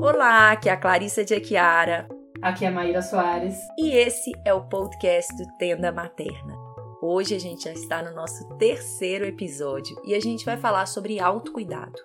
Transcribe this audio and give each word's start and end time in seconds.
Olá, 0.00 0.52
aqui 0.52 0.68
é 0.68 0.72
a 0.72 0.76
Clarissa 0.76 1.24
de 1.24 1.34
Aquiara. 1.34 2.08
Aqui 2.40 2.64
é 2.64 2.68
a 2.68 2.70
Maíra 2.70 3.02
Soares. 3.02 3.58
E 3.76 3.90
esse 3.90 4.30
é 4.44 4.54
o 4.54 4.68
podcast 4.68 5.36
do 5.36 5.44
Tenda 5.58 5.90
Materna. 5.90 6.54
Hoje 7.02 7.34
a 7.34 7.40
gente 7.40 7.64
já 7.64 7.72
está 7.72 8.04
no 8.04 8.14
nosso 8.14 8.48
terceiro 8.56 9.24
episódio 9.24 10.00
e 10.04 10.14
a 10.14 10.20
gente 10.20 10.44
vai 10.44 10.56
falar 10.56 10.86
sobre 10.86 11.18
autocuidado. 11.18 12.00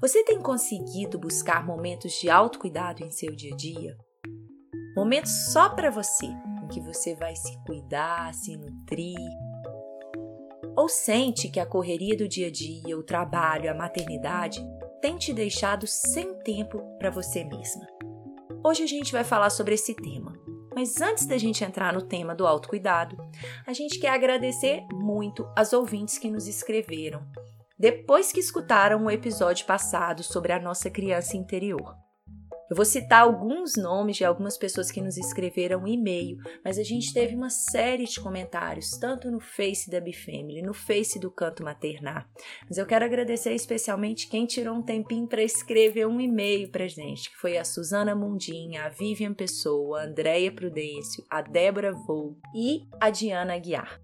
Você 0.00 0.24
tem 0.24 0.40
conseguido 0.40 1.18
buscar 1.18 1.62
momentos 1.66 2.12
de 2.14 2.30
autocuidado 2.30 3.04
em 3.04 3.10
seu 3.10 3.36
dia 3.36 3.52
a 3.52 3.56
dia? 3.56 3.98
Momentos 4.96 5.52
só 5.52 5.68
para 5.68 5.90
você, 5.90 6.24
em 6.24 6.68
que 6.68 6.80
você 6.80 7.14
vai 7.14 7.36
se 7.36 7.54
cuidar, 7.66 8.32
se 8.32 8.56
nutrir. 8.56 9.41
Ou 10.76 10.88
sente 10.88 11.48
que 11.48 11.60
a 11.60 11.66
correria 11.66 12.16
do 12.16 12.26
dia 12.26 12.48
a 12.48 12.50
dia, 12.50 12.98
o 12.98 13.02
trabalho, 13.02 13.70
a 13.70 13.74
maternidade 13.74 14.64
tem 15.00 15.16
te 15.16 15.32
deixado 15.32 15.86
sem 15.86 16.34
tempo 16.38 16.80
para 16.98 17.10
você 17.10 17.44
mesma? 17.44 17.86
Hoje 18.64 18.82
a 18.82 18.86
gente 18.86 19.12
vai 19.12 19.24
falar 19.24 19.50
sobre 19.50 19.74
esse 19.74 19.94
tema. 19.94 20.32
Mas 20.74 21.00
antes 21.00 21.26
da 21.26 21.36
gente 21.36 21.62
entrar 21.62 21.92
no 21.92 22.00
tema 22.00 22.34
do 22.34 22.46
autocuidado, 22.46 23.16
a 23.66 23.72
gente 23.74 23.98
quer 23.98 24.08
agradecer 24.08 24.82
muito 24.92 25.46
as 25.54 25.72
ouvintes 25.74 26.16
que 26.16 26.30
nos 26.30 26.48
escreveram 26.48 27.22
depois 27.82 28.30
que 28.30 28.38
escutaram 28.38 29.04
o 29.04 29.10
episódio 29.10 29.66
passado 29.66 30.22
sobre 30.22 30.52
a 30.52 30.60
nossa 30.60 30.88
criança 30.88 31.36
interior. 31.36 32.01
Eu 32.70 32.76
vou 32.76 32.84
citar 32.84 33.22
alguns 33.22 33.76
nomes 33.76 34.16
de 34.16 34.24
algumas 34.24 34.56
pessoas 34.56 34.90
que 34.90 35.00
nos 35.00 35.16
escreveram 35.16 35.86
e-mail, 35.86 36.38
mas 36.64 36.78
a 36.78 36.82
gente 36.82 37.12
teve 37.12 37.34
uma 37.34 37.50
série 37.50 38.04
de 38.04 38.20
comentários, 38.20 38.90
tanto 38.98 39.30
no 39.30 39.40
Face 39.40 39.90
da 39.90 40.00
Bifamily, 40.00 40.62
no 40.62 40.72
Face 40.72 41.18
do 41.18 41.30
Canto 41.30 41.62
Maternar. 41.62 42.28
Mas 42.68 42.78
eu 42.78 42.86
quero 42.86 43.04
agradecer 43.04 43.52
especialmente 43.52 44.28
quem 44.28 44.46
tirou 44.46 44.76
um 44.76 44.82
tempinho 44.82 45.26
para 45.26 45.42
escrever 45.42 46.06
um 46.06 46.20
e-mail 46.20 46.70
para 46.70 46.88
gente, 46.88 47.30
que 47.30 47.36
foi 47.36 47.58
a 47.58 47.64
Suzana 47.64 48.14
Mundinha, 48.14 48.84
a 48.84 48.88
Vivian 48.88 49.34
Pessoa, 49.34 50.00
a 50.00 50.04
Andréia 50.04 50.52
Prudêncio, 50.52 51.24
a 51.28 51.42
Débora 51.42 51.92
Vou 51.92 52.38
e 52.54 52.86
a 53.00 53.10
Diana 53.10 53.54
Aguiar 53.54 54.00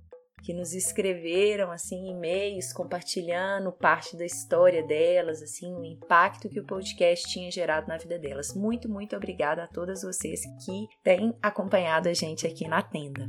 que 0.49 0.55
nos 0.55 0.73
escreveram 0.73 1.71
assim 1.71 2.09
e-mails 2.09 2.73
compartilhando 2.73 3.71
parte 3.71 4.17
da 4.17 4.25
história 4.25 4.83
delas, 4.83 5.43
assim, 5.43 5.75
o 5.75 5.85
impacto 5.85 6.49
que 6.49 6.59
o 6.59 6.65
podcast 6.65 7.29
tinha 7.29 7.51
gerado 7.51 7.87
na 7.87 7.99
vida 7.99 8.19
delas. 8.19 8.55
Muito, 8.55 8.89
muito 8.89 9.15
obrigada 9.15 9.65
a 9.65 9.67
todas 9.67 10.01
vocês 10.01 10.41
que 10.65 10.89
têm 11.05 11.37
acompanhado 11.43 12.09
a 12.09 12.15
gente 12.15 12.47
aqui 12.47 12.67
na 12.67 12.81
tenda. 12.81 13.29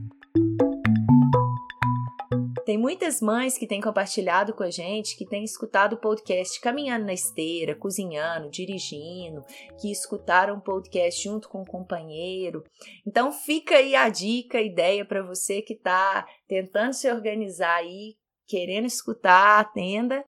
Tem 2.69 2.77
muitas 2.77 3.19
mães 3.19 3.57
que 3.57 3.65
têm 3.65 3.81
compartilhado 3.81 4.53
com 4.53 4.61
a 4.61 4.69
gente, 4.69 5.17
que 5.17 5.25
têm 5.25 5.43
escutado 5.43 5.93
o 5.93 5.97
podcast 5.97 6.61
caminhando 6.61 7.03
na 7.03 7.13
esteira, 7.13 7.73
cozinhando, 7.73 8.47
dirigindo, 8.47 9.43
que 9.81 9.91
escutaram 9.91 10.57
o 10.57 10.61
podcast 10.61 11.23
junto 11.23 11.49
com 11.49 11.63
o 11.63 11.65
companheiro. 11.65 12.63
Então 13.07 13.31
fica 13.31 13.73
aí 13.73 13.95
a 13.95 14.07
dica, 14.07 14.59
a 14.59 14.61
ideia 14.61 15.03
para 15.03 15.23
você 15.23 15.63
que 15.63 15.73
está 15.73 16.27
tentando 16.47 16.93
se 16.93 17.11
organizar 17.11 17.77
aí, 17.77 18.13
querendo 18.47 18.85
escutar 18.85 19.59
a 19.59 19.63
tenda 19.63 20.23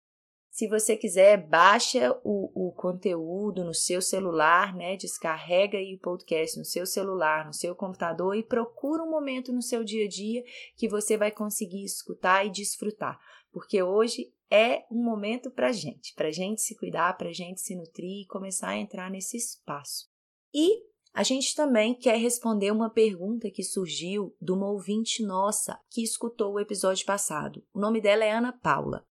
se 0.52 0.68
você 0.68 0.98
quiser, 0.98 1.48
baixa 1.48 2.12
o, 2.26 2.68
o 2.68 2.74
conteúdo 2.74 3.64
no 3.64 3.74
seu 3.74 4.02
celular, 4.02 4.76
né? 4.76 4.98
Descarrega 4.98 5.78
aí 5.78 5.96
o 5.96 6.00
podcast 6.00 6.60
no 6.60 6.66
seu 6.66 6.86
celular, 6.86 7.46
no 7.46 7.54
seu 7.54 7.74
computador 7.74 8.36
e 8.36 8.44
procura 8.44 9.02
um 9.02 9.10
momento 9.10 9.54
no 9.54 9.62
seu 9.62 9.82
dia 9.82 10.06
a 10.06 10.10
dia 10.10 10.44
que 10.76 10.90
você 10.90 11.16
vai 11.16 11.32
conseguir 11.32 11.86
escutar 11.86 12.46
e 12.46 12.50
desfrutar. 12.50 13.18
Porque 13.50 13.82
hoje 13.82 14.34
é 14.52 14.84
um 14.92 15.02
momento 15.02 15.50
para 15.50 15.72
gente, 15.72 16.14
para 16.16 16.32
gente 16.32 16.62
se 16.62 16.76
cuidar, 16.76 17.18
para 17.18 17.32
gente 17.32 17.62
se 17.62 17.74
nutrir 17.74 18.24
e 18.24 18.28
começar 18.28 18.72
a 18.72 18.78
entrar 18.78 19.10
nesse 19.10 19.38
espaço. 19.38 20.10
E 20.54 20.84
a 21.14 21.24
gente 21.24 21.56
também 21.56 21.96
quer 21.96 22.18
responder 22.18 22.72
uma 22.72 22.90
pergunta 22.90 23.50
que 23.50 23.64
surgiu 23.64 24.36
de 24.42 24.52
uma 24.52 24.70
ouvinte 24.70 25.24
nossa 25.24 25.80
que 25.90 26.04
escutou 26.04 26.56
o 26.56 26.60
episódio 26.60 27.06
passado. 27.06 27.64
O 27.74 27.80
nome 27.80 28.02
dela 28.02 28.26
é 28.26 28.32
Ana 28.32 28.52
Paula. 28.52 29.06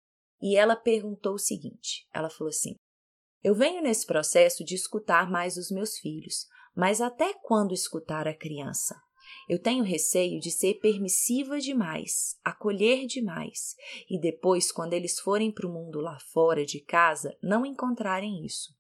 E 0.41 0.57
ela 0.57 0.77
perguntou 0.77 1.35
o 1.35 1.39
seguinte: 1.39 2.07
ela 2.13 2.31
falou 2.31 2.51
assim: 2.51 2.77
Eu 3.43 3.55
venho 3.55 3.83
nesse 3.83 4.07
processo 4.07 4.65
de 4.65 4.75
escutar 4.75 5.31
mais 5.31 5.57
os 5.57 5.71
meus 5.71 5.99
filhos, 5.99 6.47
mas 6.75 7.01
até 7.01 7.35
quando 7.43 7.73
escutar 7.73 8.29
a 8.29 8.37
criança? 8.37 8.95
Eu 9.49 9.61
tenho 9.61 9.85
receio 9.85 10.41
de 10.41 10.51
ser 10.51 10.75
permissiva 10.75 11.59
demais, 11.59 12.39
acolher 12.45 13.07
demais, 13.07 13.75
e 14.09 14.21
depois, 14.21 14.71
quando 14.71 14.93
eles 14.93 15.19
forem 15.19 15.53
para 15.53 15.67
o 15.67 15.73
mundo 15.73 16.01
lá 16.01 16.19
fora 16.33 16.65
de 16.65 16.81
casa, 16.81 17.37
não 17.43 17.67
encontrarem 17.67 18.45
isso. 18.45 18.75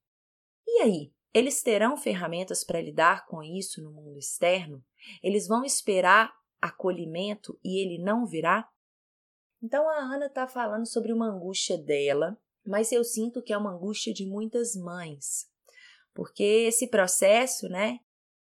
E 0.66 0.82
aí, 0.82 1.12
eles 1.32 1.62
terão 1.62 1.96
ferramentas 1.96 2.64
para 2.64 2.80
lidar 2.80 3.26
com 3.26 3.42
isso 3.42 3.82
no 3.82 3.92
mundo 3.92 4.18
externo? 4.18 4.84
Eles 5.22 5.46
vão 5.46 5.64
esperar 5.64 6.32
acolhimento 6.60 7.58
e 7.62 7.80
ele 7.80 8.02
não 8.02 8.26
virá? 8.26 8.68
Então 9.66 9.90
a 9.90 9.98
Ana 9.98 10.26
está 10.26 10.46
falando 10.46 10.86
sobre 10.86 11.12
uma 11.12 11.26
angústia 11.26 11.76
dela, 11.76 12.38
mas 12.64 12.92
eu 12.92 13.02
sinto 13.02 13.42
que 13.42 13.52
é 13.52 13.58
uma 13.58 13.72
angústia 13.72 14.14
de 14.14 14.24
muitas 14.24 14.76
mães, 14.76 15.50
porque 16.14 16.44
esse 16.44 16.86
processo, 16.86 17.68
né, 17.68 17.98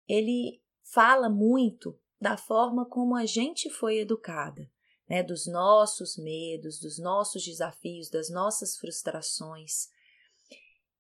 ele 0.08 0.60
fala 0.92 1.30
muito 1.30 1.96
da 2.20 2.36
forma 2.36 2.84
como 2.84 3.16
a 3.16 3.28
gente 3.28 3.70
foi 3.70 4.00
educada, 4.00 4.68
né, 5.08 5.22
dos 5.22 5.46
nossos 5.46 6.18
medos, 6.18 6.80
dos 6.80 6.98
nossos 6.98 7.46
desafios, 7.46 8.10
das 8.10 8.32
nossas 8.32 8.76
frustrações. 8.76 9.90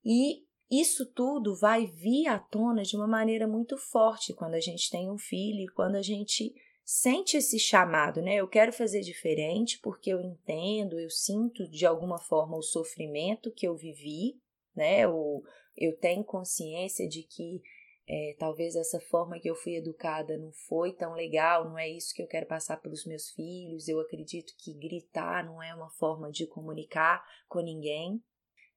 E 0.06 0.46
isso 0.70 1.08
tudo 1.08 1.56
vai 1.56 1.88
vir 1.88 2.28
à 2.28 2.38
tona 2.38 2.84
de 2.84 2.96
uma 2.96 3.08
maneira 3.08 3.48
muito 3.48 3.80
forte 3.80 4.32
quando 4.32 4.54
a 4.54 4.60
gente 4.60 4.92
tem 4.92 5.10
um 5.10 5.18
filho 5.18 5.74
quando 5.74 5.96
a 5.96 6.04
gente 6.04 6.54
sente 6.84 7.38
esse 7.38 7.58
chamado, 7.60 8.22
né? 8.22 8.36
Eu 8.36 8.48
quero 8.48 8.74
fazer 8.74 9.02
diferente 9.02 9.80
porque 9.82 10.10
eu 10.10 10.22
entendo, 10.22 11.00
eu 11.00 11.10
sinto 11.10 11.68
de 11.70 11.86
alguma 11.86 12.20
forma 12.20 12.58
o 12.58 12.62
sofrimento 12.62 13.52
que 13.52 13.68
eu 13.68 13.76
vivi, 13.76 14.40
né? 14.76 15.08
Ou 15.08 15.44
eu 15.78 15.98
tenho 15.98 16.24
consciência 16.24 17.08
de 17.08 17.24
que 17.24 17.62
é, 18.08 18.36
talvez 18.38 18.76
essa 18.76 19.00
forma 19.00 19.40
que 19.40 19.50
eu 19.50 19.56
fui 19.56 19.76
educada 19.76 20.38
não 20.38 20.52
foi 20.52 20.92
tão 20.92 21.14
legal, 21.14 21.70
não 21.70 21.78
é 21.78 21.90
isso 21.90 22.14
que 22.14 22.22
eu 22.22 22.28
quero 22.28 22.46
passar 22.46 22.78
para 22.78 22.92
os 22.92 23.06
meus 23.06 23.32
filhos. 23.32 23.88
Eu 23.88 24.00
acredito 24.00 24.54
que 24.58 24.74
gritar 24.74 25.46
não 25.46 25.64
é 25.64 25.74
uma 25.74 25.90
forma 25.90 26.30
de 26.30 26.46
comunicar 26.46 27.24
com 27.48 27.62
ninguém, 27.62 28.22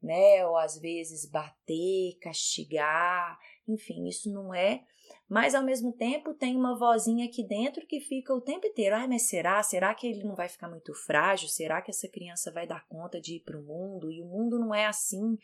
né? 0.01 0.47
Ou 0.47 0.57
às 0.57 0.79
vezes 0.79 1.29
bater, 1.29 2.17
castigar, 2.21 3.37
enfim, 3.67 4.07
isso 4.07 4.33
não 4.33 4.55
é 4.55 4.85
mas 5.29 5.55
ao 5.55 5.63
mesmo 5.63 5.93
tempo 5.93 6.35
tem 6.35 6.57
uma 6.57 6.79
vozinha 6.79 7.27
aqui 7.27 7.43
dentro 7.47 7.87
que 7.87 8.01
fica 8.01 8.35
o 8.35 8.41
tempo 8.41 8.67
inteiro: 8.67 8.95
ai, 8.95 9.09
mas 9.09 9.29
será? 9.29 9.63
Será 9.63 9.95
que 9.95 10.07
ele 10.07 10.25
não 10.25 10.35
vai 10.35 10.49
ficar 10.49 10.69
muito 10.69 10.95
frágil? 10.95 11.49
Será 11.49 11.83
que 11.83 11.91
essa 11.91 12.09
criança 12.09 12.53
vai 12.53 12.67
dar 12.67 12.87
conta 12.89 13.21
de 13.21 13.37
ir 13.37 13.41
para 13.41 13.59
o 13.59 13.63
mundo? 13.63 14.11
E 14.11 14.23
o 14.23 14.27
mundo 14.27 14.59
não 14.59 14.75
é 14.75 14.87
assim, 14.87 15.37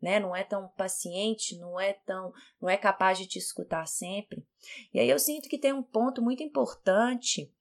né? 0.00 0.18
Não 0.18 0.34
é 0.34 0.42
tão 0.42 0.68
paciente, 0.76 1.58
não 1.58 1.78
é 1.78 1.92
tão, 1.92 2.32
não 2.60 2.68
é 2.68 2.76
capaz 2.76 3.18
de 3.18 3.26
te 3.26 3.38
escutar 3.38 3.86
sempre. 3.86 4.44
E 4.92 4.98
aí 4.98 5.08
eu 5.08 5.18
sinto 5.18 5.48
que 5.48 5.58
tem 5.58 5.72
um 5.72 5.82
ponto 5.82 6.20
muito 6.20 6.42
importante 6.42 7.52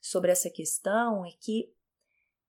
sobre 0.00 0.32
essa 0.32 0.50
questão 0.50 1.24
é 1.24 1.30
que 1.38 1.70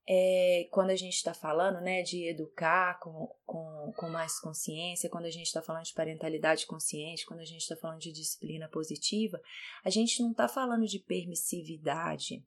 é, 0.08 0.68
quando 0.72 0.90
a 0.90 0.96
gente 0.96 1.16
está 1.16 1.34
falando 1.34 1.80
né, 1.82 2.02
de 2.02 2.28
educar 2.28 3.00
com, 3.00 3.34
com, 3.46 3.94
com 3.96 4.10
mais 4.10 4.40
consciência, 4.40 5.10
quando 5.10 5.26
a 5.26 5.32
gente 5.32 5.48
está 5.48 5.62
falando 5.62 5.84
de 5.84 5.94
parentalidade 5.94 6.66
consciente, 6.66 7.26
quando 7.26 7.42
a 7.42 7.46
gente 7.46 7.62
está 7.62 7.76
falando 7.76 8.00
de 8.00 8.12
disciplina 8.12 8.68
positiva, 8.68 9.40
a 9.84 9.90
gente 9.90 10.22
não 10.22 10.32
está 10.32 10.48
falando 10.48 10.86
de 10.86 11.00
permissividade. 11.00 12.44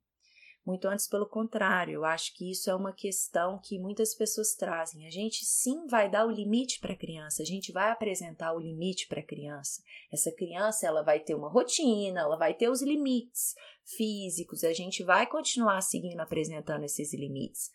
Muito 0.65 0.89
antes, 0.89 1.07
pelo 1.07 1.27
contrário, 1.27 1.93
eu 1.93 2.05
acho 2.07 2.35
que 2.35 2.51
isso 2.51 2.71
é 2.71 2.75
uma 2.75 2.93
questão 2.93 3.59
que 3.59 3.79
muitas 3.79 4.15
pessoas 4.15 4.55
trazem. 4.55 5.07
A 5.07 5.11
gente 5.11 5.45
sim 5.45 5.87
vai 5.87 6.11
dar 6.11 6.27
o 6.27 6.31
limite 6.31 6.81
para 6.81 6.95
a 6.95 6.97
criança, 6.97 7.43
a 7.43 7.45
gente 7.45 7.71
vai 7.71 7.91
apresentar 7.91 8.55
o 8.55 8.59
limite 8.59 9.07
para 9.07 9.21
a 9.21 9.25
criança. 9.25 9.83
Essa 10.11 10.33
criança 10.33 10.87
ela 10.87 11.03
vai 11.03 11.21
ter 11.21 11.35
uma 11.35 11.51
rotina, 11.51 12.21
ela 12.21 12.37
vai 12.37 12.55
ter 12.55 12.71
os 12.71 12.81
limites 12.81 13.55
físicos, 13.85 14.65
a 14.65 14.73
gente 14.73 15.05
vai 15.05 15.27
continuar 15.27 15.83
seguindo 15.83 16.21
apresentando 16.21 16.85
esses 16.85 17.13
limites. 17.13 17.71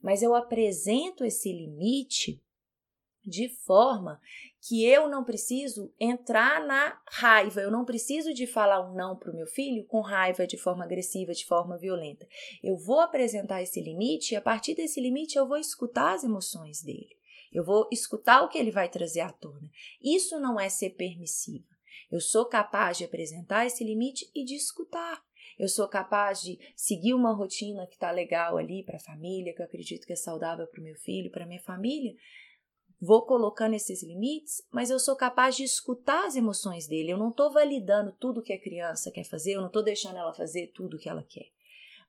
Mas 0.00 0.22
eu 0.22 0.34
apresento 0.34 1.26
esse 1.26 1.52
limite 1.52 2.42
de 3.22 3.50
forma 3.50 4.18
que 4.60 4.84
eu 4.84 5.08
não 5.08 5.24
preciso 5.24 5.92
entrar 5.98 6.64
na 6.66 7.00
raiva, 7.08 7.60
eu 7.60 7.70
não 7.70 7.84
preciso 7.84 8.34
de 8.34 8.46
falar 8.46 8.80
um 8.80 8.94
não 8.94 9.16
para 9.16 9.30
o 9.30 9.34
meu 9.34 9.46
filho 9.46 9.86
com 9.86 10.00
raiva, 10.00 10.46
de 10.46 10.58
forma 10.58 10.84
agressiva, 10.84 11.32
de 11.32 11.46
forma 11.46 11.78
violenta. 11.78 12.26
Eu 12.62 12.76
vou 12.76 13.00
apresentar 13.00 13.62
esse 13.62 13.80
limite 13.80 14.34
e 14.34 14.36
a 14.36 14.40
partir 14.40 14.74
desse 14.74 15.00
limite 15.00 15.38
eu 15.38 15.48
vou 15.48 15.56
escutar 15.56 16.14
as 16.14 16.24
emoções 16.24 16.82
dele. 16.82 17.18
Eu 17.52 17.64
vou 17.64 17.88
escutar 17.90 18.42
o 18.42 18.48
que 18.48 18.58
ele 18.58 18.70
vai 18.70 18.88
trazer 18.88 19.20
à 19.20 19.32
tona. 19.32 19.68
Isso 20.00 20.38
não 20.38 20.60
é 20.60 20.68
ser 20.68 20.90
permissiva. 20.90 21.66
Eu 22.10 22.20
sou 22.20 22.44
capaz 22.44 22.98
de 22.98 23.04
apresentar 23.04 23.66
esse 23.66 23.82
limite 23.82 24.30
e 24.34 24.44
de 24.44 24.54
escutar. 24.54 25.22
Eu 25.58 25.68
sou 25.68 25.86
capaz 25.88 26.42
de 26.42 26.58
seguir 26.74 27.14
uma 27.14 27.32
rotina 27.32 27.86
que 27.86 27.94
está 27.94 28.10
legal 28.10 28.56
ali 28.56 28.82
para 28.82 28.96
a 28.96 29.00
família, 29.00 29.54
que 29.54 29.60
eu 29.60 29.66
acredito 29.66 30.06
que 30.06 30.12
é 30.12 30.16
saudável 30.16 30.66
para 30.66 30.80
o 30.80 30.84
meu 30.84 30.94
filho, 30.94 31.30
para 31.30 31.46
minha 31.46 31.60
família. 31.60 32.14
Vou 33.00 33.24
colocando 33.24 33.74
esses 33.74 34.02
limites, 34.02 34.62
mas 34.70 34.90
eu 34.90 34.98
sou 34.98 35.16
capaz 35.16 35.56
de 35.56 35.64
escutar 35.64 36.26
as 36.26 36.36
emoções 36.36 36.86
dele. 36.86 37.12
Eu 37.12 37.16
não 37.16 37.30
estou 37.30 37.50
validando 37.50 38.12
tudo 38.12 38.42
que 38.42 38.52
a 38.52 38.60
criança 38.60 39.10
quer 39.10 39.24
fazer, 39.24 39.54
eu 39.54 39.60
não 39.60 39.68
estou 39.68 39.82
deixando 39.82 40.18
ela 40.18 40.34
fazer 40.34 40.70
tudo 40.74 40.98
que 40.98 41.08
ela 41.08 41.22
quer. 41.22 41.46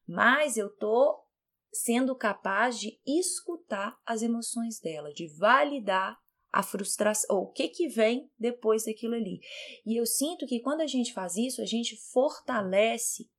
Mas 0.05 0.57
eu 0.57 0.67
estou 0.67 1.25
sendo 1.71 2.13
capaz 2.13 2.77
de 2.77 2.99
escutar 3.07 3.97
as 4.05 4.21
emoções 4.21 4.81
dela, 4.81 5.13
de 5.13 5.27
validar 5.37 6.19
a 6.51 6.61
frustração, 6.61 7.37
ou 7.37 7.43
o 7.43 7.51
que 7.51 7.69
que 7.69 7.87
vem 7.87 8.29
depois 8.37 8.83
daquilo 8.83 9.15
ali. 9.15 9.39
E 9.85 9.97
eu 9.97 10.05
sinto 10.05 10.45
que 10.45 10.59
quando 10.59 10.81
a 10.81 10.87
gente 10.87 11.13
faz 11.13 11.37
isso, 11.37 11.61
a 11.61 11.65
gente 11.65 11.95
fortalece 12.11 13.29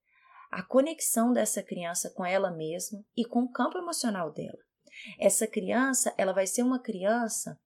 a 0.50 0.62
conexão 0.62 1.32
dessa 1.32 1.62
criança 1.62 2.10
com 2.10 2.24
ela 2.24 2.50
mesma 2.50 3.04
e 3.14 3.26
com 3.26 3.40
o 3.40 3.52
campo 3.52 3.76
emocional 3.76 4.32
dela. 4.32 4.58
Essa 5.18 5.46
criança, 5.46 6.14
ela 6.16 6.32
vai 6.32 6.46
ser 6.46 6.62
uma 6.62 6.78
criança 6.78 7.58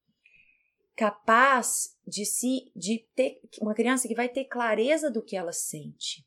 capaz 0.95 1.97
de 2.07 2.25
se 2.25 2.73
de 2.75 3.07
ter 3.15 3.41
uma 3.61 3.75
criança 3.75 4.09
que 4.09 4.15
vai 4.15 4.29
ter 4.29 4.45
clareza 4.45 5.11
do 5.11 5.23
que 5.23 5.37
ela 5.37 5.53
sente 5.53 6.27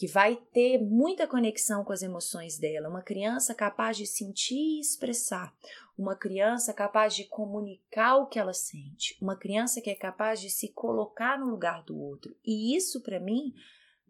que 0.00 0.06
vai 0.06 0.34
ter 0.34 0.78
muita 0.78 1.26
conexão 1.26 1.84
com 1.84 1.92
as 1.92 2.00
emoções 2.00 2.56
dela, 2.56 2.88
uma 2.88 3.02
criança 3.02 3.54
capaz 3.54 3.98
de 3.98 4.06
sentir 4.06 4.54
e 4.54 4.80
expressar, 4.80 5.54
uma 5.98 6.16
criança 6.16 6.72
capaz 6.72 7.14
de 7.14 7.24
comunicar 7.24 8.16
o 8.16 8.26
que 8.26 8.38
ela 8.38 8.54
sente, 8.54 9.18
uma 9.20 9.36
criança 9.36 9.78
que 9.78 9.90
é 9.90 9.94
capaz 9.94 10.40
de 10.40 10.48
se 10.48 10.68
colocar 10.68 11.38
no 11.38 11.50
lugar 11.50 11.84
do 11.84 12.00
outro. 12.00 12.34
E 12.42 12.74
isso, 12.74 13.02
para 13.02 13.20
mim, 13.20 13.52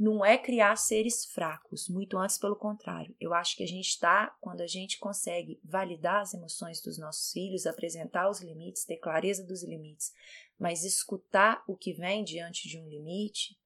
não 0.01 0.25
é 0.25 0.39
criar 0.39 0.77
seres 0.77 1.27
fracos, 1.27 1.87
muito 1.87 2.17
antes 2.17 2.39
pelo 2.39 2.57
contrário. 2.57 3.15
Eu 3.21 3.35
acho 3.35 3.55
que 3.55 3.63
a 3.63 3.67
gente 3.67 3.87
está, 3.87 4.35
quando 4.41 4.63
a 4.63 4.67
gente 4.67 4.99
consegue 4.99 5.61
validar 5.63 6.23
as 6.23 6.33
emoções 6.33 6.81
dos 6.81 6.97
nossos 6.97 7.31
filhos, 7.31 7.67
apresentar 7.67 8.31
os 8.31 8.41
limites, 8.41 8.87
ter 8.87 8.97
clareza 8.97 9.45
dos 9.45 9.63
limites, 9.63 10.11
mas 10.59 10.85
escutar 10.85 11.63
o 11.69 11.77
que 11.77 11.93
vem 11.93 12.25
diante 12.25 12.67
de 12.67 12.81
um 12.81 12.89
limite, 12.89 13.61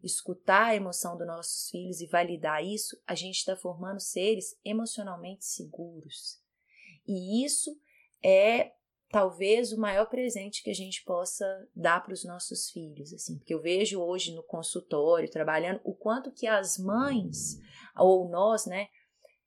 escutar 0.00 0.66
a 0.66 0.76
emoção 0.76 1.18
dos 1.18 1.26
nossos 1.26 1.68
filhos 1.68 2.00
e 2.00 2.06
validar 2.06 2.64
isso, 2.64 2.96
a 3.04 3.16
gente 3.16 3.38
está 3.38 3.56
formando 3.56 3.98
seres 3.98 4.56
emocionalmente 4.64 5.44
seguros. 5.44 6.40
E 7.04 7.44
isso 7.44 7.76
é 8.22 8.74
talvez 9.10 9.72
o 9.72 9.80
maior 9.80 10.06
presente 10.06 10.62
que 10.62 10.70
a 10.70 10.74
gente 10.74 11.04
possa 11.04 11.44
dar 11.74 12.02
para 12.02 12.12
os 12.12 12.24
nossos 12.24 12.70
filhos, 12.70 13.12
assim, 13.12 13.36
porque 13.36 13.52
eu 13.52 13.60
vejo 13.60 14.00
hoje 14.00 14.34
no 14.34 14.42
consultório 14.42 15.30
trabalhando 15.30 15.80
o 15.84 15.94
quanto 15.94 16.32
que 16.32 16.46
as 16.46 16.78
mães 16.78 17.58
ou 17.96 18.28
nós, 18.28 18.66
né, 18.66 18.88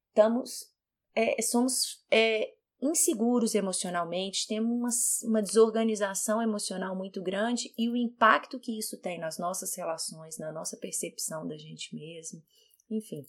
estamos 0.09 0.71
é, 1.15 1.41
somos 1.41 2.03
é, 2.11 2.53
inseguros 2.81 3.55
emocionalmente, 3.55 4.47
temos 4.47 5.21
uma, 5.21 5.29
uma 5.29 5.41
desorganização 5.41 6.41
emocional 6.41 6.95
muito 6.95 7.21
grande 7.21 7.73
e 7.77 7.89
o 7.89 7.95
impacto 7.95 8.59
que 8.59 8.77
isso 8.77 8.99
tem 8.99 9.19
nas 9.19 9.37
nossas 9.37 9.75
relações, 9.75 10.37
na 10.37 10.51
nossa 10.51 10.75
percepção 10.77 11.47
da 11.47 11.57
gente 11.57 11.95
mesmo, 11.95 12.43
enfim. 12.89 13.25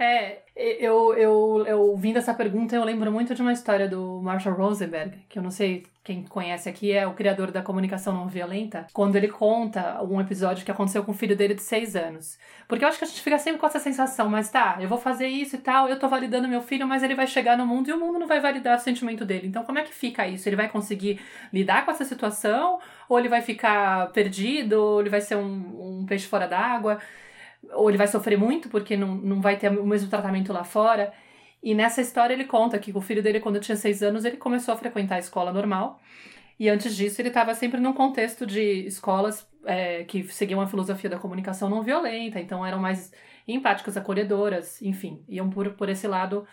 É, 0.00 0.42
eu, 0.54 1.12
eu, 1.14 1.64
eu 1.66 1.96
vindo 1.96 2.18
essa 2.18 2.32
pergunta, 2.32 2.76
eu 2.76 2.84
lembro 2.84 3.10
muito 3.10 3.34
de 3.34 3.42
uma 3.42 3.52
história 3.52 3.88
do 3.88 4.20
Marshall 4.22 4.54
Rosenberg, 4.54 5.24
que 5.28 5.36
eu 5.36 5.42
não 5.42 5.50
sei 5.50 5.86
quem 6.04 6.22
conhece 6.22 6.68
aqui, 6.68 6.92
é 6.92 7.04
o 7.04 7.14
criador 7.14 7.50
da 7.50 7.62
comunicação 7.62 8.14
não 8.14 8.28
violenta, 8.28 8.86
quando 8.92 9.16
ele 9.16 9.26
conta 9.26 10.00
um 10.04 10.20
episódio 10.20 10.64
que 10.64 10.70
aconteceu 10.70 11.02
com 11.02 11.10
o 11.10 11.14
filho 11.14 11.36
dele 11.36 11.52
de 11.52 11.62
seis 11.62 11.96
anos. 11.96 12.38
Porque 12.68 12.84
eu 12.84 12.88
acho 12.88 12.96
que 12.96 13.04
a 13.04 13.08
gente 13.08 13.20
fica 13.20 13.40
sempre 13.40 13.58
com 13.58 13.66
essa 13.66 13.80
sensação, 13.80 14.28
mas 14.28 14.48
tá, 14.48 14.78
eu 14.80 14.88
vou 14.88 14.98
fazer 14.98 15.26
isso 15.26 15.56
e 15.56 15.58
tal, 15.58 15.88
eu 15.88 15.98
tô 15.98 16.06
validando 16.06 16.46
meu 16.46 16.62
filho, 16.62 16.86
mas 16.86 17.02
ele 17.02 17.16
vai 17.16 17.26
chegar 17.26 17.58
no 17.58 17.66
mundo 17.66 17.88
e 17.88 17.92
o 17.92 17.98
mundo 17.98 18.20
não 18.20 18.28
vai 18.28 18.38
validar 18.40 18.78
o 18.78 18.80
sentimento 18.80 19.24
dele. 19.24 19.48
Então, 19.48 19.64
como 19.64 19.80
é 19.80 19.82
que 19.82 19.92
fica 19.92 20.28
isso? 20.28 20.48
Ele 20.48 20.56
vai 20.56 20.68
conseguir 20.68 21.20
lidar 21.52 21.84
com 21.84 21.90
essa 21.90 22.04
situação? 22.04 22.78
Ou 23.08 23.18
ele 23.18 23.28
vai 23.28 23.42
ficar 23.42 24.12
perdido? 24.12 24.74
Ou 24.74 25.00
ele 25.00 25.10
vai 25.10 25.20
ser 25.20 25.36
um, 25.36 26.02
um 26.02 26.06
peixe 26.06 26.28
fora 26.28 26.46
d'água? 26.46 27.00
Ou 27.72 27.88
ele 27.88 27.98
vai 27.98 28.08
sofrer 28.08 28.38
muito 28.38 28.68
porque 28.68 28.96
não, 28.96 29.14
não 29.14 29.40
vai 29.40 29.56
ter 29.56 29.70
o 29.70 29.86
mesmo 29.86 30.08
tratamento 30.08 30.52
lá 30.52 30.64
fora. 30.64 31.12
E 31.62 31.74
nessa 31.74 32.00
história 32.00 32.34
ele 32.34 32.44
conta 32.44 32.78
que 32.78 32.92
o 32.96 33.00
filho 33.00 33.22
dele, 33.22 33.40
quando 33.40 33.60
tinha 33.60 33.76
seis 33.76 34.02
anos, 34.02 34.24
ele 34.24 34.36
começou 34.36 34.72
a 34.74 34.76
frequentar 34.76 35.16
a 35.16 35.18
escola 35.18 35.52
normal. 35.52 36.00
E 36.58 36.68
antes 36.68 36.96
disso, 36.96 37.20
ele 37.20 37.28
estava 37.28 37.54
sempre 37.54 37.80
num 37.80 37.92
contexto 37.92 38.44
de 38.44 38.86
escolas 38.86 39.48
é, 39.64 40.04
que 40.04 40.24
seguiam 40.24 40.60
a 40.60 40.66
filosofia 40.66 41.08
da 41.08 41.18
comunicação 41.18 41.68
não 41.68 41.82
violenta, 41.82 42.40
então 42.40 42.66
eram 42.66 42.80
mais 42.80 43.12
empáticas, 43.46 43.96
acolhedoras, 43.96 44.82
enfim, 44.82 45.22
iam 45.28 45.48
por, 45.48 45.70
por 45.74 45.88
esse 45.88 46.06
lado 46.06 46.46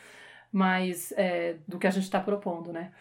mais 0.52 1.12
é, 1.18 1.56
do 1.68 1.80
que 1.80 1.88
a 1.88 1.90
gente 1.90 2.04
está 2.04 2.20
propondo, 2.20 2.72
né? 2.72 2.92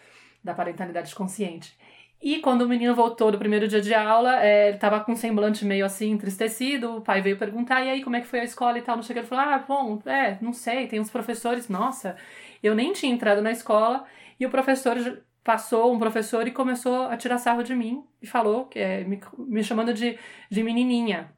Da 0.42 0.54
parentalidade 0.54 1.14
consciente. 1.14 1.76
E 2.24 2.40
quando 2.40 2.62
o 2.62 2.68
menino 2.68 2.94
voltou 2.94 3.30
do 3.30 3.38
primeiro 3.38 3.68
dia 3.68 3.82
de 3.82 3.92
aula, 3.92 4.42
é, 4.42 4.70
ele 4.70 4.78
tava 4.78 4.98
com 5.00 5.12
um 5.12 5.16
semblante 5.16 5.62
meio 5.62 5.84
assim, 5.84 6.10
entristecido. 6.10 6.96
O 6.96 7.00
pai 7.02 7.20
veio 7.20 7.36
perguntar, 7.36 7.84
e 7.84 7.90
aí, 7.90 8.02
como 8.02 8.16
é 8.16 8.20
que 8.22 8.26
foi 8.26 8.40
a 8.40 8.44
escola 8.44 8.78
e 8.78 8.82
tal? 8.82 8.96
Não 8.96 9.02
cheguei, 9.02 9.20
ele 9.20 9.28
falou, 9.28 9.44
ah, 9.44 9.58
bom, 9.58 10.00
é, 10.06 10.38
não 10.40 10.50
sei, 10.54 10.86
tem 10.88 10.98
uns 10.98 11.10
professores, 11.10 11.68
nossa, 11.68 12.16
eu 12.62 12.74
nem 12.74 12.94
tinha 12.94 13.12
entrado 13.12 13.42
na 13.42 13.50
escola. 13.50 14.06
E 14.40 14.46
o 14.46 14.50
professor 14.50 14.96
passou, 15.44 15.92
um 15.94 15.98
professor, 15.98 16.48
e 16.48 16.50
começou 16.50 17.08
a 17.08 17.16
tirar 17.18 17.36
sarro 17.36 17.62
de 17.62 17.74
mim 17.74 18.02
e 18.22 18.26
falou, 18.26 18.70
é, 18.74 19.04
me, 19.04 19.20
me 19.38 19.62
chamando 19.62 19.92
de, 19.92 20.18
de 20.50 20.62
menininha. 20.62 21.30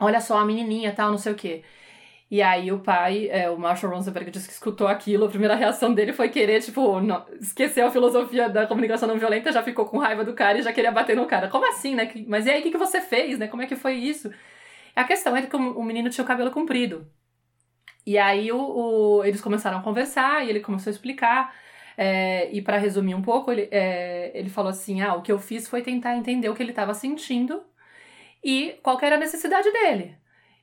Olha 0.00 0.20
só, 0.20 0.38
a 0.38 0.44
menininha 0.44 0.92
tal, 0.92 1.10
não 1.12 1.18
sei 1.18 1.32
o 1.32 1.36
quê. 1.36 1.62
E 2.30 2.42
aí 2.42 2.72
o 2.72 2.80
pai, 2.80 3.28
é, 3.30 3.48
o 3.48 3.56
Marshall 3.56 3.92
Rosenberg, 3.94 4.30
disse 4.32 4.48
que 4.48 4.54
escutou 4.54 4.88
aquilo, 4.88 5.26
a 5.26 5.28
primeira 5.28 5.54
reação 5.54 5.94
dele 5.94 6.12
foi 6.12 6.28
querer, 6.28 6.60
tipo, 6.60 7.00
não, 7.00 7.24
esquecer 7.40 7.82
a 7.82 7.90
filosofia 7.90 8.48
da 8.48 8.66
comunicação 8.66 9.08
não 9.08 9.18
violenta, 9.18 9.52
já 9.52 9.62
ficou 9.62 9.84
com 9.86 9.98
raiva 9.98 10.24
do 10.24 10.34
cara 10.34 10.58
e 10.58 10.62
já 10.62 10.72
queria 10.72 10.90
bater 10.90 11.14
no 11.14 11.26
cara. 11.26 11.48
Como 11.48 11.68
assim, 11.68 11.94
né? 11.94 12.10
Mas 12.26 12.46
e 12.46 12.50
aí, 12.50 12.60
o 12.60 12.62
que, 12.64 12.72
que 12.72 12.78
você 12.78 13.00
fez, 13.00 13.38
né? 13.38 13.46
Como 13.46 13.62
é 13.62 13.66
que 13.66 13.76
foi 13.76 13.94
isso? 13.94 14.30
A 14.96 15.04
questão 15.04 15.36
é 15.36 15.42
que 15.42 15.54
o 15.54 15.82
menino 15.84 16.10
tinha 16.10 16.24
o 16.24 16.26
cabelo 16.26 16.50
comprido. 16.50 17.06
E 18.06 18.18
aí 18.18 18.52
o, 18.52 18.58
o 18.58 19.24
eles 19.24 19.40
começaram 19.40 19.78
a 19.78 19.82
conversar 19.82 20.44
e 20.46 20.50
ele 20.50 20.60
começou 20.60 20.90
a 20.90 20.94
explicar. 20.94 21.54
É, 21.98 22.50
e 22.52 22.62
para 22.62 22.78
resumir 22.78 23.14
um 23.14 23.22
pouco, 23.22 23.50
ele, 23.52 23.68
é, 23.70 24.32
ele 24.34 24.48
falou 24.50 24.70
assim: 24.70 25.02
ah, 25.02 25.14
o 25.14 25.22
que 25.22 25.32
eu 25.32 25.38
fiz 25.38 25.68
foi 25.68 25.82
tentar 25.82 26.16
entender 26.16 26.48
o 26.48 26.54
que 26.54 26.62
ele 26.62 26.70
estava 26.70 26.94
sentindo 26.94 27.62
e 28.44 28.78
qual 28.82 28.98
era 29.02 29.16
a 29.16 29.18
necessidade 29.18 29.70
dele. 29.72 30.16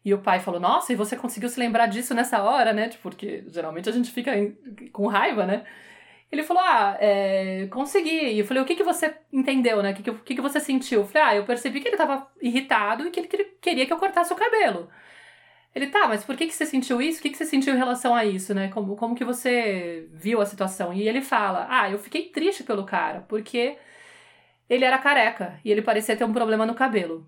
E 0.05 0.13
o 0.13 0.19
pai 0.19 0.39
falou: 0.39 0.59
Nossa, 0.59 0.91
e 0.91 0.95
você 0.95 1.15
conseguiu 1.15 1.49
se 1.49 1.59
lembrar 1.59 1.87
disso 1.87 2.13
nessa 2.13 2.41
hora, 2.43 2.73
né? 2.73 2.89
Tipo, 2.89 3.03
porque 3.03 3.43
geralmente 3.47 3.89
a 3.89 3.91
gente 3.91 4.11
fica 4.11 4.31
com 4.91 5.07
raiva, 5.07 5.45
né? 5.45 5.63
Ele 6.31 6.43
falou: 6.43 6.63
Ah, 6.65 6.97
é, 6.99 7.67
consegui. 7.71 8.33
E 8.33 8.39
eu 8.39 8.45
falei: 8.45 8.63
O 8.63 8.65
que, 8.65 8.75
que 8.75 8.83
você 8.83 9.15
entendeu, 9.31 9.81
né? 9.83 9.91
O 9.91 9.95
que, 9.95 10.03
que, 10.03 10.35
que 10.35 10.41
você 10.41 10.59
sentiu? 10.59 11.01
Eu 11.01 11.07
falei: 11.07 11.23
Ah, 11.29 11.35
eu 11.35 11.45
percebi 11.45 11.79
que 11.79 11.87
ele 11.87 11.97
tava 11.97 12.27
irritado 12.41 13.07
e 13.07 13.11
que 13.11 13.19
ele 13.19 13.27
queria 13.61 13.85
que 13.85 13.93
eu 13.93 13.97
cortasse 13.97 14.33
o 14.33 14.35
cabelo. 14.35 14.89
Ele, 15.75 15.87
tá, 15.87 16.07
mas 16.07 16.23
por 16.23 16.35
que, 16.37 16.45
que 16.47 16.53
você 16.53 16.65
sentiu 16.65 17.01
isso? 17.01 17.19
O 17.19 17.21
que, 17.23 17.29
que 17.31 17.37
você 17.37 17.45
sentiu 17.45 17.73
em 17.73 17.77
relação 17.77 18.13
a 18.15 18.23
isso, 18.25 18.53
né? 18.53 18.69
Como, 18.69 18.95
como 18.95 19.15
que 19.15 19.25
você 19.25 20.07
viu 20.11 20.39
a 20.41 20.45
situação? 20.45 20.93
E 20.93 21.07
ele 21.07 21.21
fala: 21.21 21.67
Ah, 21.69 21.89
eu 21.89 21.97
fiquei 21.99 22.29
triste 22.29 22.63
pelo 22.63 22.85
cara, 22.85 23.21
porque 23.27 23.77
ele 24.69 24.85
era 24.85 24.97
careca 24.97 25.59
e 25.65 25.71
ele 25.71 25.81
parecia 25.81 26.15
ter 26.15 26.23
um 26.25 26.33
problema 26.33 26.65
no 26.65 26.75
cabelo. 26.75 27.27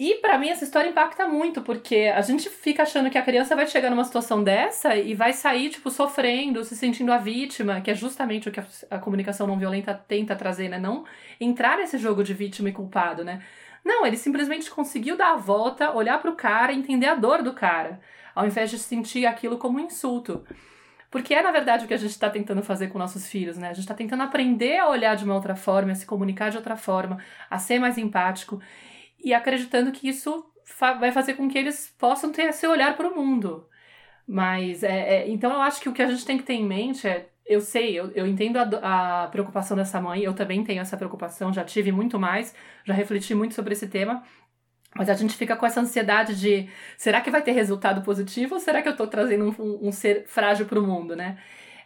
E 0.00 0.14
para 0.14 0.38
mim 0.38 0.48
essa 0.48 0.64
história 0.64 0.88
impacta 0.88 1.28
muito, 1.28 1.60
porque 1.60 2.10
a 2.16 2.22
gente 2.22 2.48
fica 2.48 2.84
achando 2.84 3.10
que 3.10 3.18
a 3.18 3.22
criança 3.22 3.54
vai 3.54 3.66
chegar 3.66 3.90
numa 3.90 4.02
situação 4.02 4.42
dessa 4.42 4.96
e 4.96 5.12
vai 5.12 5.34
sair, 5.34 5.68
tipo, 5.68 5.90
sofrendo, 5.90 6.64
se 6.64 6.74
sentindo 6.74 7.12
a 7.12 7.18
vítima, 7.18 7.82
que 7.82 7.90
é 7.90 7.94
justamente 7.94 8.48
o 8.48 8.50
que 8.50 8.62
a, 8.90 8.98
comunicação 8.98 9.46
não 9.46 9.58
violenta 9.58 9.92
tenta 9.92 10.34
trazer, 10.34 10.70
né? 10.70 10.78
Não 10.78 11.04
entrar 11.38 11.76
nesse 11.76 11.98
jogo 11.98 12.24
de 12.24 12.32
vítima 12.32 12.70
e 12.70 12.72
culpado, 12.72 13.22
né? 13.22 13.42
Não, 13.84 14.06
ele 14.06 14.16
simplesmente 14.16 14.70
conseguiu 14.70 15.18
dar 15.18 15.34
a 15.34 15.36
volta, 15.36 15.94
olhar 15.94 16.18
para 16.18 16.30
o 16.30 16.34
cara 16.34 16.72
e 16.72 16.78
entender 16.78 17.06
a 17.06 17.14
dor 17.14 17.42
do 17.42 17.52
cara, 17.52 18.00
ao 18.34 18.46
invés 18.46 18.70
de 18.70 18.78
sentir 18.78 19.26
aquilo 19.26 19.58
como 19.58 19.78
um 19.78 19.84
insulto. 19.84 20.42
Porque 21.10 21.34
é, 21.34 21.42
na 21.42 21.50
verdade, 21.50 21.84
o 21.84 21.88
que 21.88 21.92
a 21.92 21.98
gente 21.98 22.12
está 22.12 22.30
tentando 22.30 22.62
fazer 22.62 22.88
com 22.88 22.98
nossos 22.98 23.28
filhos, 23.28 23.58
né? 23.58 23.68
A 23.68 23.74
gente 23.74 23.80
está 23.80 23.94
tentando 23.94 24.22
aprender 24.22 24.78
a 24.78 24.88
olhar 24.88 25.14
de 25.14 25.24
uma 25.24 25.34
outra 25.34 25.54
forma, 25.54 25.92
a 25.92 25.94
se 25.94 26.06
comunicar 26.06 26.50
de 26.50 26.56
outra 26.56 26.74
forma, 26.74 27.18
a 27.50 27.58
ser 27.58 27.78
mais 27.78 27.98
empático 27.98 28.62
e 29.24 29.34
acreditando 29.34 29.92
que 29.92 30.08
isso 30.08 30.44
fa 30.64 30.94
vai 30.94 31.12
fazer 31.12 31.34
com 31.34 31.48
que 31.48 31.58
eles 31.58 31.94
possam 31.98 32.32
ter 32.32 32.42
esse 32.44 32.66
olhar 32.66 32.96
para 32.96 33.08
o 33.08 33.14
mundo. 33.14 33.66
Mas, 34.26 34.84
é, 34.84 35.16
é, 35.16 35.28
então 35.28 35.52
eu 35.52 35.60
acho 35.60 35.80
que 35.80 35.88
o 35.88 35.92
que 35.92 36.02
a 36.02 36.06
gente 36.10 36.24
tem 36.24 36.38
que 36.38 36.44
ter 36.44 36.54
em 36.54 36.64
mente 36.64 37.06
é. 37.08 37.28
Eu 37.44 37.60
sei, 37.60 37.98
eu, 37.98 38.12
eu 38.12 38.28
entendo 38.28 38.58
a, 38.58 39.24
a 39.24 39.28
preocupação 39.28 39.76
dessa 39.76 40.00
mãe, 40.00 40.22
eu 40.22 40.32
também 40.32 40.62
tenho 40.62 40.80
essa 40.80 40.96
preocupação, 40.96 41.52
já 41.52 41.64
tive 41.64 41.90
muito 41.90 42.16
mais, 42.16 42.54
já 42.84 42.94
refleti 42.94 43.34
muito 43.34 43.54
sobre 43.54 43.72
esse 43.72 43.88
tema, 43.88 44.22
mas 44.94 45.08
a 45.08 45.14
gente 45.14 45.36
fica 45.36 45.56
com 45.56 45.66
essa 45.66 45.80
ansiedade 45.80 46.38
de 46.38 46.68
será 46.96 47.20
que 47.20 47.28
vai 47.28 47.42
ter 47.42 47.50
resultado 47.50 48.02
positivo 48.02 48.54
ou 48.54 48.60
será 48.60 48.82
que 48.82 48.86
eu 48.86 48.92
estou 48.92 49.08
trazendo 49.08 49.46
um, 49.46 49.62
um, 49.64 49.88
um, 49.88 49.92
ser 49.92 50.26
frágil 50.28 50.66
para 50.66 50.78
o 50.78 50.86
mundo, 50.86 51.16
né? 51.16 51.38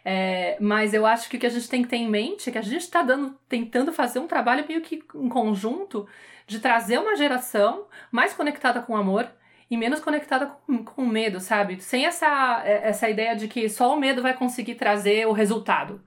É, 0.03 0.55
mas 0.59 0.93
eu 0.93 1.03
acho 1.03 1.27
que 1.29 1.37
o 1.37 1.39
que 1.39 1.47
a 1.47 1.49
gente 1.49 1.67
tem 1.67 1.81
que 1.81 1.87
ter 1.87 1.97
em 1.97 2.07
mente 2.07 2.47
é 2.47 2.51
que 2.51 2.59
a 2.59 2.61
gente 2.61 2.81
está 2.81 3.03
tentando 3.49 3.91
fazer 3.91 4.19
um 4.19 4.27
trabalho 4.27 4.65
meio 4.67 4.81
que 4.81 5.03
em 5.15 5.29
conjunto 5.29 6.07
de 6.45 6.59
trazer 6.59 6.99
uma 6.99 7.15
geração 7.15 7.87
mais 8.11 8.33
conectada 8.33 8.81
com 8.81 8.93
o 8.93 8.97
amor 8.97 9.29
e 9.69 9.77
menos 9.77 9.99
conectada 9.99 10.45
com, 10.45 10.83
com 10.83 11.05
medo, 11.05 11.39
sabe? 11.39 11.81
Sem 11.81 12.05
essa, 12.05 12.61
é, 12.65 12.87
essa 12.89 13.09
ideia 13.09 13.35
de 13.35 13.47
que 13.47 13.67
só 13.67 13.93
o 13.93 13.99
medo 13.99 14.21
vai 14.21 14.33
conseguir 14.33 14.75
trazer 14.75 15.27
o 15.27 15.31
resultado. 15.31 16.03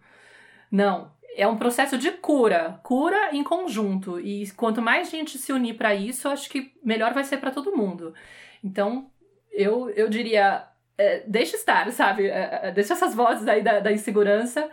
Não. 0.71 1.17
É 1.37 1.47
um 1.47 1.57
processo 1.57 1.97
de 1.97 2.11
cura, 2.11 2.81
cura 2.83 3.31
em 3.33 3.45
conjunto. 3.45 4.19
E 4.21 4.51
quanto 4.53 4.83
mais 4.83 5.11
gente 5.11 5.39
se 5.39 5.53
unir 5.53 5.75
para 5.75 5.95
isso, 5.95 6.29
acho 6.29 6.49
que 6.51 6.73
melhor 6.83 7.13
vai 7.13 7.25
ser 7.25 7.39
para 7.39 7.51
todo 7.51 7.77
mundo. 7.77 8.15
Então, 8.63 9.11
eu, 9.53 9.91
eu 9.91 10.09
diria, 10.09 10.67
é, 10.97 11.23
deixa 11.27 11.57
estar, 11.57 11.91
sabe? 11.93 12.27
É, 12.27 12.61
é, 12.65 12.73
deixa 12.73 12.95
essas 12.95 13.15
vozes 13.15 13.47
aí 13.47 13.63
da, 13.63 13.81
da 13.81 13.93
insegurança 13.93 14.69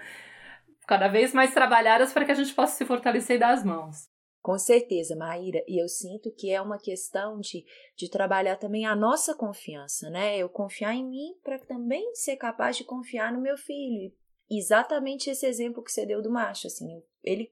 cada 0.87 1.07
vez 1.07 1.33
mais 1.33 1.53
trabalhadas 1.53 2.13
para 2.13 2.25
que 2.25 2.31
a 2.31 2.35
gente 2.35 2.53
possa 2.53 2.75
se 2.75 2.85
fortalecer 2.85 3.37
e 3.37 3.39
dar 3.39 3.53
as 3.53 3.63
mãos. 3.63 4.07
Com 4.45 4.59
certeza, 4.59 5.15
Maíra, 5.15 5.63
e 5.67 5.81
eu 5.81 5.89
sinto 5.89 6.31
que 6.31 6.51
é 6.51 6.61
uma 6.61 6.77
questão 6.77 7.39
de, 7.39 7.65
de 7.95 8.07
trabalhar 8.07 8.57
também 8.57 8.85
a 8.85 8.95
nossa 8.95 9.33
confiança, 9.33 10.07
né? 10.11 10.37
Eu 10.37 10.47
confiar 10.47 10.93
em 10.93 11.03
mim 11.03 11.35
para 11.43 11.57
também 11.57 12.13
ser 12.13 12.35
capaz 12.35 12.77
de 12.77 12.83
confiar 12.83 13.33
no 13.33 13.41
meu 13.41 13.57
filho. 13.57 14.13
Exatamente 14.47 15.31
esse 15.31 15.47
exemplo 15.47 15.83
que 15.83 15.91
você 15.91 16.05
deu 16.05 16.21
do 16.21 16.29
macho, 16.29 16.67
assim, 16.67 17.01
ele 17.23 17.51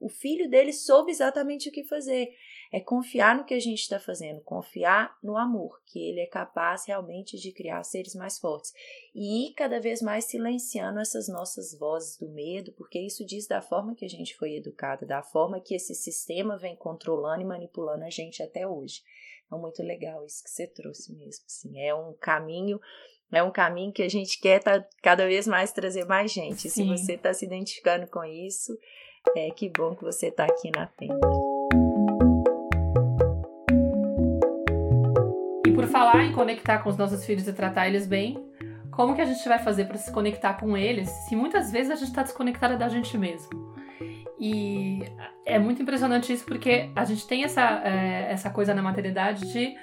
o 0.00 0.08
filho 0.08 0.50
dele 0.50 0.72
soube 0.72 1.12
exatamente 1.12 1.68
o 1.68 1.72
que 1.72 1.84
fazer. 1.84 2.34
É 2.74 2.80
confiar 2.80 3.36
no 3.36 3.44
que 3.44 3.54
a 3.54 3.60
gente 3.60 3.82
está 3.82 4.00
fazendo, 4.00 4.40
confiar 4.40 5.16
no 5.22 5.36
amor, 5.36 5.80
que 5.86 6.08
ele 6.08 6.18
é 6.18 6.26
capaz 6.26 6.84
realmente 6.86 7.38
de 7.38 7.52
criar 7.52 7.84
seres 7.84 8.16
mais 8.16 8.36
fortes. 8.36 8.72
E 9.14 9.46
ir 9.46 9.54
cada 9.54 9.78
vez 9.78 10.02
mais 10.02 10.24
silenciando 10.24 10.98
essas 10.98 11.28
nossas 11.28 11.72
vozes 11.78 12.18
do 12.18 12.28
medo, 12.28 12.72
porque 12.72 12.98
isso 12.98 13.24
diz 13.24 13.46
da 13.46 13.62
forma 13.62 13.94
que 13.94 14.04
a 14.04 14.08
gente 14.08 14.36
foi 14.36 14.56
educada, 14.56 15.06
da 15.06 15.22
forma 15.22 15.60
que 15.60 15.76
esse 15.76 15.94
sistema 15.94 16.58
vem 16.58 16.74
controlando 16.74 17.42
e 17.42 17.44
manipulando 17.44 18.02
a 18.02 18.10
gente 18.10 18.42
até 18.42 18.66
hoje. 18.66 19.02
Então, 19.46 19.56
muito 19.60 19.80
legal 19.80 20.26
isso 20.26 20.42
que 20.42 20.50
você 20.50 20.66
trouxe 20.66 21.14
mesmo. 21.14 21.44
Assim, 21.46 21.80
é 21.80 21.94
um 21.94 22.12
caminho 22.14 22.80
é 23.30 23.42
um 23.42 23.52
caminho 23.52 23.92
que 23.92 24.02
a 24.02 24.08
gente 24.08 24.40
quer 24.40 24.60
tá, 24.60 24.84
cada 25.00 25.26
vez 25.26 25.46
mais 25.46 25.72
trazer 25.72 26.04
mais 26.06 26.32
gente. 26.32 26.68
Sim. 26.68 26.68
Se 26.68 26.84
você 26.84 27.12
está 27.12 27.32
se 27.32 27.44
identificando 27.44 28.08
com 28.08 28.24
isso, 28.24 28.76
é 29.36 29.48
que 29.50 29.68
bom 29.68 29.94
que 29.94 30.02
você 30.02 30.26
está 30.26 30.44
aqui 30.44 30.70
na 30.70 30.88
tenda. 30.88 31.43
Falar 35.94 36.24
em 36.24 36.32
conectar 36.32 36.80
com 36.80 36.90
os 36.90 36.96
nossos 36.96 37.24
filhos 37.24 37.46
e 37.46 37.52
tratar 37.52 37.86
eles 37.86 38.04
bem, 38.04 38.44
como 38.90 39.14
que 39.14 39.20
a 39.20 39.24
gente 39.24 39.48
vai 39.48 39.60
fazer 39.60 39.84
para 39.84 39.96
se 39.96 40.10
conectar 40.10 40.54
com 40.54 40.76
eles 40.76 41.08
se 41.08 41.36
muitas 41.36 41.70
vezes 41.70 41.92
a 41.92 41.94
gente 41.94 42.08
está 42.08 42.24
desconectada 42.24 42.76
da 42.76 42.88
gente 42.88 43.16
mesmo? 43.16 43.72
E 44.36 45.04
é 45.46 45.56
muito 45.56 45.80
impressionante 45.80 46.32
isso 46.32 46.44
porque 46.44 46.90
a 46.96 47.04
gente 47.04 47.24
tem 47.28 47.44
essa, 47.44 47.80
é, 47.84 48.26
essa 48.28 48.50
coisa 48.50 48.74
na 48.74 48.82
maternidade 48.82 49.52
de 49.52 49.76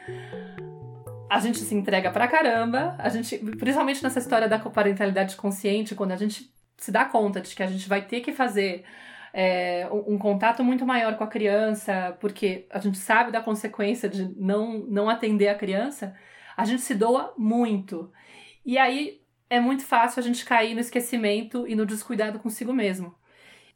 a 1.29 1.39
gente 1.39 1.59
se 1.59 1.73
entrega 1.73 2.11
pra 2.11 2.27
caramba, 2.27 2.93
a 2.99 3.07
gente, 3.07 3.37
principalmente 3.37 4.03
nessa 4.03 4.19
história 4.19 4.49
da 4.49 4.59
parentalidade 4.59 5.37
consciente, 5.37 5.95
quando 5.95 6.11
a 6.11 6.17
gente 6.17 6.51
se 6.75 6.91
dá 6.91 7.05
conta 7.05 7.39
de 7.39 7.55
que 7.55 7.63
a 7.63 7.67
gente 7.67 7.87
vai 7.87 8.01
ter 8.01 8.19
que 8.19 8.33
fazer 8.33 8.83
é, 9.33 9.87
um, 9.91 10.17
contato 10.17 10.63
muito 10.63 10.85
maior 10.85 11.15
com 11.17 11.23
a 11.23 11.27
criança, 11.27 12.17
porque 12.19 12.67
a 12.69 12.79
gente 12.79 12.97
sabe 12.97 13.31
da 13.31 13.41
consequência 13.41 14.09
de 14.09 14.27
não, 14.39 14.79
não 14.79 15.09
atender 15.09 15.47
a 15.47 15.55
criança, 15.55 16.15
a 16.55 16.65
gente 16.65 16.81
se 16.81 16.93
doa 16.95 17.33
muito. 17.37 18.11
E 18.65 18.77
aí 18.77 19.21
é 19.49 19.59
muito 19.59 19.83
fácil 19.85 20.19
a 20.19 20.23
gente 20.23 20.45
cair 20.45 20.73
no 20.73 20.81
esquecimento 20.81 21.67
e 21.67 21.75
no 21.75 21.85
descuidado 21.85 22.39
consigo 22.39 22.73
mesmo. 22.73 23.15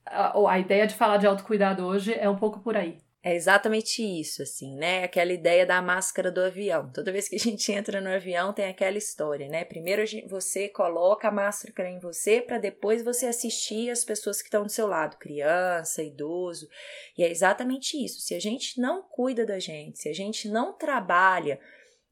A, 0.06 0.52
a 0.52 0.60
ideia 0.60 0.88
de 0.88 0.96
falar 0.96 1.18
de 1.18 1.28
autocuidado 1.28 1.86
hoje 1.86 2.14
é 2.14 2.30
um 2.30 2.36
pouco 2.36 2.60
por 2.60 2.76
aí. 2.78 2.98
É 3.28 3.34
exatamente 3.34 4.04
isso, 4.04 4.44
assim, 4.44 4.76
né? 4.76 5.04
Aquela 5.04 5.34
ideia 5.34 5.66
da 5.66 5.82
máscara 5.82 6.32
do 6.32 6.42
avião. 6.42 6.92
Toda 6.94 7.12
vez 7.12 7.28
que 7.28 7.36
a 7.36 7.40
gente 7.40 7.72
entra 7.72 8.00
no 8.00 8.08
avião 8.08 8.54
tem 8.54 8.66
aquela 8.66 9.00
história, 9.00 9.48
né? 9.50 9.66
Primeiro 9.66 10.04
você 10.30 10.70
coloca 10.70 11.28
a 11.28 11.32
máscara 11.32 11.90
em 11.90 11.98
você 11.98 12.40
para 12.40 12.60
depois 12.60 13.04
você 13.04 13.26
assistir 13.26 13.90
as 13.90 14.06
pessoas 14.06 14.44
que 14.44 14.48
estão 14.48 14.62
do 14.62 14.72
seu 14.72 14.86
lado, 14.86 15.18
criança, 15.18 16.04
idoso. 16.04 16.70
E 17.18 17.24
é 17.24 17.32
exatamente 17.32 17.98
isso. 17.98 18.22
Se 18.22 18.36
a 18.36 18.40
gente 18.40 18.80
não 18.80 19.02
cuida 19.02 19.44
da 19.44 19.58
gente, 19.58 19.98
se 19.98 20.08
a 20.08 20.14
gente 20.14 20.48
não 20.48 20.72
trabalha 20.72 21.60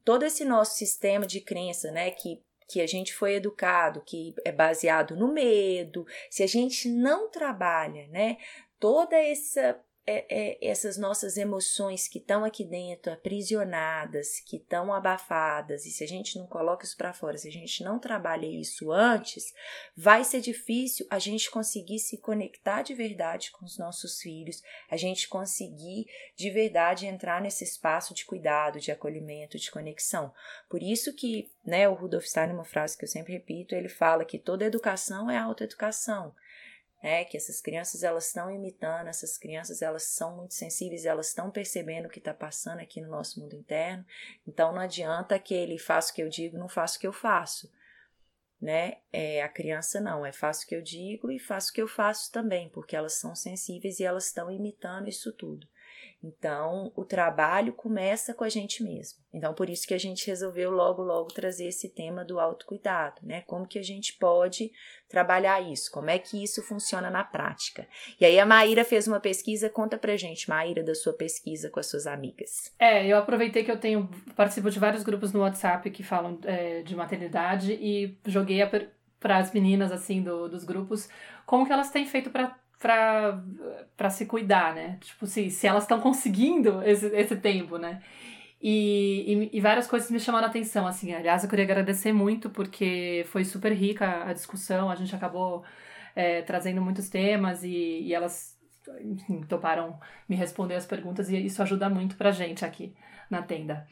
todo 0.04 0.26
esse 0.26 0.44
nosso 0.44 0.76
sistema 0.78 1.28
de 1.28 1.42
crença, 1.42 1.92
né, 1.92 2.10
que 2.10 2.42
que 2.68 2.82
a 2.82 2.88
gente 2.88 3.14
foi 3.14 3.36
educado, 3.36 4.02
que 4.02 4.34
é 4.44 4.52
baseado 4.52 5.16
no 5.16 5.32
medo, 5.32 6.08
se 6.32 6.42
a 6.42 6.48
gente 6.48 6.90
não 6.90 7.30
trabalha, 7.30 8.08
né, 8.08 8.38
toda 8.80 9.16
essa 9.16 9.80
é, 10.06 10.26
é, 10.30 10.68
essas 10.70 10.98
nossas 10.98 11.38
emoções 11.38 12.08
que 12.08 12.18
estão 12.18 12.44
aqui 12.44 12.66
dentro, 12.66 13.12
aprisionadas, 13.12 14.40
que 14.42 14.58
estão 14.58 14.94
abafadas, 14.94 15.86
e 15.86 15.92
se 15.92 16.04
a 16.04 16.08
gente 16.08 16.38
não 16.38 16.46
coloca 16.46 16.84
isso 16.84 16.98
para 16.98 17.14
fora, 17.14 17.38
se 17.38 17.48
a 17.48 17.52
gente 17.52 17.84
não 17.84 17.98
trabalha 18.00 18.46
isso 18.46 18.92
antes, 18.92 19.54
vai 19.96 20.24
ser 20.24 20.42
difícil 20.42 21.08
a 21.10 21.20
gente 21.20 21.50
conseguir 21.50 22.00
se 22.00 22.18
conectar 22.18 22.82
de 22.82 22.94
verdade 22.94 23.52
com 23.52 23.66
os 23.66 23.78
nossos 23.78 24.20
filhos, 24.20 24.62
a 24.90 24.98
gente 24.98 25.28
conseguir 25.28 26.06
de 26.36 26.50
verdade 26.50 27.06
entrar 27.06 27.42
nesse 27.42 27.64
espaço 27.64 28.14
de 28.14 28.26
cuidado, 28.26 28.80
de 28.80 28.92
acolhimento, 28.92 29.58
de 29.58 29.72
conexão. 29.72 30.34
Por 30.70 30.84
isso 30.84 31.16
que, 31.16 31.50
né, 31.66 31.88
o 31.88 31.94
Rudolf 31.94 32.26
Steiner, 32.26 32.54
uma 32.54 32.66
frase 32.66 32.98
que 32.98 33.06
eu 33.06 33.10
sempre 33.10 33.34
repito, 33.34 33.74
ele 33.74 33.90
fala 33.90 34.26
que 34.26 34.38
toda 34.38 34.66
educação 34.66 35.32
é 35.32 35.38
autoeducação 35.38 36.34
né? 37.04 37.26
Que 37.26 37.36
essas 37.36 37.60
crianças 37.60 38.02
elas 38.02 38.28
estão 38.28 38.50
imitando, 38.50 39.10
essas 39.10 39.38
crianças 39.38 39.82
elas 39.82 40.04
são 40.04 40.38
muito 40.38 40.54
sensíveis, 40.54 41.06
elas 41.06 41.28
estão 41.28 41.52
percebendo 41.52 42.06
o 42.06 42.10
que 42.10 42.20
está 42.20 42.34
passando 42.34 42.80
aqui 42.80 43.02
no 43.02 43.10
nosso 43.10 43.42
mundo 43.42 43.58
interno. 43.58 44.06
Então 44.48 44.72
não 44.72 44.82
adianta 44.82 45.38
que 45.38 45.54
ele 45.54 45.78
faça 45.78 46.14
o 46.14 46.16
que 46.16 46.24
eu 46.24 46.30
digo, 46.30 46.58
não 46.58 46.70
faça 46.70 46.98
o 46.98 47.02
que 47.02 47.08
eu 47.08 47.12
faço, 47.12 47.70
né? 48.60 49.00
É, 49.12 49.44
a 49.44 49.50
criança 49.50 50.00
não, 50.00 50.26
é 50.26 50.32
faço 50.32 50.64
o 50.64 50.68
que 50.68 50.76
eu 50.76 50.82
digo 50.82 51.30
e 51.30 51.38
faço 51.38 51.72
o 51.72 51.74
que 51.74 51.82
eu 51.82 51.88
faço 51.90 52.32
também, 52.32 52.70
porque 52.70 52.96
elas 52.96 53.16
são 53.16 53.36
sensíveis 53.36 54.00
e 54.00 54.06
elas 54.06 54.28
estão 54.28 54.50
imitando 54.50 55.10
isso 55.10 55.34
tudo. 55.34 55.68
Então, 56.24 56.90
o 56.96 57.04
trabalho 57.04 57.74
começa 57.74 58.34
com 58.34 58.46
a 58.46 58.50
gente 58.50 58.82
mesmo. 58.82 59.20
Então, 59.34 59.54
por 59.54 59.70
isso 59.70 59.86
que 59.86 59.94
a 59.94 59.98
gente 59.98 60.26
resolveu 60.26 60.72
logo, 60.72 61.02
logo 61.02 61.34
trazer 61.34 61.66
esse 61.66 61.90
tema 61.90 62.24
do 62.24 62.40
autocuidado, 62.40 63.20
né? 63.24 63.42
Como 63.42 63.68
que 63.68 63.78
a 63.78 63.84
gente 63.84 64.14
pode 64.14 64.72
trabalhar 65.10 65.60
isso? 65.60 65.92
Como 65.92 66.10
é 66.10 66.18
que 66.18 66.42
isso 66.42 66.64
funciona 66.64 67.10
na 67.10 67.26
prática? 67.26 67.86
E 68.22 68.26
aí 68.26 68.40
a 68.40 68.46
Maíra 68.46 68.86
fez 68.86 69.06
uma 69.06 69.20
pesquisa, 69.20 69.70
conta 69.70 69.98
pra 69.98 70.16
gente, 70.16 70.50
Maíra, 70.50 70.82
da 70.82 70.96
sua 70.96 71.12
pesquisa 71.12 71.70
com 71.70 71.80
as 71.80 71.88
suas 71.88 72.08
amigas. 72.08 72.74
É, 72.80 73.06
eu 73.06 73.18
aproveitei 73.18 73.66
que 73.66 73.72
eu 73.72 73.80
tenho, 73.80 74.10
participo 74.34 74.70
de 74.70 74.80
vários 74.80 75.04
grupos 75.04 75.34
no 75.34 75.42
WhatsApp 75.42 75.90
que 75.92 76.04
falam 76.04 76.40
é, 76.46 76.84
de 76.84 76.96
maternidade 76.96 77.74
e 77.74 78.18
joguei 78.26 78.62
para 79.20 79.38
as 79.38 79.52
meninas, 79.52 79.92
assim, 79.92 80.22
do, 80.22 80.48
dos 80.48 80.64
grupos, 80.64 81.10
como 81.46 81.66
que 81.66 81.74
elas 81.74 81.92
têm 81.92 82.06
feito 82.06 82.30
para 82.30 82.63
para 82.84 84.10
se 84.10 84.26
cuidar, 84.26 84.76
né? 84.76 84.98
Tipo, 85.02 85.26
se, 85.26 85.50
se 85.50 85.66
elas 85.66 85.84
estão 85.84 86.02
conseguindo 86.02 86.84
esse, 86.84 87.08
esse 87.08 87.38
tempo, 87.38 87.78
né? 87.78 88.02
E, 88.62 89.50
e, 89.52 89.58
e, 89.58 89.62
várias 89.62 89.88
coisas 89.88 90.12
me 90.12 90.20
chamaram 90.20 90.48
a 90.48 90.50
atenção, 90.50 90.86
assim. 90.86 91.14
Aliás, 91.14 91.44
eu 91.44 91.50
queria 91.50 91.66
agradecer 91.66 92.14
muito 92.14 92.50
porque 92.50 93.26
foi 93.28 93.44
super 93.46 93.72
rica 93.74 94.24
a 94.26 94.34
discussão, 94.34 94.90
a 94.90 94.96
gente 94.96 95.16
acabou 95.16 95.64
é, 96.16 96.42
trazendo 96.42 96.82
muitos 96.82 97.10
temas 97.10 97.64
e, 97.64 98.02
e 98.02 98.14
elas 98.14 98.58
enfim, 99.02 99.42
toparam 99.42 99.98
me 100.28 100.36
responder 100.36 100.76
as 100.76 100.86
perguntas 100.86 101.30
e 101.30 101.38
isso 101.46 101.62
ajuda 101.62 101.90
muito 101.90 102.16
pra 102.18 102.32
gente 102.32 102.66
aqui 102.66 102.94
na 103.30 103.42
tenda. 103.42 103.88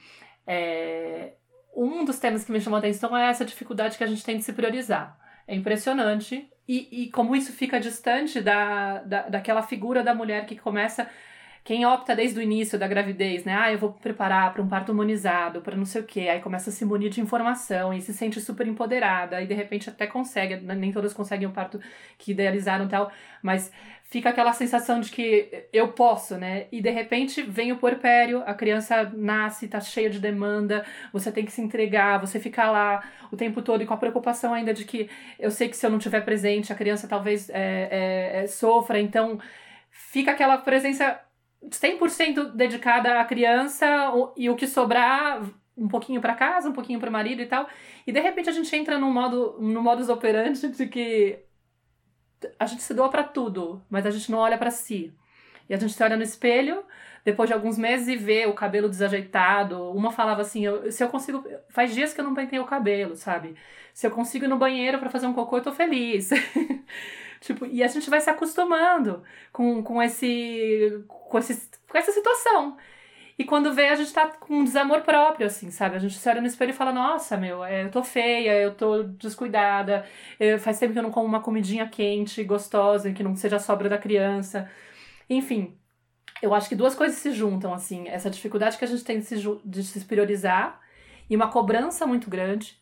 É, 0.46 1.34
um 1.76 2.04
dos 2.04 2.20
temas 2.20 2.44
que 2.44 2.52
me 2.52 2.60
chamou 2.60 2.78
a 2.78 2.80
atenção 2.80 3.16
é 3.16 3.30
essa 3.30 3.46
dificuldade 3.46 3.98
que 3.98 4.04
a 4.04 4.08
gente 4.08 4.24
tem 4.24 4.38
de 4.38 4.44
se 4.44 4.54
priorizar. 4.54 5.18
É 5.48 5.56
impressionante. 5.56 6.50
E, 6.74 6.88
e 7.04 7.10
como 7.12 7.36
isso 7.36 7.52
fica 7.52 7.82
distante 7.82 8.40
da, 8.40 9.00
da, 9.00 9.28
daquela 9.28 9.62
figura 9.62 10.02
da 10.02 10.16
mulher 10.16 10.46
que 10.46 10.56
começa 10.56 11.06
quem 11.66 11.86
opta 11.86 12.16
desde 12.16 12.40
o 12.40 12.42
início 12.42 12.80
da 12.80 12.88
gravidez, 12.88 13.44
né? 13.44 13.54
Ah, 13.54 13.72
eu 13.74 13.78
vou 13.78 13.92
preparar 13.92 14.54
para 14.54 14.62
um 14.62 14.70
parto 14.70 14.94
humanizado, 14.94 15.62
para 15.62 15.76
não 15.76 15.84
sei 15.84 16.02
o 16.02 16.06
quê, 16.06 16.22
aí 16.22 16.40
começa 16.40 16.70
a 16.70 16.74
se 16.74 16.86
munir 16.86 17.10
de 17.10 17.20
informação 17.20 17.94
e 17.94 18.00
se 18.00 18.14
sente 18.14 18.40
super 18.40 18.66
empoderada, 18.66 19.42
e 19.42 19.48
de 19.48 19.54
repente 19.54 19.90
até 19.90 20.08
consegue, 20.08 20.56
né? 20.56 20.74
nem 20.74 20.94
todas 20.94 21.14
conseguem 21.14 21.46
o 21.46 21.52
parto 21.52 21.78
que 22.18 22.32
idealizaram 22.32 22.86
e 22.86 22.88
tal, 22.90 23.12
mas 23.44 23.70
fica 24.12 24.30
aquela 24.30 24.52
sensação 24.52 25.00
de 25.00 25.10
que 25.10 25.68
eu 25.72 25.88
posso, 25.94 26.36
né? 26.36 26.68
E 26.70 26.82
de 26.82 26.90
repente 26.90 27.42
vem 27.42 27.72
o 27.72 27.78
puerpério, 27.78 28.44
a 28.46 28.54
criança 28.54 29.10
nasce, 29.16 29.70
tá 29.70 29.80
cheia 29.80 30.10
de 30.10 30.20
demanda, 30.20 30.86
você 31.14 31.32
tem 31.32 31.46
que 31.46 31.52
se 31.52 31.62
entregar, 31.62 32.20
você 32.20 32.38
fica 32.38 32.70
lá 32.70 33.02
o 33.32 33.38
tempo 33.38 33.62
todo 33.62 33.82
e 33.82 33.86
com 33.86 33.94
a 33.94 33.98
preocupação 33.98 34.54
ainda 34.54 34.74
de 34.74 34.84
que 34.84 35.10
eu 35.40 35.50
sei 35.50 35.70
que 35.70 35.78
se 35.78 35.86
eu 35.86 35.90
não 35.90 35.98
estiver 35.98 36.26
presente, 36.26 36.74
a 36.74 36.76
criança 36.76 37.08
talvez 37.08 37.50
é, 37.50 37.54
é, 37.54 38.44
é, 38.44 38.48
sofra, 38.48 39.00
então 39.00 39.40
fica 39.90 40.32
aquela 40.32 40.58
presença 40.58 41.18
100% 41.70 42.52
dedicada 42.52 43.18
à 43.18 43.24
criança 43.24 43.88
e 44.36 44.50
o 44.50 44.58
que 44.58 44.68
sobrar 44.68 45.42
um 45.78 45.88
pouquinho 45.88 46.20
para 46.20 46.36
casa, 46.36 46.68
um 46.68 46.74
pouquinho 46.74 47.00
para 47.00 47.10
o 47.10 47.14
marido 47.14 47.42
e 47.42 47.46
tal. 47.46 47.66
E 48.06 48.12
de 48.12 48.20
repente 48.20 48.50
a 48.50 48.54
gente 48.54 48.76
entra 48.76 49.00
no 49.00 49.10
modo 49.10 49.56
no 49.62 49.82
modus 49.82 50.10
operandi 50.10 50.68
de 50.68 50.86
que 50.88 51.40
a 52.60 52.66
gente 52.66 52.82
se 52.82 52.94
doa 52.94 53.10
para 53.10 53.24
tudo, 53.24 53.82
mas 53.90 54.06
a 54.06 54.12
gente 54.12 54.32
não 54.32 54.40
olha 54.40 54.58
para 54.58 54.72
si. 54.72 55.14
E 55.70 55.74
a 55.74 55.78
gente 55.78 55.94
se 55.94 56.04
olha 56.04 56.18
no 56.18 56.24
espelho, 56.24 56.84
depois 57.24 57.50
de 57.50 57.54
alguns 57.54 57.78
meses 57.78 58.08
e 58.08 58.16
vê 58.16 58.46
o 58.46 58.54
cabelo 58.54 58.90
desajeitado. 58.90 59.92
Uma 59.92 60.12
falava 60.12 60.42
assim: 60.42 60.66
eu, 60.66 60.92
se 60.92 61.04
eu 61.04 61.10
consigo. 61.10 61.46
Faz 61.70 61.94
dias 61.94 62.14
que 62.14 62.20
eu 62.20 62.26
não 62.26 62.36
pentei 62.36 62.60
o 62.60 62.66
cabelo, 62.66 63.16
sabe? 63.16 63.56
Se 63.94 64.06
eu 64.08 64.12
consigo 64.12 64.46
ir 64.46 64.48
no 64.48 64.58
banheiro 64.58 65.00
para 65.00 65.10
fazer 65.10 65.28
um 65.28 65.34
cocô, 65.34 65.58
eu 65.58 65.64
tô 65.64 65.72
feliz. 65.72 66.30
tipo, 67.42 67.66
e 67.66 67.84
a 67.84 67.88
gente 67.88 68.10
vai 68.10 68.20
se 68.20 68.30
acostumando 68.30 69.24
com, 69.52 69.84
com, 69.84 70.02
esse, 70.02 71.04
com, 71.08 71.38
esse, 71.38 71.70
com 71.88 71.98
essa 71.98 72.12
situação. 72.12 72.78
E 73.42 73.44
quando 73.44 73.74
vê, 73.74 73.88
a 73.88 73.96
gente 73.96 74.14
tá 74.14 74.28
com 74.28 74.60
um 74.60 74.64
desamor 74.64 75.02
próprio, 75.02 75.48
assim, 75.48 75.72
sabe? 75.72 75.96
A 75.96 76.00
gente 76.00 76.16
se 76.16 76.30
olha 76.30 76.40
no 76.42 76.46
espelho 76.46 76.70
e 76.70 76.74
fala, 76.74 76.92
nossa, 76.94 77.36
meu, 77.36 77.64
é, 77.64 77.86
eu 77.86 77.90
tô 77.90 78.04
feia, 78.04 78.54
eu 78.62 78.76
tô 78.76 79.02
descuidada, 79.02 80.06
eu, 80.40 80.60
faz 80.60 80.78
tempo 80.78 80.94
que 80.94 81.00
eu 81.00 81.04
não 81.04 81.10
como 81.10 81.26
uma 81.26 81.42
comidinha 81.42 81.90
quente, 81.90 82.44
gostosa, 82.44 83.12
que 83.12 83.24
não 83.24 83.36
seja 83.36 83.58
sobra 83.58 83.90
da 83.90 83.98
criança. 83.98 84.70
Enfim, 85.28 85.76
eu 86.40 86.54
acho 86.54 86.70
que 86.70 86.76
duas 86.76 86.94
coisas 86.94 87.18
se 87.18 87.32
juntam, 87.32 87.74
assim, 87.74 88.08
essa 88.10 88.30
dificuldade 88.30 88.78
que 88.78 88.86
a 88.86 88.88
gente 88.88 89.04
tem 89.04 89.18
de 89.18 89.26
se, 89.26 89.36
de 89.66 89.84
se 89.84 90.06
priorizar 90.06 90.80
e 91.28 91.36
uma 91.36 91.50
cobrança 91.50 92.06
muito 92.06 92.30
grande 92.30 92.80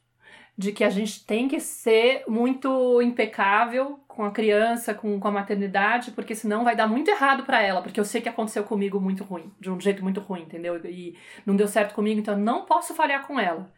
de 0.60 0.74
que 0.74 0.84
a 0.84 0.90
gente 0.90 1.26
tem 1.26 1.48
que 1.48 1.58
ser 1.58 2.26
muito 2.28 3.02
impecável 3.02 3.98
com 4.10 4.26
a 4.26 4.32
criança, 4.32 4.94
com, 4.94 5.18
com 5.18 5.28
a 5.30 5.32
maternidade, 5.32 6.12
porque 6.12 6.36
senão 6.36 6.66
vai 6.66 6.76
dar 6.76 6.86
muito 6.86 7.10
errado 7.10 7.44
para 7.46 7.62
ela, 7.62 7.82
porque 7.82 7.98
eu 7.98 8.04
sei 8.04 8.20
que 8.20 8.28
aconteceu 8.28 8.66
comigo 8.66 9.00
muito 9.00 9.24
ruim, 9.24 9.54
de 9.58 9.72
um 9.72 9.80
jeito 9.80 10.04
muito 10.04 10.20
ruim, 10.20 10.42
entendeu? 10.42 10.76
E 10.86 11.18
não 11.46 11.56
deu 11.56 11.66
certo 11.66 11.96
comigo, 11.96 12.20
então 12.20 12.34
eu 12.34 12.40
não 12.42 12.66
posso 12.66 12.94
falhar 12.94 13.26
com 13.26 13.40
ela. 13.40 13.72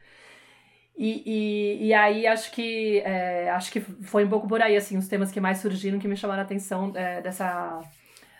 E, 0.98 1.22
e, 1.24 1.88
e 1.90 1.94
aí 1.94 2.26
acho 2.26 2.52
que 2.52 3.00
é, 3.02 3.52
acho 3.52 3.72
que 3.72 3.80
foi 3.80 4.26
um 4.26 4.30
pouco 4.30 4.48
por 4.48 4.60
aí, 4.60 4.76
assim, 4.76 4.98
os 4.98 5.08
temas 5.08 5.32
que 5.32 5.40
mais 5.40 5.60
surgiram 5.60 6.00
que 6.00 6.08
me 6.08 6.18
chamaram 6.18 6.42
a 6.42 6.46
atenção 6.46 6.92
é, 6.96 7.22
dessa, 7.22 7.80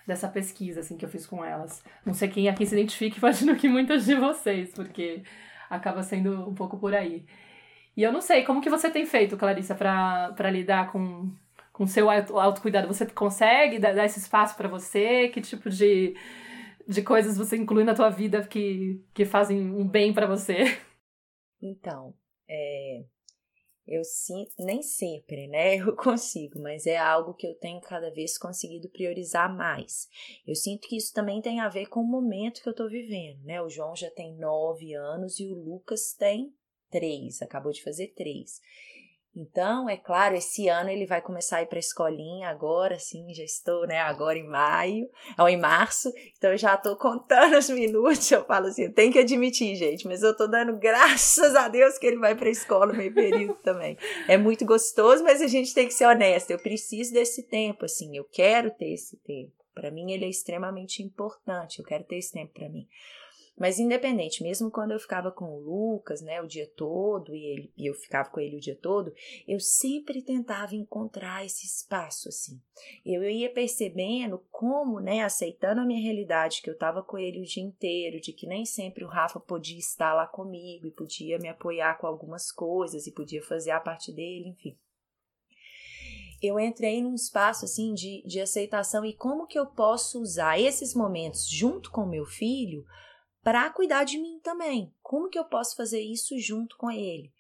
dessa 0.08 0.28
pesquisa, 0.28 0.80
assim, 0.80 0.98
que 0.98 1.06
eu 1.06 1.10
fiz 1.10 1.28
com 1.28 1.46
elas. 1.46 1.84
Não 2.04 2.16
sei 2.16 2.28
quem 2.28 2.50
aqui 2.50 2.66
se 2.66 2.74
identifica, 2.74 3.18
imagino 3.22 3.56
que 3.56 3.70
muitas 3.70 4.04
de 4.04 4.16
vocês, 4.16 4.74
porque 4.74 5.22
acaba 5.70 6.02
sendo 6.02 6.50
um 6.50 6.56
pouco 6.56 6.80
por 6.80 6.96
aí. 6.96 7.24
E 7.96 8.04
eu 8.04 8.12
não 8.12 8.22
sei, 8.22 8.44
como 8.44 8.62
que 8.62 8.70
você 8.70 8.90
tem 8.90 9.06
feito, 9.06 9.38
Clarissa, 9.38 9.76
para 9.76 10.50
lidar 10.50 10.92
com 10.92 11.32
com 11.82 11.88
seu 11.88 12.10
autocuidado? 12.10 12.88
Você 12.88 13.06
consegue 13.08 13.80
dar, 13.80 14.06
esse 14.06 14.20
espaço 14.20 14.56
para 14.56 14.68
você? 14.68 15.30
Que 15.30 15.42
tipo 15.42 15.70
de, 15.70 16.16
de 16.88 17.02
coisas 17.02 17.38
você 17.38 17.58
inclui 17.58 17.84
na 17.84 17.96
tua 17.96 18.10
vida 18.10 18.46
que, 18.46 19.04
que 19.14 19.26
fazem 19.26 19.60
um 19.60 19.88
bem 19.88 20.14
para 20.14 20.28
você? 20.28 20.66
Então, 21.60 22.14
é, 22.48 23.04
eu 23.88 24.04
sinto, 24.04 24.52
nem 24.60 24.82
sempre, 24.82 25.48
né? 25.48 25.78
Eu 25.82 25.96
consigo, 25.96 26.60
mas 26.62 26.86
é 26.86 26.98
algo 26.98 27.34
que 27.34 27.48
eu 27.48 27.56
tenho 27.56 27.82
cada 27.82 28.12
vez 28.12 28.38
conseguido 28.38 28.90
priorizar 28.90 29.52
mais. 29.56 30.08
Eu 30.46 30.56
sinto 30.56 30.88
que 30.88 30.98
isso 30.98 31.14
também 31.14 31.42
tem 31.42 31.60
a 31.60 31.70
ver 31.70 31.88
com 31.88 32.02
o 32.02 32.08
momento 32.08 32.62
que 32.62 32.70
eu 32.70 32.76
tô 32.76 32.88
vivendo, 32.88 33.44
né? 33.44 33.62
O 33.62 33.70
João 33.70 33.96
já 33.96 34.10
tem 34.12 34.36
nove 34.38 34.94
anos 34.94 35.40
e 35.40 35.48
o 35.48 35.56
Lucas 35.56 36.14
tem 36.14 36.54
três, 36.92 37.42
acabou 37.42 37.72
de 37.72 37.84
fazer 37.84 38.14
três. 38.16 38.60
Então, 39.34 39.88
é 39.88 39.96
claro, 39.96 40.36
esse 40.36 40.68
ano 40.68 40.90
ele 40.90 41.06
vai 41.06 41.22
começar 41.22 41.58
a 41.58 41.62
ir 41.62 41.68
para 41.68 41.78
a 41.78 41.80
escolinha 41.80 42.50
agora, 42.50 43.00
sim, 43.00 43.34
já 43.34 43.46
estou, 43.46 43.88
né, 43.88 43.98
agora 43.98 44.38
em 44.38 44.46
maio, 44.46 45.10
ou 45.40 45.48
em 45.48 45.58
março, 45.58 46.12
então 46.38 46.52
eu 46.52 46.58
já 46.58 46.76
estou 46.76 46.98
contando 46.98 47.58
os 47.58 47.70
minutos, 47.70 48.30
eu 48.30 48.44
falo 48.44 48.68
assim, 48.68 48.92
tenho 48.92 49.14
que 49.14 49.20
admitir, 49.20 49.74
gente, 49.78 50.06
mas 50.06 50.22
eu 50.22 50.32
estou 50.32 50.50
dando 50.50 50.78
graças 50.78 51.56
a 51.56 51.70
Deus 51.70 51.98
que 51.98 52.08
ele 52.08 52.18
vai 52.18 52.36
para 52.36 52.50
a 52.50 52.52
escola 52.52 52.88
no 52.88 52.94
meio 52.94 53.14
período 53.14 53.54
também. 53.64 53.98
É 54.28 54.38
muito 54.38 54.66
gostoso, 54.66 55.24
mas 55.24 55.42
a 55.42 55.48
gente 55.48 55.74
tem 55.74 55.88
que 55.88 55.94
ser 55.94 56.08
honesto, 56.08 56.52
eu 56.52 56.60
preciso 56.60 57.14
desse 57.14 57.44
tempo, 57.44 57.86
assim, 57.86 58.18
eu 58.18 58.26
quero 58.26 58.70
ter 58.72 58.92
esse 58.92 59.16
tempo. 59.20 59.54
Para 59.74 59.90
mim 59.90 60.12
ele 60.12 60.26
é 60.26 60.30
extremamente 60.30 61.02
importante, 61.02 61.80
eu 61.80 61.86
quero 61.86 62.04
ter 62.04 62.18
esse 62.18 62.34
tempo 62.34 62.52
para 62.54 62.68
mim. 62.68 62.86
Mas 63.62 63.78
independente, 63.78 64.42
mesmo 64.42 64.72
quando 64.72 64.90
eu 64.90 65.00
ficava 65.00 65.32
com 65.32 65.46
o 65.46 65.60
Lucas, 65.60 66.20
né, 66.20 66.42
o 66.42 66.48
dia 66.48 66.66
todo, 66.76 67.36
e, 67.36 67.46
ele, 67.46 67.74
e 67.78 67.86
eu 67.86 67.94
ficava 67.94 68.28
com 68.28 68.40
ele 68.40 68.56
o 68.56 68.60
dia 68.60 68.76
todo, 68.76 69.14
eu 69.48 69.60
sempre 69.60 70.24
tentava 70.24 70.76
encontrar 70.76 71.46
esse 71.46 71.68
espaço, 71.68 72.28
assim. 72.28 72.60
Eu, 73.06 73.22
eu 73.22 73.30
ia 73.30 73.54
percebendo 73.54 74.44
como, 74.50 75.00
né, 75.00 75.22
aceitando 75.22 75.80
a 75.80 75.86
minha 75.86 76.02
realidade, 76.02 76.64
que 76.64 76.72
eu 76.72 76.74
estava 76.74 77.04
com 77.04 77.20
ele 77.20 77.40
o 77.40 77.46
dia 77.46 77.62
inteiro, 77.62 78.20
de 78.20 78.34
que 78.34 78.48
nem 78.48 78.66
sempre 78.66 79.04
o 79.04 79.08
Rafa 79.08 79.40
podia 79.40 79.78
estar 79.78 80.16
lá 80.16 80.26
comigo 80.26 80.88
e 80.88 80.92
podia 80.92 81.38
me 81.38 81.48
apoiar 81.48 82.00
com 82.00 82.08
algumas 82.08 82.52
coisas 82.52 83.06
e 83.06 83.12
podia 83.14 83.44
fazer 83.44 83.70
a 83.70 83.80
parte 83.80 84.12
dele, 84.12 84.50
enfim 84.50 84.76
eu 86.42 86.60
entrei 86.60 87.04
num 87.04 87.14
espaço 87.14 87.66
assim 87.66 87.94
de, 87.94 88.24
de 88.26 88.42
aceitação 88.42 89.06
e 89.06 89.14
como 89.14 89.46
que 89.46 89.60
eu 89.60 89.68
posso 89.68 90.20
usar 90.20 90.60
esses 90.60 90.96
momentos 90.96 91.48
junto 91.48 91.92
com 91.92 92.04
meu 92.04 92.26
filho 92.26 92.84
para 93.44 93.70
cuidar 93.72 94.04
de 94.04 94.18
mim 94.18 94.40
também. 94.40 94.94
Como 95.02 95.30
que 95.30 95.38
eu 95.38 95.46
posso 95.46 95.76
fazer 95.76 96.00
isso 96.00 96.38
junto 96.40 96.78
com 96.78 96.90
ele? 96.92 97.32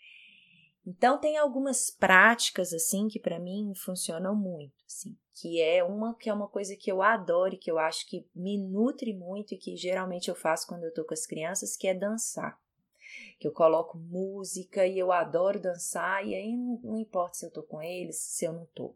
Então 0.85 1.19
tem 1.19 1.37
algumas 1.37 1.91
práticas 1.91 2.73
assim 2.73 3.07
que 3.07 3.19
para 3.19 3.39
mim 3.39 3.71
funcionam 3.75 4.35
muito, 4.35 4.83
assim, 4.87 5.15
que 5.35 5.61
é 5.61 5.83
uma 5.83 6.15
que 6.15 6.27
é 6.27 6.33
uma 6.33 6.47
coisa 6.47 6.75
que 6.75 6.91
eu 6.91 7.03
adoro 7.03 7.53
e 7.53 7.57
que 7.57 7.69
eu 7.69 7.77
acho 7.77 8.07
que 8.07 8.25
me 8.33 8.57
nutre 8.57 9.13
muito 9.13 9.53
e 9.53 9.57
que 9.57 9.75
geralmente 9.75 10.29
eu 10.29 10.35
faço 10.35 10.67
quando 10.67 10.83
eu 10.83 10.93
tô 10.93 11.05
com 11.05 11.13
as 11.13 11.27
crianças, 11.27 11.77
que 11.77 11.87
é 11.87 11.93
dançar. 11.93 12.59
Que 13.39 13.47
eu 13.47 13.51
coloco 13.51 13.97
música 13.97 14.87
e 14.87 14.97
eu 14.97 15.11
adoro 15.11 15.59
dançar 15.59 16.25
e 16.25 16.33
aí 16.33 16.55
não, 16.55 16.79
não 16.83 16.97
importa 16.97 17.37
se 17.37 17.45
eu 17.45 17.51
tô 17.51 17.61
com 17.61 17.81
eles, 17.81 18.17
se 18.17 18.45
eu 18.45 18.53
não 18.53 18.65
tô. 18.73 18.95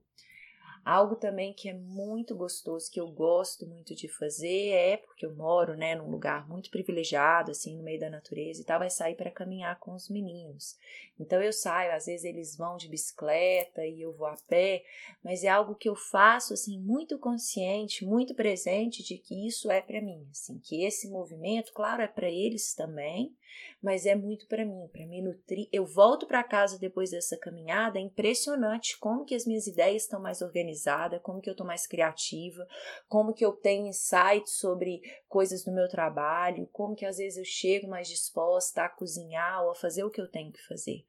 Algo 0.86 1.16
também 1.16 1.52
que 1.52 1.68
é 1.68 1.74
muito 1.74 2.36
gostoso, 2.36 2.92
que 2.92 3.00
eu 3.00 3.08
gosto 3.08 3.66
muito 3.66 3.96
de 3.96 4.08
fazer, 4.08 4.70
é 4.70 4.98
porque 4.98 5.26
eu 5.26 5.34
moro, 5.36 5.76
né, 5.76 5.96
num 5.96 6.12
lugar 6.12 6.48
muito 6.48 6.70
privilegiado, 6.70 7.50
assim, 7.50 7.76
no 7.76 7.82
meio 7.82 8.00
da 8.00 8.08
natureza 8.08 8.62
e 8.62 8.64
tal, 8.64 8.78
vai 8.78 8.92
sair 8.92 9.16
para 9.16 9.32
caminhar 9.32 9.80
com 9.80 9.96
os 9.96 10.08
meninos. 10.10 10.78
Então 11.20 11.42
eu 11.42 11.52
saio, 11.52 11.92
às 11.92 12.06
vezes 12.06 12.24
eles 12.24 12.56
vão 12.56 12.78
de 12.78 12.88
bicicleta 12.88 13.84
e 13.84 14.00
eu 14.00 14.14
vou 14.14 14.28
a 14.28 14.38
pé, 14.48 14.84
mas 15.24 15.44
é 15.44 15.48
algo 15.48 15.74
que 15.74 15.90
eu 15.90 15.96
faço, 15.96 16.54
assim, 16.54 16.80
muito 16.80 17.18
consciente, 17.18 18.06
muito 18.06 18.36
presente 18.36 19.02
de 19.02 19.18
que 19.18 19.48
isso 19.48 19.72
é 19.72 19.82
para 19.82 20.00
mim, 20.00 20.28
assim, 20.30 20.60
que 20.60 20.84
esse 20.84 21.10
movimento, 21.10 21.74
claro, 21.74 22.04
é 22.04 22.08
para 22.08 22.30
eles 22.30 22.76
também, 22.76 23.36
mas 23.82 24.06
é 24.06 24.16
muito 24.16 24.48
para 24.48 24.66
mim, 24.66 24.88
para 24.92 25.06
me 25.06 25.22
nutrir. 25.22 25.68
Eu 25.72 25.86
volto 25.86 26.26
para 26.26 26.44
casa 26.44 26.80
depois 26.80 27.12
dessa 27.12 27.38
caminhada, 27.38 28.00
é 28.00 28.02
impressionante 28.02 28.98
como 29.00 29.26
que 29.26 29.36
as 29.36 29.46
minhas 29.46 29.68
ideias 29.68 30.04
estão 30.04 30.20
mais 30.20 30.42
organizadas, 30.42 31.22
como 31.22 31.42
que 31.42 31.50
eu 31.50 31.54
estou 31.54 31.66
mais 31.66 31.86
criativa, 31.86 32.68
como 33.08 33.34
que 33.34 33.46
eu 33.46 33.52
tenho 33.52 33.88
insights 33.88 34.58
sobre 34.58 35.02
coisas 35.28 35.64
do 35.64 35.72
meu 35.72 35.88
trabalho, 35.88 36.68
como 36.72 36.96
que 36.96 37.06
às 37.06 37.18
vezes 37.18 37.38
eu 37.38 37.46
chego 37.46 37.88
mais 37.88 38.08
disposta 38.08 38.84
a 38.84 38.90
cozinhar 38.90 39.64
ou 39.64 39.72
a 39.72 39.76
fazer 39.76 40.04
o 40.04 40.10
que 40.10 40.22
eu 40.22 40.28
tenho 40.28 40.52
que 40.52 40.66
fazer. 40.68 41.06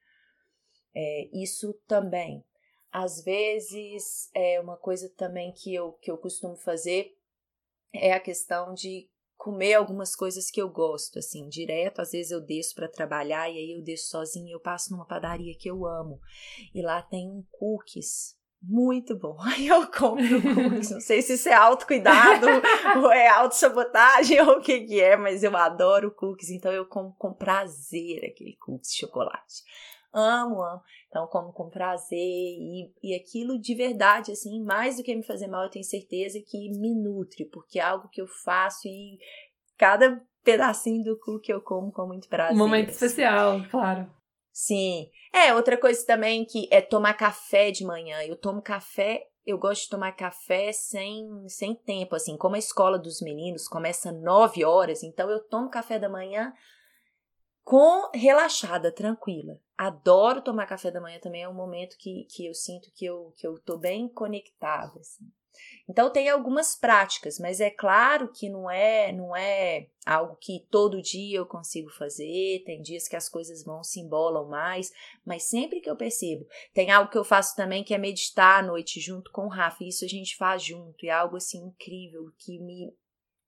É, 0.94 1.28
isso 1.32 1.74
também. 1.86 2.44
Às 2.90 3.22
vezes, 3.22 4.30
é 4.34 4.58
uma 4.58 4.76
coisa 4.76 5.08
também 5.16 5.52
que 5.52 5.74
eu, 5.74 5.92
que 5.94 6.10
eu 6.10 6.16
costumo 6.16 6.56
fazer 6.56 7.14
é 7.92 8.12
a 8.12 8.20
questão 8.20 8.74
de 8.74 9.08
comer 9.36 9.74
algumas 9.74 10.16
coisas 10.16 10.50
que 10.50 10.60
eu 10.60 10.68
gosto, 10.68 11.18
assim, 11.18 11.48
direto. 11.48 12.00
Às 12.00 12.12
vezes 12.12 12.32
eu 12.32 12.40
desço 12.40 12.74
para 12.74 12.88
trabalhar 12.88 13.48
e 13.48 13.58
aí 13.58 13.72
eu 13.72 13.82
desço 13.82 14.10
sozinha, 14.10 14.52
eu 14.52 14.60
passo 14.60 14.92
numa 14.92 15.06
padaria 15.06 15.56
que 15.58 15.70
eu 15.70 15.86
amo. 15.86 16.20
E 16.74 16.82
lá 16.82 17.02
tem 17.02 17.28
um 17.28 17.44
cookies 17.50 18.36
muito 18.62 19.16
bom. 19.16 19.36
Aí 19.42 19.68
eu 19.68 19.86
compro 19.86 20.42
cookies. 20.42 20.90
Não 20.90 21.00
sei 21.00 21.22
se 21.22 21.34
isso 21.34 21.48
é 21.48 21.54
autocuidado 21.54 22.46
ou 23.02 23.12
é 23.12 23.28
autossabotagem 23.28 24.40
ou 24.40 24.56
o 24.56 24.60
que 24.60 24.80
que 24.80 25.00
é, 25.00 25.16
mas 25.16 25.42
eu 25.42 25.56
adoro 25.56 26.14
cookies, 26.14 26.50
então 26.50 26.72
eu 26.72 26.86
como 26.86 27.14
com 27.16 27.32
prazer 27.32 28.24
aquele 28.24 28.56
cookies 28.56 28.90
de 28.90 28.98
chocolate. 28.98 29.62
Amo, 30.18 30.62
amo. 30.62 30.80
Então, 31.08 31.26
como 31.26 31.52
com 31.52 31.68
prazer 31.68 32.18
e, 32.18 32.90
e 33.02 33.14
aquilo 33.14 33.60
de 33.60 33.74
verdade, 33.74 34.32
assim, 34.32 34.64
mais 34.64 34.96
do 34.96 35.02
que 35.02 35.14
me 35.14 35.22
fazer 35.22 35.46
mal, 35.46 35.64
eu 35.64 35.70
tenho 35.70 35.84
certeza 35.84 36.40
que 36.40 36.70
me 36.78 36.94
nutre, 36.94 37.44
porque 37.44 37.78
é 37.78 37.82
algo 37.82 38.08
que 38.08 38.22
eu 38.22 38.26
faço 38.26 38.88
e 38.88 39.18
cada 39.76 40.22
pedacinho 40.42 41.04
do 41.04 41.18
cu 41.18 41.38
que 41.38 41.52
eu 41.52 41.60
como 41.60 41.92
com 41.92 42.06
muito 42.06 42.28
prazer. 42.28 42.54
Um 42.54 42.58
momento 42.58 42.88
especial, 42.88 43.60
claro. 43.70 44.10
Sim. 44.50 45.10
É, 45.34 45.52
outra 45.52 45.76
coisa 45.76 46.06
também 46.06 46.46
que 46.46 46.66
é 46.70 46.80
tomar 46.80 47.12
café 47.12 47.70
de 47.70 47.84
manhã. 47.84 48.22
Eu 48.22 48.36
tomo 48.36 48.62
café 48.62 49.26
eu 49.46 49.56
gosto 49.56 49.84
de 49.84 49.90
tomar 49.90 50.10
café 50.12 50.72
sem, 50.72 51.48
sem 51.48 51.72
tempo, 51.72 52.16
assim, 52.16 52.36
como 52.36 52.56
a 52.56 52.58
escola 52.58 52.98
dos 52.98 53.20
meninos 53.20 53.68
começa 53.68 54.10
nove 54.10 54.64
horas, 54.64 55.04
então 55.04 55.30
eu 55.30 55.38
tomo 55.38 55.70
café 55.70 56.00
da 56.00 56.08
manhã 56.08 56.52
com 57.62 58.10
relaxada, 58.12 58.90
tranquila. 58.90 59.60
Adoro 59.76 60.40
tomar 60.40 60.66
café 60.66 60.90
da 60.90 61.00
manhã 61.00 61.18
também, 61.18 61.42
é 61.42 61.48
um 61.48 61.54
momento 61.54 61.96
que, 61.98 62.24
que 62.30 62.46
eu 62.46 62.54
sinto 62.54 62.90
que 62.94 63.04
eu, 63.04 63.32
que 63.36 63.46
eu 63.46 63.58
tô 63.58 63.76
bem 63.76 64.08
conectada, 64.08 64.98
assim. 64.98 65.30
Então 65.88 66.10
tem 66.10 66.28
algumas 66.28 66.74
práticas, 66.74 67.38
mas 67.38 67.60
é 67.60 67.70
claro 67.70 68.30
que 68.32 68.48
não 68.48 68.70
é, 68.70 69.12
não 69.12 69.34
é 69.36 69.88
algo 70.04 70.36
que 70.36 70.66
todo 70.70 71.00
dia 71.00 71.38
eu 71.38 71.46
consigo 71.46 71.90
fazer, 71.90 72.62
tem 72.64 72.82
dias 72.82 73.08
que 73.08 73.16
as 73.16 73.28
coisas 73.28 73.64
vão 73.64 73.82
se 73.82 74.00
embolam 74.00 74.48
mais, 74.48 74.92
mas 75.24 75.44
sempre 75.44 75.80
que 75.80 75.88
eu 75.88 75.96
percebo, 75.96 76.46
tem 76.74 76.90
algo 76.90 77.10
que 77.10 77.18
eu 77.18 77.24
faço 77.24 77.54
também 77.56 77.84
que 77.84 77.94
é 77.94 77.98
meditar 77.98 78.62
à 78.62 78.66
noite 78.66 79.00
junto 79.00 79.30
com 79.30 79.46
o 79.46 79.50
Rafa, 79.50 79.84
e 79.84 79.88
isso 79.88 80.04
a 80.04 80.08
gente 80.08 80.36
faz 80.36 80.62
junto, 80.62 81.04
e 81.04 81.08
é 81.08 81.12
algo 81.12 81.36
assim 81.36 81.58
incrível 81.58 82.32
que 82.38 82.58
me 82.58 82.92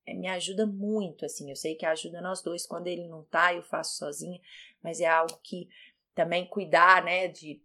é, 0.09 0.15
me 0.15 0.27
ajuda 0.27 0.67
muito, 0.67 1.27
assim. 1.27 1.51
Eu 1.51 1.57
sei 1.57 1.75
que 1.75 1.85
ajuda 1.85 2.23
nós 2.23 2.41
dois. 2.41 2.67
Quando 2.67 2.87
ele 2.87 3.07
não 3.07 3.25
tá, 3.25 3.53
eu 3.53 3.63
faço 3.63 3.99
sozinha, 3.99 4.41
mas 4.83 5.01
é 5.01 5.07
algo 5.07 5.39
que 5.43 5.69
também 6.19 6.49
cuidar, 6.49 7.05
né, 7.05 7.29
de 7.29 7.63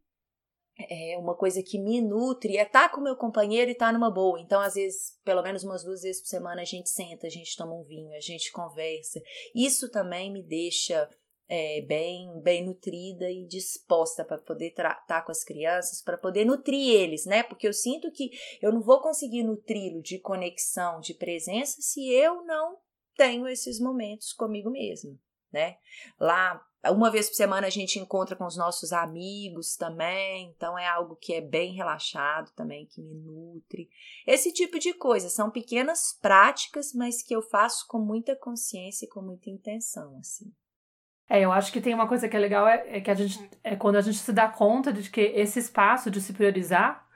é 0.77 1.17
uma 1.19 1.35
coisa 1.35 1.61
que 1.61 1.79
me 1.79 2.01
nutre 2.01 2.57
é 2.57 2.63
estar 2.63 2.89
tá 2.89 2.89
com 2.89 3.01
meu 3.01 3.15
companheiro 3.15 3.69
e 3.69 3.73
estar 3.73 3.87
tá 3.87 3.93
numa 3.93 4.11
boa. 4.11 4.39
Então, 4.39 4.59
às 4.59 4.73
vezes, 4.73 5.19
pelo 5.23 5.43
menos 5.43 5.63
umas 5.63 5.83
duas 5.83 6.01
vezes 6.01 6.21
por 6.21 6.27
semana, 6.27 6.61
a 6.61 6.65
gente 6.65 6.89
senta, 6.89 7.27
a 7.27 7.29
gente 7.29 7.55
toma 7.55 7.75
um 7.75 7.83
vinho, 7.83 8.11
a 8.15 8.19
gente 8.19 8.51
conversa. 8.51 9.21
Isso 9.55 9.89
também 9.91 10.31
me 10.31 10.41
deixa 10.41 11.07
é, 11.47 11.81
bem, 11.81 12.41
bem 12.41 12.65
nutrida 12.65 13.29
e 13.29 13.45
disposta 13.45 14.25
para 14.25 14.39
poder 14.39 14.71
tratar 14.71 15.23
com 15.23 15.31
as 15.31 15.43
crianças, 15.43 16.01
para 16.01 16.17
poder 16.17 16.43
nutrir 16.43 16.95
eles, 16.95 17.25
né? 17.27 17.43
Porque 17.43 17.67
eu 17.67 17.73
sinto 17.73 18.11
que 18.11 18.31
eu 18.59 18.71
não 18.71 18.81
vou 18.81 18.99
conseguir 18.99 19.43
nutri-lo 19.43 20.01
de 20.01 20.17
conexão, 20.17 20.99
de 20.99 21.13
presença, 21.13 21.81
se 21.81 22.11
eu 22.11 22.43
não 22.45 22.77
tenho 23.15 23.47
esses 23.47 23.79
momentos 23.79 24.33
comigo 24.33 24.71
mesma, 24.71 25.15
né? 25.51 25.77
Lá 26.19 26.59
uma 26.91 27.09
vez 27.09 27.29
por 27.29 27.35
semana 27.35 27.67
a 27.67 27.69
gente 27.69 27.97
encontra 27.97 28.35
com 28.35 28.45
os 28.45 28.57
nossos 28.57 28.91
amigos 28.91 29.77
também, 29.77 30.53
então 30.55 30.77
é 30.77 30.87
algo 30.87 31.15
que 31.15 31.33
é 31.33 31.41
bem 31.41 31.73
relaxado 31.73 32.51
também, 32.55 32.85
que 32.85 33.01
me 33.01 33.15
nutre. 33.15 33.89
Esse 34.27 34.51
tipo 34.51 34.77
de 34.77 34.93
coisa 34.93 35.29
são 35.29 35.49
pequenas 35.49 36.17
práticas, 36.21 36.93
mas 36.93 37.23
que 37.23 37.33
eu 37.33 37.41
faço 37.41 37.87
com 37.87 37.99
muita 37.99 38.35
consciência 38.35 39.05
e 39.05 39.09
com 39.09 39.21
muita 39.21 39.49
intenção, 39.49 40.17
assim. 40.19 40.51
É, 41.29 41.39
eu 41.39 41.53
acho 41.53 41.71
que 41.71 41.79
tem 41.79 41.93
uma 41.93 42.07
coisa 42.07 42.27
que 42.27 42.35
é 42.35 42.39
legal 42.39 42.67
é, 42.67 42.97
é 42.97 43.01
que 43.01 43.09
a 43.09 43.15
gente 43.15 43.39
é 43.63 43.77
quando 43.77 43.95
a 43.95 44.01
gente 44.01 44.17
se 44.17 44.33
dá 44.33 44.49
conta 44.49 44.91
de 44.91 45.09
que 45.09 45.21
esse 45.21 45.57
espaço 45.57 46.11
de 46.11 46.19
se 46.19 46.33
priorizar 46.33 47.07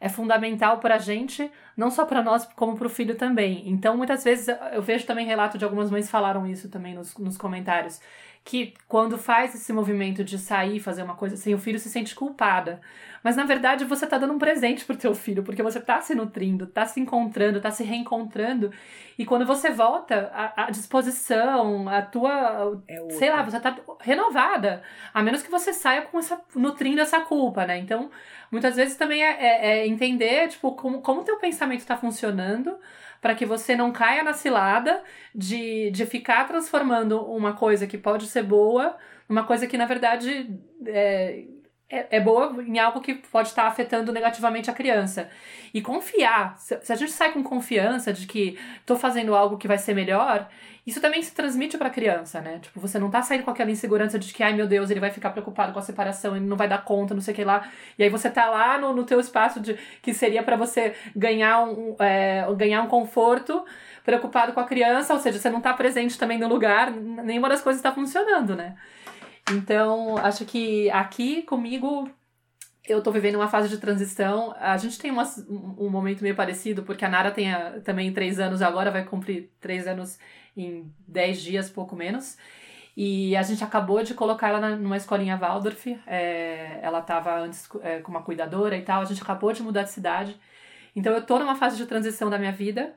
é 0.00 0.08
fundamental 0.08 0.80
para 0.80 0.94
a 0.94 0.98
gente, 0.98 1.52
não 1.76 1.90
só 1.90 2.06
para 2.06 2.22
nós, 2.22 2.46
como 2.56 2.74
para 2.74 2.86
o 2.86 2.90
filho 2.90 3.14
também. 3.16 3.68
Então, 3.68 3.98
muitas 3.98 4.24
vezes 4.24 4.48
eu 4.72 4.80
vejo 4.80 5.06
também 5.06 5.26
relato 5.26 5.58
de 5.58 5.64
algumas 5.64 5.90
mães 5.90 6.10
falaram 6.10 6.46
isso 6.46 6.70
também 6.70 6.94
nos, 6.94 7.14
nos 7.18 7.36
comentários 7.36 8.00
que 8.44 8.74
quando 8.88 9.18
faz 9.18 9.54
esse 9.54 9.72
movimento 9.72 10.24
de 10.24 10.38
sair, 10.38 10.80
fazer 10.80 11.02
uma 11.02 11.14
coisa 11.14 11.34
assim, 11.34 11.54
o 11.54 11.58
filho 11.58 11.78
se 11.78 11.90
sente 11.90 12.14
culpada. 12.14 12.80
Mas 13.22 13.36
na 13.36 13.44
verdade 13.44 13.84
você 13.84 14.06
tá 14.06 14.16
dando 14.16 14.32
um 14.32 14.38
presente 14.38 14.84
pro 14.84 14.96
teu 14.96 15.14
filho, 15.14 15.42
porque 15.42 15.62
você 15.62 15.78
tá 15.78 16.00
se 16.00 16.14
nutrindo, 16.14 16.66
tá 16.66 16.86
se 16.86 16.98
encontrando, 16.98 17.60
tá 17.60 17.70
se 17.70 17.84
reencontrando. 17.84 18.72
E 19.18 19.26
quando 19.26 19.44
você 19.44 19.70
volta, 19.70 20.30
a, 20.32 20.64
a 20.64 20.70
disposição, 20.70 21.86
a 21.88 22.00
tua. 22.00 22.80
É 22.88 23.10
sei 23.10 23.30
lá, 23.30 23.42
você 23.42 23.60
tá 23.60 23.76
renovada. 24.00 24.82
A 25.12 25.22
menos 25.22 25.42
que 25.42 25.50
você 25.50 25.72
saia 25.74 26.02
com 26.02 26.18
essa. 26.18 26.40
nutrindo 26.54 27.02
essa 27.02 27.20
culpa, 27.20 27.66
né? 27.66 27.78
Então, 27.78 28.10
muitas 28.50 28.74
vezes 28.74 28.96
também 28.96 29.22
é, 29.22 29.36
é, 29.38 29.80
é 29.80 29.86
entender, 29.86 30.48
tipo, 30.48 30.72
como, 30.72 31.02
como 31.02 31.20
o 31.20 31.24
teu 31.24 31.36
pensamento 31.36 31.84
tá 31.84 31.98
funcionando 31.98 32.78
para 33.20 33.34
que 33.34 33.44
você 33.44 33.76
não 33.76 33.92
caia 33.92 34.22
na 34.22 34.32
cilada 34.32 35.02
de, 35.34 35.90
de 35.90 36.06
ficar 36.06 36.46
transformando 36.46 37.20
uma 37.22 37.52
coisa 37.52 37.86
que 37.86 37.98
pode 37.98 38.26
ser 38.26 38.42
boa 38.42 38.96
numa 39.28 39.44
coisa 39.44 39.66
que, 39.66 39.78
na 39.78 39.86
verdade, 39.86 40.50
é, 40.86 41.44
é, 41.90 42.06
é, 42.16 42.20
boa 42.20 42.62
em 42.62 42.78
algo 42.78 43.00
que 43.00 43.14
pode 43.14 43.48
estar 43.48 43.66
afetando 43.66 44.12
negativamente 44.12 44.70
a 44.70 44.72
criança. 44.72 45.28
E 45.74 45.82
confiar. 45.82 46.56
Se, 46.56 46.92
a 46.92 46.94
gente 46.94 47.10
sai 47.10 47.32
com 47.32 47.42
confiança 47.42 48.12
de 48.12 48.26
que 48.26 48.56
estou 48.78 48.96
fazendo 48.96 49.34
algo 49.34 49.58
que 49.58 49.66
vai 49.66 49.76
ser 49.76 49.94
melhor, 49.94 50.48
isso 50.86 51.00
também 51.00 51.20
se 51.20 51.32
transmite 51.34 51.76
para 51.76 51.88
a 51.88 51.90
criança, 51.90 52.40
né? 52.40 52.58
Tipo, 52.60 52.80
você 52.80 52.98
não 52.98 53.10
tá 53.10 53.22
saindo 53.22 53.44
com 53.44 53.50
aquela 53.50 53.70
insegurança 53.70 54.18
de 54.18 54.32
que, 54.32 54.42
ai 54.42 54.52
meu 54.54 54.66
Deus, 54.66 54.88
ele 54.90 55.00
vai 55.00 55.10
ficar 55.10 55.30
preocupado 55.30 55.72
com 55.72 55.78
a 55.80 55.82
separação, 55.82 56.36
ele 56.36 56.46
não 56.46 56.56
vai 56.56 56.68
dar 56.68 56.84
conta, 56.84 57.12
não 57.12 57.20
sei 57.20 57.32
o 57.32 57.36
que 57.36 57.44
lá. 57.44 57.68
E 57.98 58.04
aí 58.04 58.08
você 58.08 58.30
tá 58.30 58.48
lá 58.48 58.78
no, 58.78 58.94
no 58.94 59.04
teu 59.04 59.18
espaço 59.18 59.60
de 59.60 59.76
que 60.00 60.14
seria 60.14 60.42
para 60.42 60.56
você 60.56 60.94
ganhar 61.14 61.60
um, 61.64 61.96
é, 61.98 62.46
ganhar 62.56 62.82
um 62.82 62.86
conforto 62.86 63.64
preocupado 64.04 64.52
com 64.52 64.60
a 64.60 64.64
criança, 64.64 65.12
ou 65.12 65.20
seja, 65.20 65.38
você 65.38 65.50
não 65.50 65.60
tá 65.60 65.74
presente 65.74 66.18
também 66.18 66.38
no 66.38 66.48
lugar, 66.48 66.90
nenhuma 66.90 67.48
das 67.48 67.60
coisas 67.60 67.78
está 67.78 67.92
funcionando, 67.92 68.56
né? 68.56 68.76
Então, 69.52 70.16
acho 70.18 70.44
que 70.44 70.90
aqui 70.90 71.42
comigo 71.42 72.08
eu 72.88 73.02
tô 73.02 73.10
vivendo 73.10 73.36
uma 73.36 73.48
fase 73.48 73.68
de 73.68 73.78
transição. 73.78 74.54
A 74.58 74.76
gente 74.76 74.98
tem 74.98 75.10
umas, 75.10 75.38
um, 75.48 75.88
momento 75.88 76.22
meio 76.22 76.34
parecido, 76.34 76.82
porque 76.82 77.04
a 77.04 77.08
Nara 77.08 77.30
tem 77.30 77.52
a, 77.52 77.80
também 77.80 78.12
três 78.12 78.40
anos 78.40 78.62
agora, 78.62 78.90
vai 78.90 79.04
cumprir 79.04 79.50
três 79.60 79.86
anos 79.86 80.18
em 80.56 80.92
dez 81.06 81.40
dias, 81.40 81.70
pouco 81.70 81.94
menos. 81.94 82.36
E 82.96 83.36
a 83.36 83.42
gente 83.42 83.62
acabou 83.62 84.02
de 84.02 84.14
colocar 84.14 84.48
ela 84.48 84.60
na, 84.60 84.76
numa 84.76 84.96
escolinha 84.96 85.36
Waldorf. 85.36 85.86
É, 86.06 86.80
ela 86.82 87.00
estava 87.00 87.38
antes 87.38 87.68
é, 87.82 88.00
com 88.00 88.10
uma 88.10 88.22
cuidadora 88.22 88.76
e 88.76 88.82
tal. 88.82 89.02
A 89.02 89.04
gente 89.04 89.22
acabou 89.22 89.52
de 89.52 89.62
mudar 89.62 89.84
de 89.84 89.90
cidade. 89.90 90.36
Então 90.94 91.12
eu 91.12 91.22
tô 91.24 91.38
numa 91.38 91.54
fase 91.54 91.76
de 91.76 91.86
transição 91.86 92.28
da 92.28 92.38
minha 92.38 92.52
vida. 92.52 92.94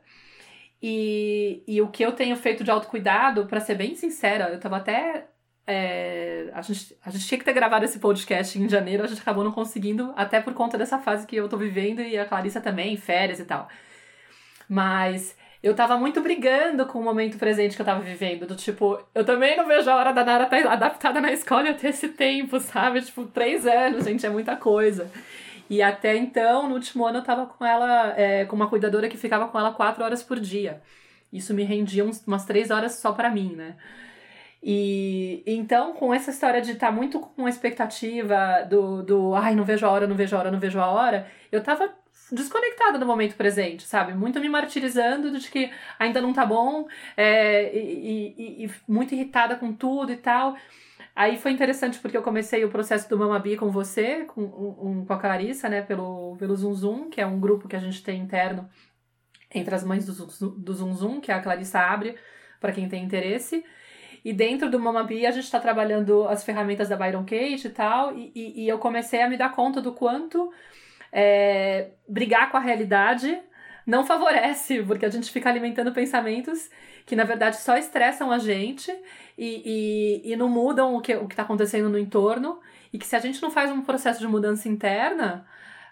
E, 0.82 1.64
e 1.66 1.82
o 1.82 1.88
que 1.88 2.04
eu 2.04 2.12
tenho 2.12 2.36
feito 2.36 2.64
de 2.64 2.72
autocuidado, 2.72 3.46
para 3.46 3.62
ser 3.62 3.76
bem 3.76 3.96
sincera, 3.96 4.50
eu 4.50 4.60
tava 4.60 4.78
até 4.78 5.28
é, 5.66 6.50
a, 6.54 6.62
gente, 6.62 6.98
a 7.04 7.10
gente 7.10 7.28
tinha 7.28 7.38
que 7.38 7.46
ter 7.46 7.54
gravado 7.54 7.86
esse 7.86 8.00
podcast 8.00 8.60
em 8.60 8.68
janeiro, 8.68 9.04
a 9.04 9.08
gente 9.08 9.22
acabou 9.22 9.44
não 9.44 9.52
conseguindo, 9.52 10.14
até 10.16 10.42
por 10.42 10.54
conta 10.54 10.78
dessa 10.78 11.00
fase 11.00 11.26
que 11.26 11.36
eu 11.36 11.48
tô 11.48 11.58
vivendo 11.58 12.02
e 12.02 12.18
a 12.18 12.26
Clarissa 12.26 12.60
também, 12.60 12.98
férias 12.98 13.40
e 13.40 13.46
tal. 13.46 13.70
Mas 14.68 15.36
eu 15.62 15.74
tava 15.74 15.98
muito 15.98 16.20
brigando 16.22 16.86
com 16.86 17.00
o 17.00 17.04
momento 17.04 17.38
presente 17.38 17.76
que 17.76 17.82
eu 17.82 17.86
tava 17.86 18.02
vivendo. 18.02 18.46
Do 18.46 18.56
tipo, 18.56 19.00
eu 19.16 19.24
também 19.24 19.56
não 19.56 19.66
vejo 19.66 19.90
a 19.90 19.96
hora 19.96 20.12
da 20.12 20.26
Nara 20.26 20.44
estar 20.44 20.62
tá 20.62 20.74
adaptada 20.74 21.22
na 21.22 21.32
escola 21.32 21.70
eu 21.70 21.78
ter 21.78 21.90
esse 21.90 22.10
tempo, 22.10 22.60
sabe? 22.60 23.02
Tipo, 23.02 23.26
três 23.26 23.66
anos, 23.66 24.04
gente, 24.04 24.26
é 24.26 24.30
muita 24.30 24.58
coisa. 24.58 25.10
E 25.70 25.82
até 25.82 26.18
então, 26.18 26.68
no 26.68 26.76
último 26.76 27.06
ano, 27.06 27.20
eu 27.20 27.24
tava 27.24 27.46
com 27.46 27.66
ela, 27.66 28.14
é, 28.18 28.46
com 28.46 28.56
uma 28.56 28.68
cuidadora 28.68 29.08
que 29.08 29.18
ficava 29.18 29.48
com 29.48 29.58
ela 29.58 29.72
quatro 29.74 30.04
horas 30.04 30.22
por 30.22 30.40
dia. 30.40 30.82
Isso 31.32 31.54
me 31.54 31.64
rendia 31.64 32.04
uns, 32.04 32.22
umas 32.28 32.46
três 32.46 32.70
horas 32.70 32.96
só 32.96 33.14
para 33.14 33.30
mim, 33.30 33.56
né? 33.56 33.78
E 34.66 35.44
então, 35.46 35.92
com 35.94 36.14
essa 36.14 36.32
história 36.32 36.62
de 36.62 36.72
estar 36.72 36.88
tá 36.88 36.92
muito 36.94 37.20
com 37.20 37.46
a 37.46 37.50
expectativa 37.50 38.66
do, 38.70 39.04
do 39.04 39.36
ai, 39.36 39.56
não 39.56 39.66
vejo 39.66 39.86
a 39.86 39.92
hora, 39.92 40.08
não 40.08 40.16
vejo 40.16 40.36
a 40.36 40.40
hora, 40.40 40.52
não 40.52 40.60
vejo 40.60 40.80
a 40.80 40.88
hora, 40.88 41.28
eu 41.52 41.62
tava 41.62 41.94
desconectada 42.32 42.98
do 42.98 43.06
momento 43.06 43.36
presente, 43.36 43.84
sabe? 43.84 44.14
Muito 44.14 44.40
me 44.40 44.48
martirizando 44.48 45.38
de 45.38 45.52
que 45.52 45.70
ainda 46.00 46.22
não 46.22 46.32
tá 46.32 46.46
bom, 46.46 46.88
é, 47.18 47.76
e, 47.78 48.36
e, 48.38 48.66
e, 48.66 48.72
muito 48.88 49.14
irritada 49.14 49.58
com 49.58 49.74
tudo 49.74 50.14
e 50.14 50.18
tal. 50.18 50.56
Aí 51.14 51.38
foi 51.38 51.52
interessante 51.52 52.00
porque 52.00 52.16
eu 52.16 52.24
comecei 52.24 52.64
o 52.64 52.70
processo 52.70 53.10
do 53.10 53.20
Mamabi 53.20 53.58
com 53.58 53.70
você, 53.70 54.24
com, 54.24 54.42
um, 54.42 55.06
com 55.06 55.14
a 55.14 55.20
Clarissa, 55.20 55.68
né, 55.68 55.82
pelo, 55.82 56.38
pelo 56.38 56.56
Zoom 56.56 56.74
Zoom, 56.74 57.10
que 57.10 57.20
é 57.20 57.26
um 57.26 57.40
grupo 57.40 57.68
que 57.68 57.76
a 57.76 57.80
gente 57.80 58.02
tem 58.02 58.22
interno 58.22 58.68
entre 59.54 59.76
as 59.76 59.84
mães 59.84 60.06
do, 60.06 60.50
do 60.52 60.74
Zoom 60.74 60.94
Zoom, 60.94 61.20
que 61.20 61.32
a 61.32 61.42
Clarissa 61.42 61.80
abre 61.80 62.16
para 62.60 62.72
quem 62.72 62.88
tem 62.88 63.04
interesse. 63.04 63.64
E 64.24 64.32
dentro 64.32 64.70
do 64.70 64.80
Mamabi 64.80 65.26
a 65.26 65.32
gente 65.32 65.44
está 65.44 65.60
trabalhando 65.60 66.28
as 66.28 66.44
ferramentas 66.44 66.90
da 66.90 66.96
Byron 66.96 67.24
Kate 67.24 67.68
e 67.68 67.70
tal, 67.70 68.16
e, 68.16 68.32
e, 68.34 68.64
e, 68.64 68.68
eu 68.68 68.80
comecei 68.80 69.22
a 69.22 69.30
me 69.30 69.38
dar 69.38 69.54
conta 69.54 69.82
do 69.82 69.92
quanto 69.94 70.52
é, 71.12 71.90
brigar 72.08 72.50
com 72.50 72.58
a 72.58 72.62
realidade 72.62 73.40
não 73.86 74.06
favorece, 74.06 74.82
porque 74.84 75.06
a 75.06 75.10
gente 75.10 75.30
fica 75.30 75.50
alimentando 75.50 75.92
pensamentos 75.92 76.70
que 77.06 77.16
na 77.16 77.26
verdade 77.26 77.58
só 77.58 77.76
estressam 77.78 78.32
a 78.32 78.38
gente 78.38 78.90
e, 79.38 80.22
e, 80.26 80.32
e 80.32 80.36
não 80.38 80.48
mudam 80.48 80.96
o 80.96 81.02
que 81.02 81.14
o 81.16 81.28
está 81.28 81.44
acontecendo 81.44 81.90
no 81.90 82.00
entorno, 82.00 82.60
e 82.94 82.98
que 82.98 83.06
se 83.06 83.16
a 83.16 83.20
gente 83.20 83.42
não 83.42 83.52
faz 83.52 83.72
um 83.72 83.82
processo 83.82 84.20
de 84.20 84.28
mudança 84.28 84.70
interna, 84.70 85.46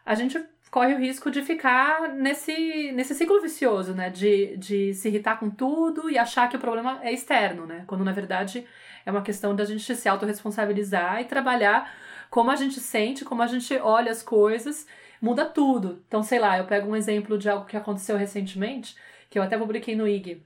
a 0.05 0.15
gente 0.15 0.39
corre 0.71 0.93
o 0.95 0.97
risco 0.97 1.29
de 1.29 1.41
ficar 1.43 2.07
nesse, 2.13 2.93
nesse 2.93 3.13
ciclo 3.13 3.41
vicioso, 3.41 3.93
né? 3.93 4.09
De, 4.09 4.55
de 4.57 4.93
se 4.93 5.09
irritar 5.09 5.37
com 5.37 5.49
tudo 5.49 6.09
e 6.09 6.17
achar 6.17 6.47
que 6.49 6.55
o 6.55 6.59
problema 6.59 6.99
é 7.03 7.11
externo, 7.11 7.65
né? 7.65 7.83
Quando 7.85 8.05
na 8.05 8.13
verdade 8.13 8.65
é 9.05 9.11
uma 9.11 9.21
questão 9.21 9.53
da 9.53 9.65
gente 9.65 9.93
se 9.93 10.07
autorresponsabilizar 10.07 11.21
e 11.21 11.25
trabalhar 11.25 11.93
como 12.29 12.49
a 12.49 12.55
gente 12.55 12.79
sente, 12.79 13.25
como 13.25 13.41
a 13.43 13.47
gente 13.47 13.75
olha 13.79 14.11
as 14.11 14.23
coisas, 14.23 14.87
muda 15.21 15.45
tudo. 15.45 16.01
Então, 16.07 16.23
sei 16.23 16.39
lá, 16.39 16.57
eu 16.57 16.65
pego 16.65 16.89
um 16.89 16.95
exemplo 16.95 17.37
de 17.37 17.49
algo 17.49 17.65
que 17.65 17.75
aconteceu 17.75 18.15
recentemente, 18.17 18.95
que 19.29 19.37
eu 19.37 19.43
até 19.43 19.57
publiquei 19.57 19.95
no 19.95 20.07
IG. 20.07 20.41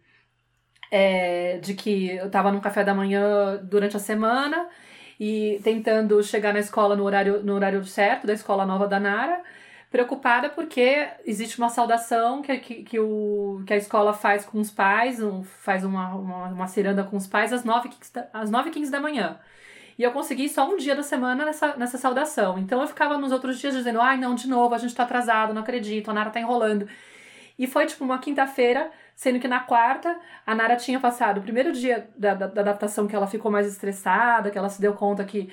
É, 0.92 1.58
de 1.60 1.74
que 1.76 2.12
eu 2.16 2.30
tava 2.32 2.52
num 2.52 2.60
café 2.60 2.84
da 2.84 2.94
manhã 2.94 3.58
durante 3.64 3.98
a 3.98 4.00
semana 4.00 4.70
e 5.20 5.60
tentando 5.64 6.22
chegar 6.24 6.54
na 6.54 6.60
escola 6.60 6.96
no 6.96 7.04
horário, 7.04 7.44
no 7.44 7.54
horário 7.54 7.84
certo, 7.86 8.28
da 8.28 8.34
escola 8.34 8.66
nova 8.66 8.88
da 8.88 9.00
Nara 9.00 9.44
preocupada 9.90 10.50
porque 10.50 11.08
existe 11.26 11.58
uma 11.58 11.70
saudação 11.70 12.42
que, 12.42 12.58
que, 12.58 12.84
que, 12.84 13.00
o, 13.00 13.64
que 13.66 13.74
a 13.74 13.78
escola 13.78 14.14
faz 14.14 14.46
com 14.46 14.60
os 14.60 14.72
pais, 14.72 15.22
um, 15.22 15.44
faz 15.44 15.84
uma, 15.84 16.16
uma, 16.16 16.48
uma 16.48 16.68
ciranda 16.68 17.04
com 17.04 17.16
os 17.16 17.28
pais 17.28 17.54
às 17.54 17.64
9 17.64 17.90
às 18.34 18.50
9 18.50 18.72
15 18.72 18.92
da 18.92 19.00
manhã. 19.00 19.40
E 19.98 20.04
eu 20.04 20.12
consegui 20.12 20.50
só 20.50 20.70
um 20.70 20.76
dia 20.76 20.96
da 20.96 21.04
semana 21.04 21.46
nessa, 21.46 21.76
nessa 21.78 21.98
saudação. 21.98 22.58
Então 22.60 22.82
eu 22.82 22.88
ficava 22.88 23.18
nos 23.18 23.32
outros 23.32 23.58
dias 23.60 23.74
dizendo, 23.74 24.02
ai 24.02 24.18
não, 24.18 24.36
de 24.36 24.48
novo, 24.48 24.76
a 24.76 24.78
gente 24.78 24.94
tá 24.94 25.04
atrasado, 25.04 25.54
não 25.54 25.62
acredito, 25.62 26.12
a 26.12 26.14
Nara 26.14 26.30
tá 26.30 26.40
enrolando. 26.40 26.88
E 27.58 27.66
foi 27.66 27.86
tipo 27.86 28.04
uma 28.04 28.20
quinta-feira, 28.20 28.92
sendo 29.16 29.40
que 29.40 29.48
na 29.48 29.62
quarta 29.62 30.20
a 30.46 30.54
Nara 30.54 30.76
tinha 30.76 31.00
passado 31.00 31.38
o 31.38 31.42
primeiro 31.42 31.72
dia 31.72 32.10
da, 32.18 32.34
da, 32.34 32.48
da, 32.48 32.62
adaptação 32.62 33.08
que 33.08 33.16
ela 33.16 33.28
ficou 33.28 33.50
mais 33.50 33.66
estressada, 33.66 34.52
que 34.52 34.58
ela 34.58 34.68
se 34.68 34.82
deu 34.82 34.94
conta 34.94 35.24
que 35.24 35.50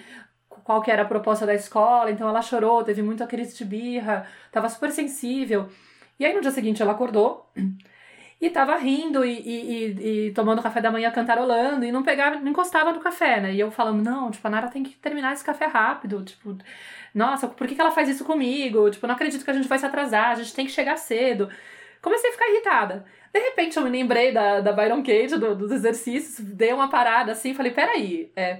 qual 0.64 0.82
que 0.82 0.90
era 0.90 1.02
a 1.02 1.06
proposta 1.06 1.46
da 1.46 1.54
escola, 1.54 2.10
então 2.10 2.28
ela 2.28 2.42
chorou, 2.42 2.82
teve 2.82 3.02
muita 3.02 3.26
crise 3.26 3.56
de 3.56 3.64
birra, 3.64 4.26
tava 4.50 4.68
super 4.68 4.90
sensível. 4.90 5.68
E 6.18 6.24
aí 6.24 6.34
no 6.34 6.40
dia 6.40 6.50
seguinte 6.50 6.82
ela 6.82 6.92
acordou 6.92 7.50
e 8.42 8.50
tava 8.50 8.76
rindo 8.76 9.24
e, 9.24 9.38
e, 9.38 10.26
e, 10.28 10.32
tomando 10.32 10.60
café 10.60 10.80
da 10.80 10.90
manhã 10.90 11.12
cantarolando 11.12 11.84
e 11.84 11.92
não 11.92 12.02
pegava, 12.02 12.40
não 12.40 12.50
encostava 12.50 12.92
no 12.92 12.98
café, 13.00 13.40
né? 13.40 13.54
E 13.54 13.60
eu 13.60 13.70
falando, 13.70 14.02
não, 14.02 14.32
tipo, 14.32 14.44
a 14.46 14.50
Nara 14.50 14.68
tem 14.68 14.82
que 14.82 14.96
terminar 14.96 15.32
esse 15.32 15.44
café 15.44 15.66
rápido, 15.66 16.24
tipo, 16.24 16.56
nossa, 17.14 17.46
por 17.46 17.68
que, 17.68 17.74
que 17.76 17.80
ela 17.80 17.92
faz 17.92 18.08
isso 18.08 18.24
comigo? 18.24 18.90
Tipo, 18.90 19.06
não 19.06 19.14
acredito 19.14 19.44
que 19.44 19.50
a 19.50 19.54
gente 19.54 19.68
vai 19.68 19.78
se 19.78 19.86
atrasar, 19.86 20.30
a 20.30 20.34
gente 20.34 20.54
tem 20.54 20.66
que 20.66 20.72
chegar 20.72 20.96
cedo. 20.96 21.48
Comecei 22.02 22.30
a 22.30 22.32
ficar 22.32 22.48
irritada. 22.48 23.04
De 23.32 23.38
repente 23.38 23.76
eu 23.76 23.82
me 23.84 23.90
lembrei 23.90 24.32
da, 24.32 24.60
da 24.60 24.72
Byron 24.72 25.04
Cage, 25.04 25.38
do, 25.38 25.54
dos 25.54 25.70
exercícios, 25.70 26.44
dei 26.44 26.72
uma 26.72 26.90
parada 26.90 27.32
assim, 27.32 27.54
falei, 27.54 27.72
peraí, 27.72 28.32
é, 28.34 28.58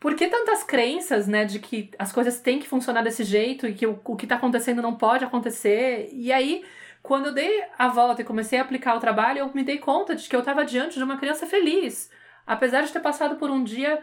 por 0.00 0.16
que 0.16 0.26
tantas 0.26 0.64
crenças, 0.64 1.28
né, 1.28 1.44
de 1.44 1.60
que 1.60 1.90
as 1.98 2.10
coisas 2.10 2.40
têm 2.40 2.58
que 2.58 2.66
funcionar 2.66 3.02
desse 3.02 3.22
jeito 3.22 3.66
e 3.66 3.74
que 3.74 3.86
o, 3.86 4.00
o 4.04 4.16
que 4.16 4.26
tá 4.26 4.36
acontecendo 4.36 4.82
não 4.82 4.96
pode 4.96 5.24
acontecer? 5.24 6.08
E 6.12 6.32
aí 6.32 6.64
quando 7.02 7.26
eu 7.26 7.32
dei 7.32 7.64
a 7.78 7.88
volta 7.88 8.22
e 8.22 8.24
comecei 8.24 8.58
a 8.58 8.62
aplicar 8.62 8.94
o 8.94 9.00
trabalho, 9.00 9.38
eu 9.38 9.50
me 9.54 9.64
dei 9.64 9.78
conta 9.78 10.14
de 10.14 10.28
que 10.28 10.36
eu 10.36 10.40
estava 10.40 10.64
diante 10.64 10.98
de 10.98 11.04
uma 11.04 11.16
criança 11.16 11.46
feliz. 11.46 12.10
Apesar 12.46 12.82
de 12.82 12.92
ter 12.92 13.00
passado 13.00 13.36
por 13.36 13.50
um 13.50 13.64
dia, 13.64 14.02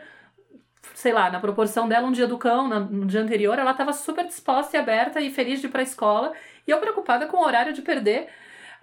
sei 0.93 1.13
lá, 1.13 1.29
na 1.29 1.39
proporção 1.39 1.87
dela, 1.87 2.07
um 2.07 2.11
dia 2.11 2.27
do 2.27 2.37
cão, 2.37 2.67
no 2.67 3.05
dia 3.05 3.21
anterior, 3.21 3.57
ela 3.59 3.71
estava 3.71 3.93
super 3.93 4.25
disposta 4.25 4.75
e 4.75 4.79
aberta 4.79 5.21
e 5.21 5.31
feliz 5.31 5.59
de 5.61 5.67
ir 5.67 5.69
para 5.69 5.81
a 5.81 5.83
escola. 5.83 6.33
E 6.65 6.71
eu 6.71 6.79
preocupada 6.79 7.27
com 7.27 7.37
o 7.37 7.45
horário 7.45 7.73
de 7.73 7.81
perder 7.81 8.27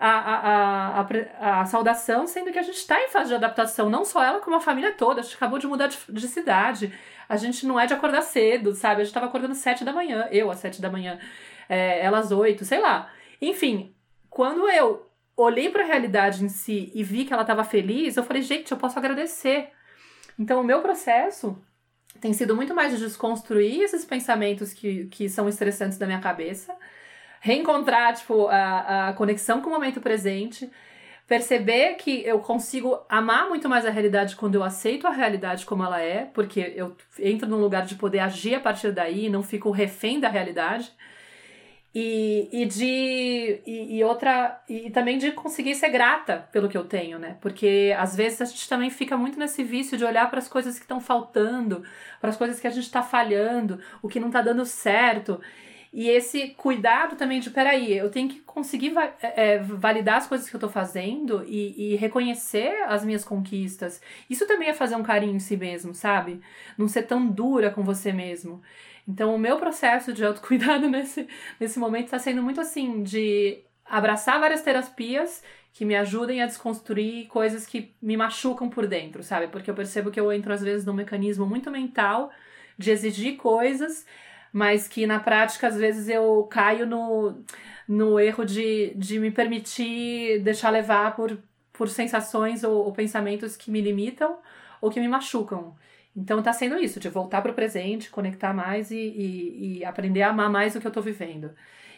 a, 0.07 1.01
a, 1.01 1.01
a, 1.01 1.61
a, 1.61 1.65
saudação, 1.65 2.27
sendo 2.27 2.53
que 2.53 2.59
a 2.59 2.63
gente 2.63 2.77
está 2.77 3.03
em 3.03 3.09
fase 3.09 3.29
de 3.29 3.35
adaptação, 3.35 3.89
não 3.89 4.05
só 4.05 4.23
ela, 4.23 4.41
como 4.41 4.55
a 4.55 4.61
família 4.61 4.93
toda. 4.93 5.21
A 5.21 5.25
gente 5.25 5.37
acabou 5.37 5.59
de 5.59 5.67
mudar 5.67 5.87
de, 5.87 5.99
de 6.11 6.29
cidade. 6.29 6.93
A 7.27 7.37
gente 7.37 7.67
não 7.67 7.81
é 7.81 7.87
de 7.87 7.95
acordar 7.95 8.21
cedo, 8.21 8.75
sabe? 8.75 8.97
A 8.97 9.05
gente 9.05 9.07
estava 9.07 9.27
acordando 9.27 9.55
sete 9.55 9.83
da 9.83 9.95
manhã, 9.95 10.29
eu 10.31 10.51
às 10.51 10.59
sete 10.59 10.83
da 10.83 10.91
manhã, 10.91 11.19
é, 11.71 12.05
ela 12.05 12.19
às 12.19 12.31
oito, 12.31 12.67
sei 12.67 12.81
lá. 12.81 13.11
Enfim, 13.41 13.95
quando 14.29 14.69
eu 14.69 15.11
olhei 15.35 15.71
para 15.71 15.83
a 15.83 15.87
realidade 15.87 16.45
em 16.45 16.51
si 16.51 16.93
e 16.95 17.03
vi 17.03 17.25
que 17.25 17.33
ela 17.33 17.43
estava 17.43 17.65
feliz, 17.65 18.17
eu 18.17 18.25
falei, 18.25 18.43
gente, 18.43 18.73
eu 18.73 18.77
posso 18.77 18.99
agradecer. 18.99 19.71
Então, 20.39 20.61
o 20.61 20.65
meu 20.65 20.83
processo 20.83 21.59
tem 22.21 22.35
sido 22.35 22.55
muito 22.55 22.75
mais 22.75 22.93
de 22.93 22.99
desconstruir 23.03 23.81
esses 23.81 24.05
pensamentos 24.05 24.75
que, 24.75 25.07
que 25.07 25.31
são 25.31 25.49
estressantes 25.49 25.97
da 25.97 26.05
minha 26.07 26.21
cabeça, 26.21 26.77
reencontrar, 27.45 28.15
tipo, 28.15 28.49
a, 28.49 29.11
a 29.11 29.13
conexão 29.13 29.61
com 29.61 29.69
o 29.69 29.73
momento 29.75 30.01
presente, 30.01 30.71
perceber 31.29 31.97
que 31.97 32.25
eu 32.25 32.39
consigo 32.39 32.99
amar 33.07 33.51
muito 33.51 33.69
mais 33.69 33.85
a 33.85 33.91
realidade 33.91 34.35
quando 34.35 34.55
eu 34.55 34.65
aceito 34.65 35.07
a 35.07 35.11
realidade 35.11 35.67
como 35.67 35.85
ela 35.85 36.01
é, 36.01 36.25
porque 36.33 36.73
eu 36.75 36.97
entro 37.19 37.47
num 37.47 37.61
lugar 37.61 37.85
de 37.85 37.97
poder 37.97 38.21
agir 38.21 38.55
a 38.55 38.61
partir 38.61 38.93
daí, 38.93 39.29
não 39.29 39.43
fico 39.43 39.71
refém 39.71 40.19
da 40.19 40.31
realidade. 40.31 40.91
E, 41.95 42.49
e 42.51 42.65
de 42.65 43.63
e, 43.67 43.99
e, 43.99 44.03
outra 44.03 44.61
e 44.69 44.91
também 44.91 45.19
de 45.19 45.31
conseguir 45.31 45.75
ser 45.75 45.91
grata 45.91 46.49
pelo 46.51 46.69
que 46.69 46.77
eu 46.77 46.85
tenho, 46.85 47.19
né? 47.19 47.37
Porque 47.43 47.95
às 47.97 48.17
vezes 48.17 48.41
a 48.41 48.47
gente 48.47 48.69
também 48.69 48.91
fica 48.91 49.17
muito 49.17 49.39
nesse 49.39 49.63
vício 49.63 49.97
de 49.99 50.05
olhar 50.05 50.29
para 50.29 50.41
as 50.41 50.49
coisas 50.49 50.77
que 50.77 50.85
estão 50.85 50.99
faltando, 50.99 51.85
para 52.21 52.31
as 52.31 52.37
coisas 52.37 52.59
que 52.59 52.67
a 52.67 52.71
gente 52.71 52.85
está 52.85 53.03
falhando, 53.03 53.79
o 54.03 54.09
que 54.09 54.19
não 54.19 54.29
está 54.29 54.41
dando 54.41 54.65
certo. 54.65 55.41
E 55.97 56.09
esse 56.09 56.49
cuidado 56.49 57.15
também 57.15 57.39
de, 57.39 57.51
peraí, 57.51 57.97
eu 57.97 58.11
tenho 58.11 58.29
que 58.29 58.41
conseguir 58.41 58.91
va 58.91 59.15
é, 59.23 59.59
validar 59.59 60.17
as 60.17 60.27
coisas 60.27 60.51
que 60.51 60.57
eu 60.57 60.59
estou 60.59 60.69
fazendo 60.69 61.45
e, 61.47 61.93
e, 61.93 61.95
reconhecer 61.95 62.83
as 62.89 63.05
minhas 63.05 63.25
conquistas. 63.25 64.03
Isso 64.29 64.45
também 64.45 64.69
é 64.69 64.75
fazer 64.75 64.97
um 64.97 65.05
carinho 65.05 65.37
em 65.37 65.39
si 65.39 65.57
mesmo, 65.57 65.95
sabe? 65.95 66.41
Não 66.77 66.89
ser 66.89 67.05
tão 67.05 67.25
dura 67.25 67.71
com 67.71 67.85
você 67.85 68.13
mesmo. 68.13 68.61
Então, 69.07 69.33
o 69.33 69.39
meu 69.39 69.57
processo 69.57 70.13
de 70.13 70.25
autocuidado 70.25 70.89
nesse, 70.91 71.29
nesse 71.61 71.79
momento 71.79 72.07
está 72.07 72.19
sendo 72.19 72.43
muito 72.43 72.61
assim, 72.61 73.05
de 73.05 73.61
abraçar 73.87 74.41
várias 74.41 74.63
terapias 74.63 75.45
que 75.73 75.85
me 75.85 75.95
ajudem 75.95 76.43
a 76.43 76.47
desconstruir 76.47 77.29
coisas 77.29 77.67
que 77.67 77.95
me 78.03 78.17
machucam 78.17 78.69
por 78.69 78.89
dentro, 78.89 79.23
sabe? 79.23 79.47
Porque 79.47 79.71
eu 79.71 79.75
percebo 79.77 80.11
que 80.11 80.19
eu 80.19 80.33
entro 80.33 80.53
às 80.53 80.61
vezes 80.61 80.85
num 80.85 80.93
mecanismo 80.93 81.47
muito 81.47 81.71
mental 81.71 82.33
de 82.77 82.91
exigir 82.91 83.37
coisas, 83.37 84.05
mas 84.55 84.87
que 84.87 85.05
na 85.05 85.19
prática 85.19 85.67
às 85.67 85.77
vezes 85.77 86.09
eu 86.09 86.45
caio 86.49 86.87
no, 86.87 87.43
no 87.89 88.21
erro 88.21 88.45
de, 88.45 88.95
de 88.95 89.19
me 89.19 89.33
permitir 89.33 90.41
deixar 90.45 90.71
levar 90.71 91.17
por, 91.17 91.37
por 91.73 91.89
sensações 91.89 92.63
ou, 92.63 92.85
ou 92.85 92.93
pensamentos 92.93 93.57
que 93.57 93.69
me 93.69 93.81
limitam 93.81 94.39
ou 94.81 94.93
que 94.93 95.01
me 95.01 95.09
machucam. 95.09 95.75
Então 96.17 96.41
tá 96.41 96.53
sendo 96.53 96.79
isso, 96.79 97.01
de 97.01 97.09
voltar 97.09 97.43
para 97.43 97.51
o 97.51 97.55
presente, 97.55 98.11
conectar 98.11 98.55
mais 98.55 98.93
e, 98.93 98.97
e, 98.97 99.79
e, 99.81 99.85
aprender 99.85 100.23
a 100.23 100.31
amar 100.31 100.49
mais 100.49 100.77
o 100.77 100.81
que 100.81 100.87
eu 100.87 100.93
tô 100.93 101.01
vivendo. 101.01 101.51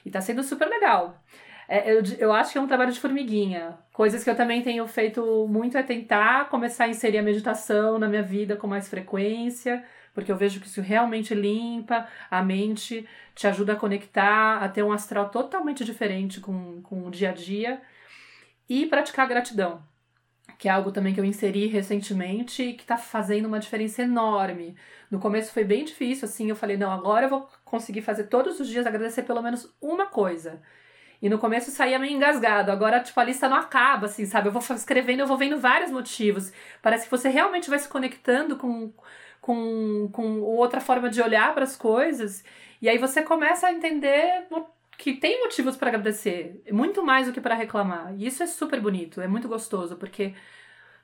E 0.02 0.10
tá 0.10 0.22
sendo 0.22 0.42
super 0.42 0.66
legal. 0.66 1.22
É, 1.68 1.92
eu, 1.92 2.02
eu 2.18 2.32
acho 2.32 2.52
que 2.52 2.58
é 2.58 2.60
um 2.60 2.66
trabalho 2.66 2.92
de 2.92 3.00
formiguinha. 3.00 3.76
Coisas 3.92 4.24
que 4.24 4.30
eu 4.30 4.36
também 4.36 4.62
tenho 4.62 4.86
feito 4.88 5.46
muito 5.46 5.76
é 5.76 5.82
tentar 5.82 6.48
começar 6.48 6.84
a 6.84 6.88
inserir 6.88 7.18
a 7.18 7.22
meditação 7.22 7.98
na 7.98 8.08
minha 8.08 8.22
vida 8.22 8.56
com 8.56 8.66
mais 8.66 8.88
frequência, 8.88 9.84
porque 10.16 10.32
eu 10.32 10.36
vejo 10.36 10.60
que 10.60 10.66
isso 10.66 10.80
realmente 10.80 11.34
limpa 11.34 12.08
a 12.30 12.42
mente, 12.42 13.06
te 13.34 13.46
ajuda 13.46 13.74
a 13.74 13.76
conectar, 13.76 14.56
a 14.62 14.68
ter 14.68 14.82
um 14.82 14.90
astral 14.90 15.28
totalmente 15.28 15.84
diferente 15.84 16.40
com, 16.40 16.80
com 16.80 17.06
o 17.06 17.10
dia 17.10 17.28
a 17.30 17.32
dia. 17.34 17.82
E 18.66 18.86
praticar 18.86 19.28
gratidão 19.28 19.82
que 20.58 20.68
é 20.68 20.72
algo 20.72 20.90
também 20.90 21.12
que 21.12 21.20
eu 21.20 21.24
inseri 21.24 21.66
recentemente 21.66 22.62
e 22.62 22.72
que 22.72 22.82
está 22.82 22.96
fazendo 22.96 23.46
uma 23.46 23.58
diferença 23.58 24.02
enorme. 24.02 24.74
No 25.10 25.18
começo 25.18 25.52
foi 25.52 25.64
bem 25.64 25.84
difícil, 25.84 26.26
assim, 26.26 26.48
eu 26.48 26.56
falei, 26.56 26.76
não, 26.76 26.90
agora 26.90 27.26
eu 27.26 27.30
vou 27.30 27.48
conseguir 27.64 28.00
fazer 28.00 28.24
todos 28.24 28.58
os 28.58 28.68
dias, 28.68 28.86
agradecer 28.86 29.22
pelo 29.24 29.42
menos 29.42 29.70
uma 29.80 30.06
coisa. 30.06 30.62
E 31.20 31.28
no 31.28 31.38
começo 31.38 31.70
saía 31.70 31.98
meio 31.98 32.14
engasgado, 32.14 32.70
agora, 32.70 33.00
tipo, 33.00 33.18
a 33.18 33.24
lista 33.24 33.48
não 33.48 33.56
acaba, 33.56 34.06
assim, 34.06 34.26
sabe? 34.26 34.48
Eu 34.48 34.52
vou 34.52 34.62
escrevendo, 34.74 35.20
eu 35.20 35.26
vou 35.26 35.36
vendo 35.36 35.58
vários 35.58 35.90
motivos. 35.90 36.52
Parece 36.82 37.04
que 37.04 37.10
você 37.10 37.28
realmente 37.28 37.70
vai 37.70 37.78
se 37.78 37.88
conectando 37.88 38.56
com, 38.56 38.92
com, 39.46 40.08
com 40.12 40.40
outra 40.40 40.80
forma 40.80 41.08
de 41.08 41.22
olhar 41.22 41.54
para 41.54 41.62
as 41.62 41.76
coisas. 41.76 42.42
E 42.82 42.88
aí 42.88 42.98
você 42.98 43.22
começa 43.22 43.68
a 43.68 43.72
entender 43.72 44.44
que 44.98 45.12
tem 45.14 45.38
motivos 45.38 45.76
para 45.76 45.88
agradecer, 45.88 46.60
muito 46.72 47.04
mais 47.04 47.28
do 47.28 47.32
que 47.32 47.40
para 47.40 47.54
reclamar. 47.54 48.12
E 48.18 48.26
isso 48.26 48.42
é 48.42 48.46
super 48.48 48.80
bonito, 48.80 49.20
é 49.20 49.28
muito 49.28 49.46
gostoso, 49.46 49.94
porque 49.94 50.34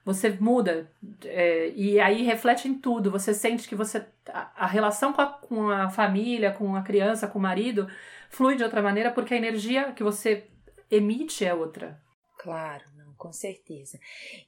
você 0.05 0.31
muda 0.31 0.91
é, 1.25 1.71
e 1.77 2.01
aí 2.01 2.25
reflete 2.25 2.67
em 2.67 2.75
tudo. 2.75 3.13
Você 3.13 3.33
sente 3.33 3.69
que 3.69 3.77
você 3.77 4.05
a, 4.29 4.65
a 4.65 4.67
relação 4.67 5.13
com 5.13 5.23
a, 5.23 5.27
com 5.27 5.71
a 5.71 5.89
família, 5.89 6.51
com 6.51 6.75
a 6.75 6.83
criança, 6.83 7.29
com 7.29 7.39
o 7.39 7.43
marido 7.43 7.89
flui 8.29 8.57
de 8.57 8.65
outra 8.65 8.83
maneira 8.83 9.13
porque 9.13 9.35
a 9.35 9.37
energia 9.37 9.93
que 9.93 10.03
você 10.03 10.49
emite 10.91 11.45
é 11.45 11.55
outra. 11.55 11.97
Claro, 12.39 12.83
não, 12.97 13.15
com 13.15 13.33
certeza. 13.33 14.01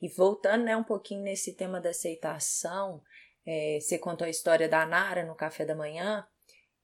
E 0.03 0.09
voltando 0.09 0.65
né, 0.65 0.77
um 0.77 0.83
pouquinho 0.83 1.23
nesse 1.23 1.55
tema 1.55 1.81
da 1.81 1.91
aceitação, 1.91 3.01
é, 3.47 3.79
você 3.81 3.99
contou 3.99 4.27
a 4.27 4.31
história 4.31 4.69
da 4.69 4.87
Nara 4.87 5.25
no 5.25 5.35
café 5.35 5.65
da 5.65 5.75
manhã. 5.75 6.27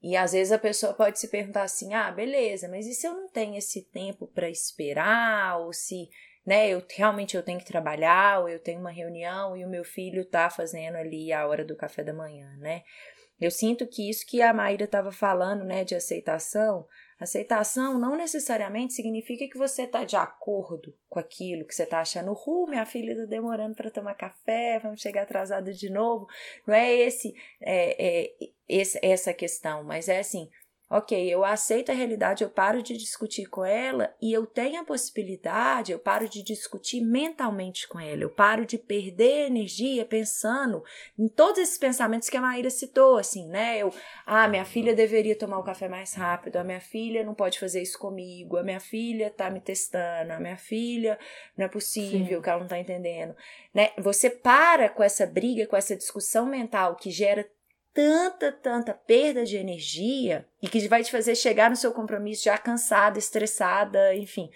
E 0.02 0.16
às 0.16 0.32
vezes 0.32 0.52
a 0.52 0.58
pessoa 0.58 0.94
pode 0.94 1.18
se 1.18 1.28
perguntar 1.28 1.62
assim: 1.62 1.94
ah, 1.94 2.10
beleza, 2.10 2.68
mas 2.68 2.86
e 2.86 2.94
se 2.94 3.06
eu 3.06 3.14
não 3.14 3.28
tenho 3.28 3.56
esse 3.56 3.82
tempo 3.90 4.26
para 4.26 4.48
esperar? 4.48 5.58
Ou 5.60 5.72
se 5.72 6.08
né, 6.44 6.68
eu 6.68 6.82
realmente 6.96 7.36
eu 7.36 7.42
tenho 7.42 7.58
que 7.58 7.66
trabalhar, 7.66 8.40
ou 8.40 8.48
eu 8.48 8.58
tenho 8.58 8.80
uma 8.80 8.90
reunião 8.90 9.56
e 9.56 9.64
o 9.64 9.68
meu 9.68 9.84
filho 9.84 10.24
tá 10.24 10.48
fazendo 10.48 10.96
ali 10.96 11.32
a 11.32 11.46
hora 11.46 11.64
do 11.64 11.76
café 11.76 12.02
da 12.02 12.14
manhã, 12.14 12.56
né? 12.58 12.82
Eu 13.40 13.50
sinto 13.50 13.86
que 13.86 14.08
isso 14.08 14.26
que 14.26 14.42
a 14.42 14.52
Maíra 14.52 14.84
estava 14.84 15.10
falando, 15.10 15.64
né, 15.64 15.82
de 15.82 15.94
aceitação, 15.94 16.86
Aceitação 17.20 17.98
não 17.98 18.16
necessariamente 18.16 18.94
significa 18.94 19.46
que 19.46 19.58
você 19.58 19.82
está 19.82 20.04
de 20.04 20.16
acordo 20.16 20.96
com 21.06 21.18
aquilo 21.18 21.66
que 21.66 21.74
você 21.74 21.82
está 21.82 22.00
achando. 22.00 22.32
Uh, 22.32 22.66
minha 22.66 22.86
filha 22.86 23.12
está 23.12 23.26
demorando 23.26 23.74
para 23.74 23.90
tomar 23.90 24.14
café, 24.14 24.78
vamos 24.78 25.02
chegar 25.02 25.22
atrasada 25.22 25.70
de 25.70 25.90
novo. 25.90 26.26
Não 26.66 26.74
é 26.74 26.90
esse, 26.90 27.34
é, 27.60 28.24
é, 28.24 28.30
esse 28.66 28.98
essa 29.02 29.34
questão, 29.34 29.84
mas 29.84 30.08
é 30.08 30.20
assim: 30.20 30.48
Ok, 30.92 31.16
eu 31.32 31.44
aceito 31.44 31.92
a 31.92 31.94
realidade, 31.94 32.42
eu 32.42 32.50
paro 32.50 32.82
de 32.82 32.96
discutir 32.96 33.46
com 33.46 33.64
ela 33.64 34.12
e 34.20 34.32
eu 34.32 34.44
tenho 34.44 34.80
a 34.80 34.84
possibilidade, 34.84 35.92
eu 35.92 36.00
paro 36.00 36.28
de 36.28 36.42
discutir 36.42 37.00
mentalmente 37.00 37.86
com 37.86 38.00
ela, 38.00 38.22
eu 38.22 38.28
paro 38.28 38.66
de 38.66 38.76
perder 38.76 39.46
energia 39.46 40.04
pensando 40.04 40.82
em 41.16 41.28
todos 41.28 41.60
esses 41.60 41.78
pensamentos 41.78 42.28
que 42.28 42.36
a 42.36 42.40
Maíra 42.40 42.70
citou, 42.70 43.18
assim, 43.18 43.46
né? 43.46 43.78
Eu, 43.78 43.94
ah, 44.26 44.48
minha 44.48 44.64
filha 44.64 44.92
deveria 44.92 45.38
tomar 45.38 45.60
o 45.60 45.62
café 45.62 45.88
mais 45.88 46.12
rápido, 46.14 46.56
a 46.56 46.64
minha 46.64 46.80
filha 46.80 47.22
não 47.22 47.36
pode 47.36 47.60
fazer 47.60 47.80
isso 47.80 47.96
comigo, 47.96 48.56
a 48.56 48.64
minha 48.64 48.80
filha 48.80 49.30
tá 49.30 49.48
me 49.48 49.60
testando, 49.60 50.32
a 50.32 50.40
minha 50.40 50.56
filha 50.56 51.16
não 51.56 51.66
é 51.66 51.68
possível 51.68 52.38
Sim. 52.38 52.42
que 52.42 52.50
ela 52.50 52.58
não 52.58 52.66
tá 52.66 52.80
entendendo, 52.80 53.36
né? 53.72 53.90
Você 53.96 54.28
para 54.28 54.88
com 54.88 55.04
essa 55.04 55.24
briga, 55.24 55.68
com 55.68 55.76
essa 55.76 55.94
discussão 55.94 56.46
mental 56.46 56.96
que 56.96 57.12
gera 57.12 57.48
tanta, 57.92 58.52
tanta 58.52 58.94
perda 58.94 59.44
de 59.44 59.56
energia 59.56 60.46
e 60.62 60.68
que 60.68 60.86
vai 60.88 61.02
te 61.02 61.10
fazer 61.10 61.34
chegar 61.34 61.70
no 61.70 61.76
seu 61.76 61.92
compromisso 61.92 62.44
já 62.44 62.56
cansada, 62.56 63.18
estressada, 63.18 64.14
enfim. 64.14 64.50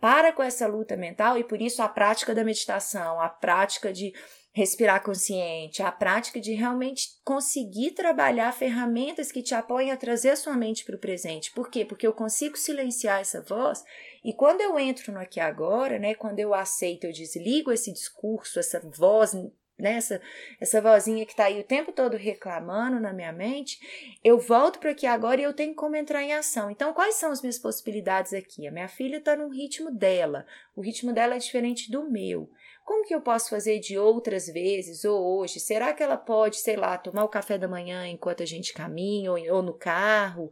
Para 0.00 0.32
com 0.32 0.42
essa 0.42 0.66
luta 0.66 0.96
mental 0.96 1.36
e 1.36 1.44
por 1.44 1.60
isso 1.60 1.82
a 1.82 1.88
prática 1.88 2.34
da 2.34 2.42
meditação, 2.42 3.20
a 3.20 3.28
prática 3.28 3.92
de 3.92 4.14
respirar 4.52 5.02
consciente, 5.02 5.82
a 5.82 5.92
prática 5.92 6.40
de 6.40 6.52
realmente 6.54 7.20
conseguir 7.24 7.92
trabalhar 7.92 8.50
ferramentas 8.52 9.30
que 9.30 9.42
te 9.42 9.54
apoiem 9.54 9.92
a 9.92 9.96
trazer 9.96 10.30
a 10.30 10.36
sua 10.36 10.56
mente 10.56 10.84
para 10.84 10.96
o 10.96 10.98
presente. 10.98 11.52
Por 11.52 11.70
quê? 11.70 11.84
Porque 11.84 12.06
eu 12.06 12.12
consigo 12.12 12.56
silenciar 12.56 13.20
essa 13.20 13.42
voz 13.42 13.84
e 14.24 14.32
quando 14.32 14.60
eu 14.60 14.78
entro 14.78 15.12
no 15.12 15.20
aqui 15.20 15.38
agora, 15.38 15.98
né, 15.98 16.14
quando 16.14 16.40
eu 16.40 16.52
aceito, 16.52 17.04
eu 17.04 17.12
desligo 17.12 17.70
esse 17.70 17.92
discurso, 17.92 18.58
essa 18.58 18.80
voz 18.80 19.34
né, 19.80 19.98
essa, 20.60 20.80
vozinha 20.80 21.24
que 21.24 21.32
está 21.32 21.44
aí 21.44 21.60
o 21.60 21.64
tempo 21.64 21.92
todo 21.92 22.16
reclamando 22.16 23.00
na 23.00 23.12
minha 23.12 23.32
mente, 23.32 23.78
eu 24.22 24.38
volto 24.38 24.78
para 24.78 24.90
aqui 24.90 25.06
agora 25.06 25.40
e 25.40 25.44
eu 25.44 25.52
tenho 25.52 25.74
como 25.74 25.96
entrar 25.96 26.22
em 26.22 26.32
ação. 26.32 26.70
Então, 26.70 26.92
quais 26.92 27.14
são 27.14 27.30
as 27.30 27.42
minhas 27.42 27.58
possibilidades 27.58 28.32
aqui? 28.32 28.66
A 28.66 28.72
minha 28.72 28.88
filha 28.88 29.16
está 29.16 29.36
no 29.36 29.48
ritmo 29.48 29.90
dela, 29.90 30.46
o 30.76 30.80
ritmo 30.80 31.12
dela 31.12 31.34
é 31.34 31.38
diferente 31.38 31.90
do 31.90 32.10
meu. 32.10 32.50
Como 32.84 33.04
que 33.04 33.14
eu 33.14 33.20
posso 33.20 33.50
fazer 33.50 33.78
de 33.78 33.96
outras 33.96 34.46
vezes 34.46 35.04
ou 35.04 35.38
hoje? 35.38 35.60
Será 35.60 35.92
que 35.92 36.02
ela 36.02 36.16
pode, 36.16 36.56
sei 36.56 36.74
lá, 36.74 36.98
tomar 36.98 37.22
o 37.22 37.28
café 37.28 37.56
da 37.56 37.68
manhã 37.68 38.06
enquanto 38.06 38.42
a 38.42 38.46
gente 38.46 38.72
caminha 38.72 39.30
ou, 39.30 39.38
ou 39.54 39.62
no 39.62 39.74
carro? 39.74 40.50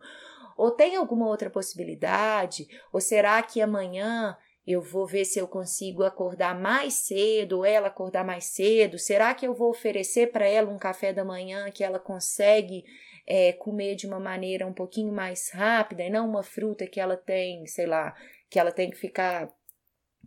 Ou 0.56 0.70
tem 0.70 0.94
alguma 0.94 1.26
outra 1.26 1.50
possibilidade? 1.50 2.68
Ou 2.92 3.00
será 3.00 3.42
que 3.42 3.60
amanhã 3.60 4.36
eu 4.70 4.82
vou 4.82 5.06
ver 5.06 5.24
se 5.24 5.38
eu 5.38 5.48
consigo 5.48 6.02
acordar 6.02 6.54
mais 6.54 6.92
cedo, 6.92 7.58
ou 7.58 7.64
ela 7.64 7.88
acordar 7.88 8.22
mais 8.22 8.44
cedo? 8.44 8.98
Será 8.98 9.32
que 9.32 9.46
eu 9.46 9.54
vou 9.54 9.70
oferecer 9.70 10.30
para 10.30 10.46
ela 10.46 10.70
um 10.70 10.78
café 10.78 11.10
da 11.10 11.24
manhã 11.24 11.70
que 11.70 11.82
ela 11.82 11.98
consegue 11.98 12.84
é, 13.26 13.54
comer 13.54 13.94
de 13.94 14.06
uma 14.06 14.20
maneira 14.20 14.66
um 14.66 14.72
pouquinho 14.74 15.10
mais 15.10 15.50
rápida 15.50 16.02
e 16.02 16.10
não 16.10 16.28
uma 16.28 16.42
fruta 16.42 16.86
que 16.86 17.00
ela 17.00 17.16
tem, 17.16 17.66
sei 17.66 17.86
lá, 17.86 18.14
que 18.50 18.58
ela 18.58 18.70
tem 18.70 18.90
que 18.90 18.98
ficar 18.98 19.50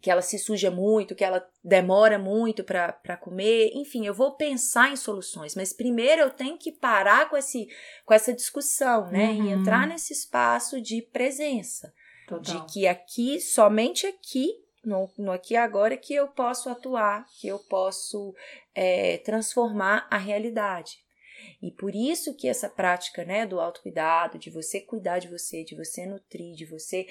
que 0.02 0.10
ela 0.10 0.24
se 0.24 0.40
suja 0.40 0.72
muito, 0.72 1.14
que 1.14 1.24
ela 1.24 1.48
demora 1.64 2.18
muito 2.18 2.64
para 2.64 3.16
comer. 3.18 3.70
Enfim, 3.76 4.08
eu 4.08 4.16
vou 4.16 4.36
pensar 4.36 4.92
em 4.92 4.96
soluções, 4.96 5.56
mas 5.56 5.72
primeiro 5.72 6.24
eu 6.24 6.32
tenho 6.32 6.58
que 6.58 6.72
parar 6.72 7.30
com, 7.30 7.38
esse, 7.38 7.68
com 8.04 8.12
essa 8.12 8.34
discussão, 8.34 9.12
né? 9.12 9.28
Uhum. 9.28 9.46
E 9.46 9.52
entrar 9.52 9.86
nesse 9.86 10.12
espaço 10.12 10.82
de 10.82 11.04
presença. 11.04 11.94
Total. 12.32 12.66
De 12.66 12.74
que 12.74 12.88
aqui, 12.88 13.40
somente 13.40 14.08
aqui, 14.08 14.54
no, 14.84 15.10
no 15.18 15.32
aqui 15.32 15.54
e 15.54 15.58
agora, 15.58 15.98
que 15.98 16.14
eu 16.14 16.28
posso 16.28 16.70
atuar, 16.70 17.26
que 17.40 17.48
eu 17.48 17.60
posso 17.60 18.34
é, 18.74 19.18
transformar 19.20 20.08
a 20.10 20.18
realidade. 20.18 21.00
E 21.62 21.72
por 21.72 21.96
isso 21.96 22.36
que 22.36 22.48
essa 22.48 22.70
prática 22.70 23.24
né, 23.24 23.46
do 23.46 23.60
autocuidado, 23.60 24.38
de 24.38 24.50
você 24.50 24.80
cuidar 24.80 25.20
de 25.20 25.28
você, 25.28 25.64
de 25.64 25.76
você 25.76 26.06
nutrir, 26.06 26.56
de 26.56 26.66
você 26.66 27.08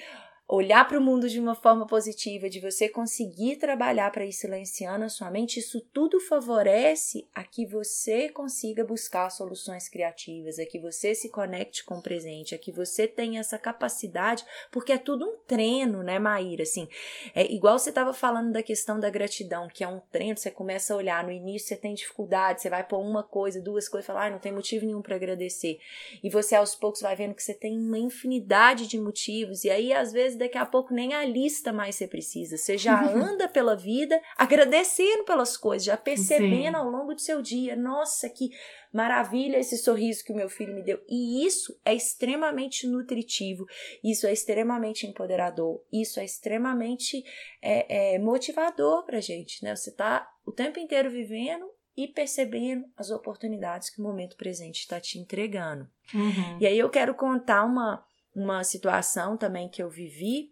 olhar 0.51 0.85
para 0.85 0.99
o 0.99 1.01
mundo 1.01 1.29
de 1.29 1.39
uma 1.39 1.55
forma 1.55 1.87
positiva, 1.87 2.49
de 2.49 2.59
você 2.59 2.89
conseguir 2.89 3.55
trabalhar 3.55 4.11
para 4.11 4.25
ir 4.25 4.33
silenciando 4.33 5.05
a 5.05 5.09
sua 5.09 5.31
mente, 5.31 5.61
isso 5.61 5.79
tudo 5.93 6.19
favorece 6.19 7.25
a 7.33 7.41
que 7.41 7.65
você 7.65 8.27
consiga 8.27 8.83
buscar 8.83 9.29
soluções 9.29 9.87
criativas, 9.87 10.59
a 10.59 10.65
que 10.65 10.77
você 10.77 11.15
se 11.15 11.29
conecte 11.29 11.85
com 11.85 11.99
o 11.99 12.01
presente, 12.01 12.53
a 12.53 12.57
que 12.57 12.69
você 12.69 13.07
tenha 13.07 13.39
essa 13.39 13.57
capacidade, 13.57 14.43
porque 14.69 14.91
é 14.91 14.97
tudo 14.97 15.25
um 15.25 15.37
treino, 15.47 16.03
né, 16.03 16.19
Maíra? 16.19 16.63
Assim, 16.63 16.85
é 17.33 17.49
igual 17.49 17.79
você 17.79 17.87
estava 17.87 18.13
falando 18.13 18.51
da 18.51 18.61
questão 18.61 18.99
da 18.99 19.09
gratidão, 19.09 19.69
que 19.69 19.85
é 19.85 19.87
um 19.87 20.01
treino, 20.11 20.35
você 20.35 20.51
começa 20.51 20.93
a 20.93 20.97
olhar, 20.97 21.23
no 21.23 21.31
início 21.31 21.69
você 21.69 21.77
tem 21.77 21.93
dificuldade, 21.93 22.61
você 22.61 22.69
vai 22.69 22.85
pôr 22.85 22.99
uma 22.99 23.23
coisa, 23.23 23.61
duas 23.61 23.87
coisas, 23.87 24.05
falar, 24.05 24.25
ah, 24.25 24.29
não 24.31 24.39
tem 24.39 24.51
motivo 24.51 24.85
nenhum 24.85 25.01
para 25.01 25.15
agradecer. 25.15 25.79
E 26.21 26.29
você 26.29 26.55
aos 26.55 26.75
poucos 26.75 27.01
vai 27.01 27.15
vendo 27.15 27.35
que 27.35 27.41
você 27.41 27.53
tem 27.53 27.79
uma 27.79 27.97
infinidade 27.97 28.85
de 28.85 28.99
motivos, 28.99 29.63
e 29.63 29.69
aí 29.69 29.93
às 29.93 30.11
vezes 30.11 30.40
daqui 30.41 30.57
a 30.57 30.65
pouco 30.65 30.93
nem 30.93 31.13
a 31.13 31.23
lista 31.23 31.71
mais 31.71 31.95
você 31.95 32.07
precisa. 32.07 32.57
Você 32.57 32.77
já 32.77 33.01
anda 33.13 33.47
pela 33.47 33.75
vida 33.75 34.19
agradecendo 34.37 35.23
pelas 35.23 35.55
coisas, 35.55 35.85
já 35.85 35.95
percebendo 35.95 36.75
Sim. 36.75 36.83
ao 36.83 36.89
longo 36.89 37.13
do 37.13 37.21
seu 37.21 37.41
dia. 37.41 37.75
Nossa, 37.75 38.29
que 38.29 38.49
maravilha 38.91 39.57
esse 39.57 39.77
sorriso 39.77 40.23
que 40.25 40.33
o 40.33 40.35
meu 40.35 40.49
filho 40.49 40.73
me 40.73 40.83
deu. 40.83 40.99
E 41.07 41.45
isso 41.45 41.79
é 41.85 41.93
extremamente 41.93 42.87
nutritivo, 42.87 43.65
isso 44.03 44.27
é 44.27 44.33
extremamente 44.33 45.07
empoderador, 45.07 45.81
isso 45.91 46.19
é 46.19 46.25
extremamente 46.25 47.23
é, 47.61 48.15
é, 48.15 48.19
motivador 48.19 49.05
pra 49.05 49.21
gente, 49.21 49.63
né? 49.63 49.75
Você 49.75 49.91
tá 49.91 50.27
o 50.45 50.51
tempo 50.51 50.79
inteiro 50.79 51.09
vivendo 51.09 51.69
e 51.95 52.07
percebendo 52.07 52.85
as 52.97 53.11
oportunidades 53.11 53.89
que 53.89 53.99
o 53.99 54.03
momento 54.03 54.35
presente 54.35 54.79
está 54.79 54.99
te 54.99 55.19
entregando. 55.19 55.87
Uhum. 56.13 56.57
E 56.59 56.65
aí 56.65 56.77
eu 56.77 56.89
quero 56.89 57.13
contar 57.13 57.63
uma 57.63 58.03
uma 58.35 58.63
situação 58.63 59.37
também 59.37 59.69
que 59.69 59.81
eu 59.81 59.89
vivi 59.89 60.51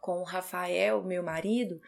com 0.00 0.20
o 0.20 0.24
Rafael, 0.24 1.02
meu 1.02 1.22
marido, 1.22 1.80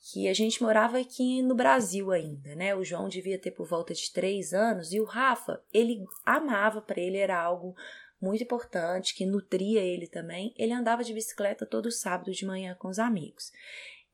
que 0.00 0.26
a 0.26 0.34
gente 0.34 0.60
morava 0.60 0.98
aqui 0.98 1.40
no 1.40 1.54
Brasil 1.54 2.10
ainda, 2.10 2.54
né? 2.56 2.74
O 2.74 2.82
João 2.82 3.08
devia 3.08 3.38
ter 3.38 3.52
por 3.52 3.64
volta 3.64 3.94
de 3.94 4.12
três 4.12 4.52
anos 4.52 4.92
e 4.92 5.00
o 5.00 5.04
Rafa, 5.04 5.62
ele 5.72 6.04
amava 6.26 6.82
para 6.82 7.00
ele, 7.00 7.16
era 7.16 7.40
algo 7.40 7.76
muito 8.20 8.42
importante, 8.42 9.14
que 9.14 9.24
nutria 9.24 9.80
ele 9.80 10.06
também. 10.06 10.52
Ele 10.58 10.72
andava 10.72 11.04
de 11.04 11.14
bicicleta 11.14 11.64
todo 11.64 11.90
sábado 11.92 12.32
de 12.32 12.44
manhã 12.44 12.74
com 12.74 12.88
os 12.88 12.98
amigos. 12.98 13.52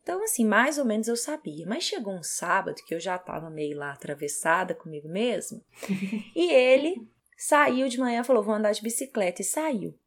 Então, 0.02 0.22
assim, 0.22 0.44
mais 0.44 0.78
ou 0.78 0.84
menos 0.84 1.08
eu 1.08 1.16
sabia. 1.16 1.66
Mas 1.66 1.82
chegou 1.82 2.14
um 2.14 2.22
sábado 2.22 2.80
que 2.86 2.94
eu 2.94 3.00
já 3.00 3.16
estava 3.16 3.50
meio 3.50 3.76
lá 3.76 3.90
atravessada 3.90 4.74
comigo 4.74 5.08
mesmo, 5.08 5.64
e 6.36 6.52
ele 6.52 7.08
saiu 7.36 7.88
de 7.88 7.98
manhã, 7.98 8.22
falou: 8.22 8.42
vou 8.42 8.54
andar 8.54 8.72
de 8.72 8.82
bicicleta, 8.82 9.42
e 9.42 9.44
saiu. 9.44 9.98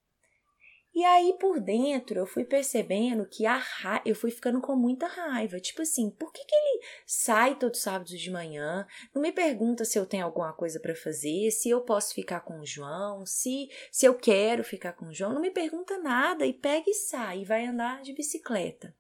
E 0.94 1.04
aí 1.04 1.38
por 1.40 1.60
dentro 1.60 2.20
eu 2.20 2.26
fui 2.26 2.44
percebendo 2.44 3.26
que 3.26 3.46
a 3.46 3.58
ra... 3.58 4.02
eu 4.06 4.16
fui 4.16 4.32
ficando 4.32 4.60
com 4.60 4.76
muita 4.76 5.08
raiva. 5.08 5.60
Tipo 5.60 5.82
assim, 5.82 6.10
por 6.10 6.32
que, 6.32 6.44
que 6.44 6.56
ele 6.56 6.84
sai 7.06 7.56
todo 7.56 7.76
sábado 7.76 8.10
de 8.10 8.32
manhã? 8.32 8.86
Não 9.14 9.22
me 9.22 9.32
pergunta 9.32 9.86
se 9.86 10.00
eu 10.00 10.06
tenho 10.06 10.26
alguma 10.26 10.52
coisa 10.54 10.80
para 10.80 10.96
fazer, 10.96 11.52
se 11.52 11.70
eu 11.70 11.82
posso 11.82 12.14
ficar 12.14 12.42
com 12.42 12.60
o 12.60 12.66
João, 12.66 13.26
se, 13.26 13.70
se 13.92 14.06
eu 14.06 14.16
quero 14.16 14.64
ficar 14.64 14.94
com 14.94 15.06
o 15.06 15.14
João. 15.14 15.34
Não 15.34 15.42
me 15.42 15.52
pergunta 15.52 15.98
nada 16.00 16.46
e 16.46 16.54
pega 16.54 16.90
e 16.90 16.94
sai 16.94 17.42
e 17.42 17.46
vai 17.46 17.66
andar 17.66 18.02
de 18.02 18.14
bicicleta. 18.14 18.94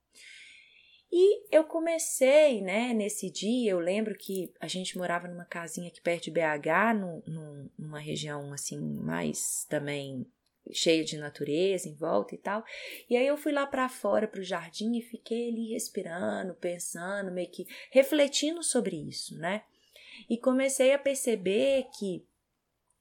E 1.12 1.56
eu 1.56 1.63
comecei, 1.63 2.62
né, 2.62 2.93
nesse 2.93 3.32
dia, 3.32 3.71
eu 3.71 3.80
lembro 3.80 4.15
que 4.15 4.54
a 4.62 4.67
gente 4.67 4.95
morava 4.95 5.28
numa 5.28 5.45
casinha 5.45 5.88
aqui 5.88 5.99
perto 5.99 6.25
de 6.25 6.32
BH, 6.32 6.93
no, 7.25 7.71
numa 7.78 7.99
região 7.99 8.54
assim 8.54 8.80
mais 8.80 9.65
também 9.67 10.28
cheia 10.72 11.04
de 11.04 11.17
natureza 11.17 11.88
em 11.88 11.95
volta 11.95 12.36
e 12.36 12.38
tal. 12.38 12.63
E 13.10 13.15
aí 13.15 13.26
eu 13.26 13.38
fui 13.38 13.52
lá 13.52 13.65
para 13.65 13.89
fora 13.89 14.28
para 14.28 14.39
o 14.39 14.43
jardim 14.43 14.98
e 14.98 15.02
fiquei 15.02 15.50
ali 15.50 15.74
respirando, 15.74 16.54
pensando, 16.56 17.32
meio 17.32 17.50
que 17.50 17.67
refletindo 17.91 18.63
sobre 18.63 18.95
isso, 18.95 19.38
né? 19.38 19.63
E 20.30 20.38
comecei 20.38 20.93
a 20.93 21.00
perceber 21.00 21.88
que 21.98 22.26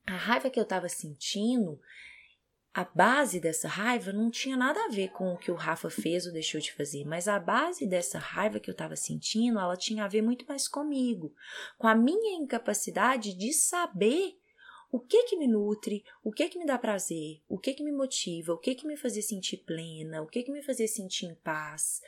a 0.07 0.17
raiva 0.17 0.49
que 0.49 0.59
eu 0.59 0.63
estava 0.63 0.89
sentindo, 0.89 1.81
a 2.73 2.85
base 2.85 3.41
dessa 3.41 3.69
raiva 3.69 4.13
não 4.13 4.31
tinha 4.31 4.57
nada 4.57 4.85
a 4.85 4.89
ver 4.89 5.09
com 5.09 5.33
o 5.33 5.37
que 5.37 5.51
o 5.51 5.55
Rafa 5.55 5.91
fez 5.91 6.27
ou 6.27 6.33
deixou 6.33 6.61
de 6.61 6.73
fazer, 6.73 7.05
mas 7.05 7.27
a 7.27 7.39
base 7.39 7.87
dessa 7.87 8.19
raiva 8.19 8.61
que 8.61 8.71
eu 8.71 8.73
estava 8.73 8.95
sentindo, 8.95 9.59
ela 9.59 9.77
tinha 9.77 10.05
a 10.05 10.09
ver 10.09 10.23
muito 10.23 10.47
mais 10.47 10.69
comigo, 10.69 11.35
com 11.77 11.89
a 11.89 11.95
minha 11.95 12.39
incapacidade 12.41 13.35
de 13.35 13.53
saber 13.53 14.39
o 14.91 14.99
que 14.99 15.25
que 15.25 15.37
me 15.37 15.47
nutre, 15.47 16.05
o 16.25 16.33
que 16.33 16.49
que 16.49 16.59
me 16.59 16.67
dá 16.67 16.79
prazer, 16.79 17.41
o 17.49 17.59
que 17.59 17.75
que 17.75 17.83
me 17.83 17.93
motiva, 17.93 18.53
o 18.53 18.59
que 18.59 18.75
que 18.75 18.87
me 18.87 18.97
fazia 18.97 19.23
sentir 19.23 19.59
plena, 19.59 20.23
o 20.23 20.27
que 20.27 20.43
que 20.43 20.53
me 20.53 20.63
fazia 20.63 20.89
sentir 20.89 21.27
em 21.27 21.35
paz. 21.35 22.01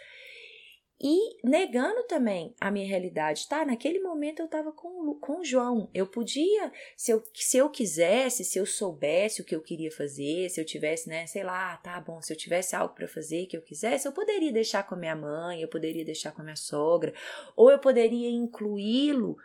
E 1.03 1.39
negando 1.43 2.03
também 2.03 2.55
a 2.61 2.71
minha 2.71 2.87
realidade, 2.87 3.49
tá? 3.49 3.65
Naquele 3.65 4.01
momento 4.01 4.41
eu 4.41 4.45
estava 4.45 4.71
com, 4.71 5.15
com 5.15 5.41
o 5.41 5.45
João. 5.45 5.89
Eu 5.95 6.07
podia, 6.07 6.71
se 6.95 7.11
eu, 7.11 7.25
se 7.33 7.57
eu 7.57 7.71
quisesse, 7.71 8.45
se 8.45 8.59
eu 8.59 8.67
soubesse 8.67 9.41
o 9.41 9.45
que 9.45 9.57
eu 9.57 9.63
queria 9.63 9.91
fazer, 9.91 10.51
se 10.51 10.61
eu 10.61 10.65
tivesse, 10.65 11.09
né, 11.09 11.27
sei 11.27 11.43
lá, 11.43 11.79
tá 11.79 11.99
bom, 12.03 12.21
se 12.21 12.31
eu 12.31 12.37
tivesse 12.37 12.77
algo 12.77 12.95
para 12.95 13.09
fazer 13.09 13.47
que 13.47 13.57
eu 13.57 13.63
quisesse, 13.63 14.07
eu 14.07 14.13
poderia 14.13 14.53
deixar 14.53 14.87
com 14.87 14.95
a 14.95 14.99
minha 14.99 15.17
mãe, 15.17 15.63
eu 15.63 15.69
poderia 15.69 16.05
deixar 16.05 16.33
com 16.33 16.43
a 16.43 16.45
minha 16.45 16.57
sogra, 16.57 17.15
ou 17.57 17.71
eu 17.71 17.79
poderia 17.79 18.29
incluí-lo 18.29 19.39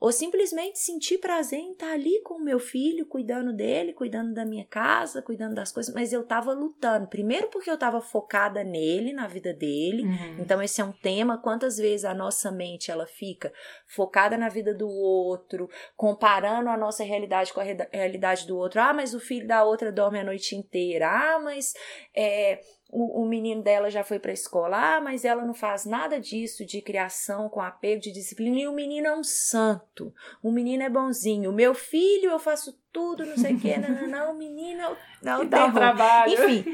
ou 0.00 0.12
simplesmente 0.12 0.78
sentir 0.78 1.18
prazer 1.18 1.58
em 1.58 1.72
estar 1.72 1.92
ali 1.92 2.20
com 2.22 2.34
o 2.34 2.44
meu 2.44 2.58
filho, 2.58 3.06
cuidando 3.06 3.52
dele, 3.52 3.92
cuidando 3.92 4.34
da 4.34 4.44
minha 4.44 4.64
casa, 4.64 5.22
cuidando 5.22 5.54
das 5.54 5.72
coisas, 5.72 5.94
mas 5.94 6.12
eu 6.12 6.22
estava 6.22 6.52
lutando. 6.52 7.06
Primeiro 7.06 7.48
porque 7.48 7.70
eu 7.70 7.74
estava 7.74 8.00
focada 8.00 8.62
nele, 8.62 9.12
na 9.12 9.26
vida 9.26 9.52
dele. 9.52 10.02
Uhum. 10.02 10.36
Então 10.40 10.60
esse 10.62 10.80
é 10.80 10.84
um 10.84 10.92
tema, 10.92 11.38
quantas 11.38 11.76
vezes 11.78 12.04
a 12.04 12.14
nossa 12.14 12.50
mente 12.50 12.90
ela 12.90 13.06
fica 13.06 13.52
focada 13.86 14.36
na 14.36 14.48
vida 14.48 14.74
do 14.74 14.88
outro, 14.88 15.68
comparando 15.96 16.68
a 16.68 16.76
nossa 16.76 17.04
realidade 17.04 17.52
com 17.52 17.60
a 17.60 17.64
realidade 17.92 18.46
do 18.46 18.56
outro. 18.56 18.80
Ah, 18.80 18.92
mas 18.92 19.14
o 19.14 19.20
filho 19.20 19.46
da 19.46 19.64
outra 19.64 19.90
dorme 19.90 20.18
a 20.18 20.24
noite 20.24 20.56
inteira. 20.56 21.08
Ah, 21.08 21.38
mas 21.38 21.74
é, 22.14 22.60
o, 22.94 23.22
o 23.22 23.26
menino 23.26 23.60
dela 23.60 23.90
já 23.90 24.04
foi 24.04 24.20
para 24.20 24.30
a 24.30 24.34
escola, 24.34 24.96
ah, 24.96 25.00
mas 25.00 25.24
ela 25.24 25.44
não 25.44 25.52
faz 25.52 25.84
nada 25.84 26.20
disso 26.20 26.64
de 26.64 26.80
criação 26.80 27.48
com 27.48 27.60
apego, 27.60 28.00
de 28.00 28.12
disciplina, 28.12 28.60
e 28.60 28.68
o 28.68 28.72
menino 28.72 29.08
é 29.08 29.16
um 29.16 29.24
santo, 29.24 30.14
o 30.40 30.52
menino 30.52 30.84
é 30.84 30.88
bonzinho, 30.88 31.50
o 31.50 31.52
meu 31.52 31.74
filho 31.74 32.30
eu 32.30 32.38
faço 32.38 32.78
tudo, 32.92 33.26
não 33.26 33.36
sei 33.36 33.54
o 33.54 33.60
quê, 33.60 33.76
não, 33.82 34.02
não, 34.02 34.06
não, 34.06 34.32
o 34.32 34.38
menino 34.38 34.80
é 34.80 34.96
não, 35.20 35.44
dá 35.44 35.66
um 35.66 35.72
trabalho. 35.72 36.32
Enfim, 36.32 36.64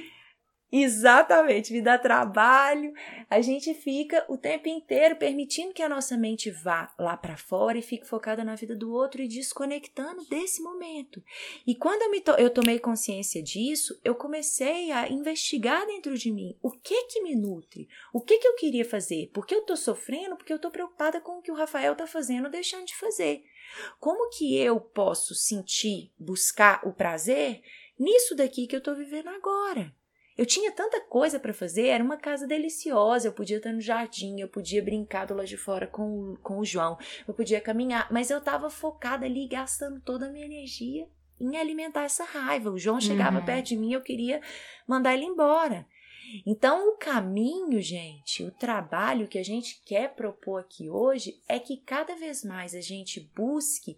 Exatamente, 0.73 1.73
me 1.73 1.83
dá 1.83 1.99
trabalho. 1.99 2.93
A 3.29 3.41
gente 3.41 3.75
fica 3.75 4.25
o 4.29 4.39
tempo 4.39 4.69
inteiro 4.69 5.17
permitindo 5.17 5.75
que 5.75 5.83
a 5.83 5.89
nossa 5.89 6.17
mente 6.17 6.49
vá 6.49 6.95
lá 6.97 7.17
para 7.17 7.37
fora 7.37 7.77
e 7.77 7.83
fique 7.83 8.07
focada 8.07 8.45
na 8.45 8.55
vida 8.55 8.77
do 8.77 8.93
outro 8.93 9.21
e 9.21 9.27
desconectando 9.27 10.25
desse 10.27 10.63
momento. 10.63 11.21
E 11.67 11.75
quando 11.75 12.03
eu, 12.03 12.21
to 12.23 12.31
eu 12.39 12.51
tomei 12.51 12.79
consciência 12.79 13.43
disso, 13.43 14.01
eu 14.05 14.15
comecei 14.15 14.93
a 14.93 15.09
investigar 15.09 15.85
dentro 15.87 16.17
de 16.17 16.31
mim 16.31 16.57
o 16.63 16.71
que 16.71 17.05
que 17.07 17.21
me 17.21 17.35
nutre, 17.35 17.89
o 18.13 18.21
que 18.21 18.39
que 18.39 18.47
eu 18.47 18.55
queria 18.55 18.85
fazer, 18.85 19.29
porque 19.35 19.55
eu 19.55 19.63
tô 19.63 19.75
sofrendo, 19.75 20.37
porque 20.37 20.53
eu 20.53 20.59
tô 20.59 20.71
preocupada 20.71 21.21
com 21.21 21.39
o 21.39 21.43
que 21.43 21.51
o 21.51 21.57
Rafael 21.57 21.97
tá 21.97 22.07
fazendo 22.07 22.45
ou 22.45 22.51
deixando 22.51 22.87
de 22.87 22.95
fazer. 22.95 23.43
Como 23.99 24.31
que 24.31 24.57
eu 24.57 24.81
posso 24.81 25.35
sentir, 25.35 26.13
buscar 26.17 26.81
o 26.87 26.93
prazer 26.93 27.61
nisso 27.99 28.37
daqui 28.37 28.69
que 28.69 28.77
eu 28.77 28.81
tô 28.81 28.95
vivendo 28.95 29.29
agora? 29.29 29.93
Eu 30.37 30.47
tinha 30.47 30.73
tanta 30.73 31.01
coisa 31.03 31.39
para 31.39 31.53
fazer, 31.53 31.89
era 31.89 32.03
uma 32.03 32.17
casa 32.17 32.47
deliciosa, 32.47 33.29
eu 33.29 33.33
podia 33.33 33.59
estar 33.59 33.73
no 33.73 33.81
jardim, 33.81 34.41
eu 34.41 34.49
podia 34.49 34.83
brincar 34.83 35.27
do 35.27 35.35
lado 35.35 35.47
de 35.47 35.57
fora 35.57 35.87
com, 35.87 36.37
com 36.43 36.59
o 36.59 36.65
João, 36.65 36.99
eu 37.27 37.35
podia 37.35 37.61
caminhar, 37.61 38.11
mas 38.11 38.31
eu 38.31 38.39
estava 38.39 38.71
focada 38.71 39.27
ali, 39.27 39.47
gastando 39.47 40.01
toda 40.01 40.27
a 40.27 40.31
minha 40.31 40.47
energia 40.47 41.07
em 41.41 41.57
alimentar 41.57 42.05
essa 42.05 42.25
raiva. 42.25 42.71
O 42.71 42.79
João 42.79 43.01
chegava 43.01 43.39
uhum. 43.39 43.45
perto 43.45 43.69
de 43.69 43.77
mim, 43.77 43.93
eu 43.93 44.03
queria 44.03 44.41
mandar 44.87 45.15
ele 45.15 45.25
embora. 45.25 45.87
Então, 46.47 46.91
o 46.91 46.97
caminho, 46.97 47.81
gente, 47.81 48.45
o 48.45 48.53
trabalho 48.53 49.27
que 49.27 49.39
a 49.39 49.43
gente 49.43 49.83
quer 49.85 50.15
propor 50.15 50.61
aqui 50.61 50.89
hoje 50.89 51.43
é 51.49 51.59
que 51.59 51.79
cada 51.79 52.15
vez 52.15 52.45
mais 52.45 52.75
a 52.75 52.81
gente 52.81 53.21
busque 53.35 53.97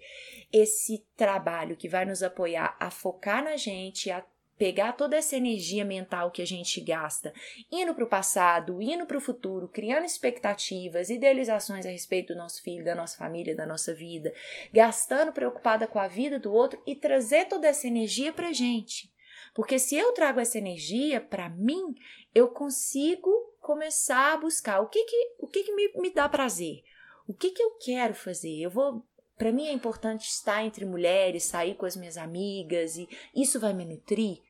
esse 0.52 1.04
trabalho 1.16 1.76
que 1.76 1.88
vai 1.88 2.04
nos 2.06 2.22
apoiar 2.22 2.76
a 2.80 2.90
focar 2.90 3.44
na 3.44 3.56
gente, 3.56 4.10
a 4.10 4.24
pegar 4.58 4.92
toda 4.92 5.16
essa 5.16 5.36
energia 5.36 5.84
mental 5.84 6.30
que 6.30 6.42
a 6.42 6.46
gente 6.46 6.80
gasta 6.80 7.32
indo 7.70 7.94
para 7.94 8.04
o 8.04 8.08
passado, 8.08 8.80
indo 8.80 9.06
para 9.06 9.18
o 9.18 9.20
futuro, 9.20 9.68
criando 9.68 10.04
expectativas, 10.04 11.10
idealizações 11.10 11.86
a 11.86 11.90
respeito 11.90 12.32
do 12.32 12.38
nosso 12.38 12.62
filho, 12.62 12.84
da 12.84 12.94
nossa 12.94 13.16
família, 13.16 13.56
da 13.56 13.66
nossa 13.66 13.94
vida, 13.94 14.32
gastando 14.72 15.32
preocupada 15.32 15.86
com 15.86 15.98
a 15.98 16.08
vida 16.08 16.38
do 16.38 16.52
outro 16.52 16.80
e 16.86 16.94
trazer 16.94 17.46
toda 17.46 17.66
essa 17.66 17.86
energia 17.86 18.32
para 18.32 18.52
gente. 18.52 19.12
Porque 19.54 19.78
se 19.78 19.96
eu 19.96 20.12
trago 20.12 20.40
essa 20.40 20.58
energia 20.58 21.20
para 21.20 21.48
mim, 21.48 21.94
eu 22.34 22.48
consigo 22.48 23.30
começar 23.60 24.32
a 24.32 24.36
buscar 24.36 24.80
o 24.80 24.88
que 24.88 25.04
que, 25.04 25.34
o 25.38 25.46
que, 25.46 25.62
que 25.62 25.74
me, 25.74 25.92
me 25.96 26.10
dá 26.10 26.28
prazer, 26.28 26.82
o 27.28 27.34
que, 27.34 27.50
que 27.50 27.62
eu 27.62 27.70
quero 27.72 28.14
fazer. 28.14 28.60
Eu 28.60 28.70
vou 28.70 29.04
para 29.36 29.52
mim 29.52 29.66
é 29.66 29.72
importante 29.72 30.28
estar 30.28 30.64
entre 30.64 30.84
mulheres, 30.84 31.44
sair 31.44 31.74
com 31.74 31.86
as 31.86 31.96
minhas 31.96 32.16
amigas 32.16 32.96
e 32.96 33.08
isso 33.34 33.58
vai 33.58 33.72
me 33.72 33.84
nutrir. 33.84 34.40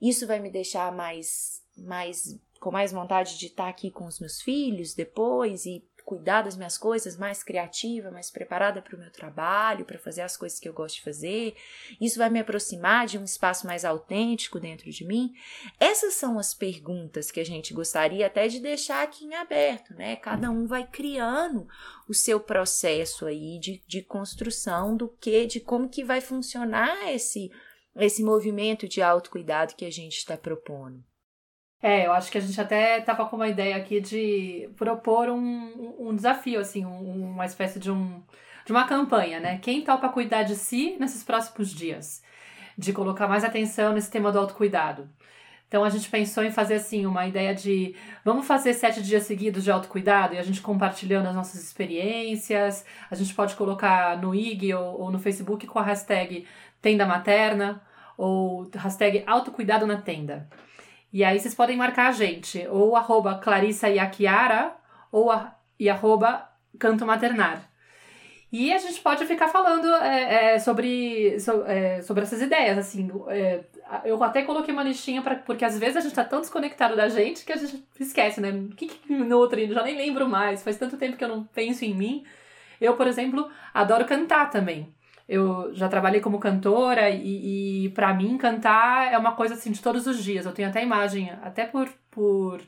Isso 0.00 0.26
vai 0.26 0.38
me 0.38 0.50
deixar 0.50 0.92
mais, 0.92 1.62
mais 1.76 2.38
com 2.60 2.70
mais 2.70 2.92
vontade 2.92 3.38
de 3.38 3.46
estar 3.46 3.68
aqui 3.68 3.90
com 3.90 4.06
os 4.06 4.20
meus 4.20 4.40
filhos 4.40 4.94
depois 4.94 5.66
e 5.66 5.82
cuidar 6.06 6.42
das 6.42 6.56
minhas 6.56 6.78
coisas, 6.78 7.16
mais 7.16 7.42
criativa, 7.42 8.12
mais 8.12 8.30
preparada 8.30 8.80
para 8.80 8.94
o 8.94 8.98
meu 8.98 9.10
trabalho, 9.10 9.84
para 9.84 9.98
fazer 9.98 10.22
as 10.22 10.36
coisas 10.36 10.60
que 10.60 10.68
eu 10.68 10.72
gosto 10.72 10.94
de 10.94 11.02
fazer. 11.02 11.56
Isso 12.00 12.18
vai 12.18 12.30
me 12.30 12.38
aproximar 12.38 13.08
de 13.08 13.18
um 13.18 13.24
espaço 13.24 13.66
mais 13.66 13.84
autêntico 13.84 14.60
dentro 14.60 14.88
de 14.88 15.04
mim. 15.04 15.34
Essas 15.80 16.14
são 16.14 16.38
as 16.38 16.54
perguntas 16.54 17.32
que 17.32 17.40
a 17.40 17.44
gente 17.44 17.74
gostaria 17.74 18.28
até 18.28 18.46
de 18.46 18.60
deixar 18.60 19.02
aqui 19.02 19.24
em 19.24 19.34
aberto, 19.34 19.94
né? 19.94 20.14
Cada 20.14 20.48
um 20.48 20.64
vai 20.64 20.86
criando 20.86 21.66
o 22.08 22.14
seu 22.14 22.38
processo 22.38 23.26
aí 23.26 23.58
de, 23.58 23.82
de 23.84 24.00
construção 24.00 24.96
do 24.96 25.08
que, 25.08 25.44
de 25.44 25.58
como 25.58 25.88
que 25.88 26.04
vai 26.04 26.20
funcionar 26.20 27.12
esse 27.12 27.50
esse 27.98 28.22
movimento 28.22 28.86
de 28.86 29.00
autocuidado 29.00 29.74
que 29.74 29.86
a 29.86 29.90
gente 29.90 30.18
está 30.18 30.36
propondo. 30.36 31.02
É, 31.82 32.06
eu 32.06 32.12
acho 32.12 32.30
que 32.30 32.38
a 32.38 32.40
gente 32.40 32.60
até 32.60 32.98
estava 32.98 33.26
com 33.26 33.36
uma 33.36 33.48
ideia 33.48 33.76
aqui 33.76 34.00
de 34.00 34.68
propor 34.76 35.28
um, 35.28 35.94
um 35.98 36.14
desafio, 36.14 36.60
assim, 36.60 36.84
um, 36.84 37.32
uma 37.32 37.44
espécie 37.44 37.78
de, 37.78 37.90
um, 37.90 38.22
de 38.64 38.72
uma 38.72 38.86
campanha, 38.86 39.38
né? 39.40 39.58
Quem 39.58 39.82
topa 39.82 40.08
cuidar 40.08 40.42
de 40.42 40.56
si 40.56 40.96
nesses 40.98 41.22
próximos 41.22 41.70
dias? 41.70 42.22
De 42.76 42.92
colocar 42.92 43.28
mais 43.28 43.44
atenção 43.44 43.92
nesse 43.92 44.10
tema 44.10 44.32
do 44.32 44.38
autocuidado. 44.38 45.08
Então 45.68 45.84
a 45.84 45.90
gente 45.90 46.08
pensou 46.08 46.44
em 46.44 46.50
fazer 46.50 46.74
assim 46.74 47.06
uma 47.06 47.26
ideia 47.26 47.54
de 47.54 47.94
vamos 48.24 48.46
fazer 48.46 48.72
sete 48.72 49.02
dias 49.02 49.24
seguidos 49.24 49.64
de 49.64 49.70
autocuidado 49.70 50.34
e 50.34 50.38
a 50.38 50.42
gente 50.42 50.60
compartilhando 50.60 51.26
as 51.26 51.34
nossas 51.34 51.62
experiências. 51.62 52.84
A 53.10 53.14
gente 53.14 53.34
pode 53.34 53.56
colocar 53.56 54.16
no 54.20 54.34
IG 54.34 54.72
ou, 54.74 55.00
ou 55.02 55.10
no 55.10 55.18
Facebook 55.18 55.66
com 55.66 55.78
a 55.78 55.82
hashtag 55.82 56.46
tenda 56.80 57.04
materna 57.04 57.82
ou 58.16 58.68
hashtag 58.74 59.24
autocuidado 59.26 59.86
na 59.86 59.96
tenda. 59.96 60.48
E 61.16 61.24
aí 61.24 61.40
vocês 61.40 61.54
podem 61.54 61.78
marcar 61.78 62.08
a 62.08 62.12
gente, 62.12 62.68
ou 62.68 62.94
arroba 62.94 63.38
Clarissa 63.38 63.86
ou 65.10 65.30
a, 65.30 65.56
e 65.80 65.88
arroba 65.88 66.46
Canto 66.78 67.06
Maternar. 67.06 67.70
E 68.52 68.70
a 68.70 68.76
gente 68.76 69.00
pode 69.00 69.24
ficar 69.24 69.48
falando 69.48 69.88
é, 69.94 70.56
é, 70.56 70.58
sobre, 70.58 71.40
so, 71.40 71.64
é, 71.66 72.02
sobre 72.02 72.22
essas 72.22 72.42
ideias, 72.42 72.76
assim. 72.76 73.10
É, 73.28 73.64
eu 74.04 74.22
até 74.22 74.42
coloquei 74.42 74.74
uma 74.74 74.82
listinha, 74.82 75.22
pra, 75.22 75.36
porque 75.36 75.64
às 75.64 75.78
vezes 75.78 75.96
a 75.96 76.00
gente 76.00 76.14
tá 76.14 76.22
tão 76.22 76.42
desconectado 76.42 76.94
da 76.94 77.08
gente 77.08 77.46
que 77.46 77.52
a 77.54 77.56
gente 77.56 77.82
esquece, 77.98 78.38
né? 78.38 78.50
O 78.50 78.76
que 78.76 78.86
que 78.86 79.10
me 79.10 79.24
nutre? 79.24 79.72
Já 79.72 79.82
nem 79.84 79.96
lembro 79.96 80.28
mais. 80.28 80.62
Faz 80.62 80.76
tanto 80.76 80.98
tempo 80.98 81.16
que 81.16 81.24
eu 81.24 81.28
não 81.28 81.44
penso 81.44 81.82
em 81.82 81.94
mim. 81.94 82.26
Eu, 82.78 82.94
por 82.94 83.06
exemplo, 83.06 83.50
adoro 83.72 84.04
cantar 84.04 84.50
também. 84.50 84.94
Eu 85.28 85.74
já 85.74 85.88
trabalhei 85.88 86.20
como 86.20 86.38
cantora 86.38 87.10
e, 87.10 87.86
e 87.86 87.88
para 87.90 88.14
mim 88.14 88.38
cantar 88.38 89.12
é 89.12 89.18
uma 89.18 89.32
coisa 89.32 89.54
assim 89.54 89.72
de 89.72 89.82
todos 89.82 90.06
os 90.06 90.22
dias. 90.22 90.46
Eu 90.46 90.52
tenho 90.52 90.68
até 90.68 90.82
imagem, 90.82 91.30
até 91.42 91.64
por, 91.64 91.88
por, 92.10 92.60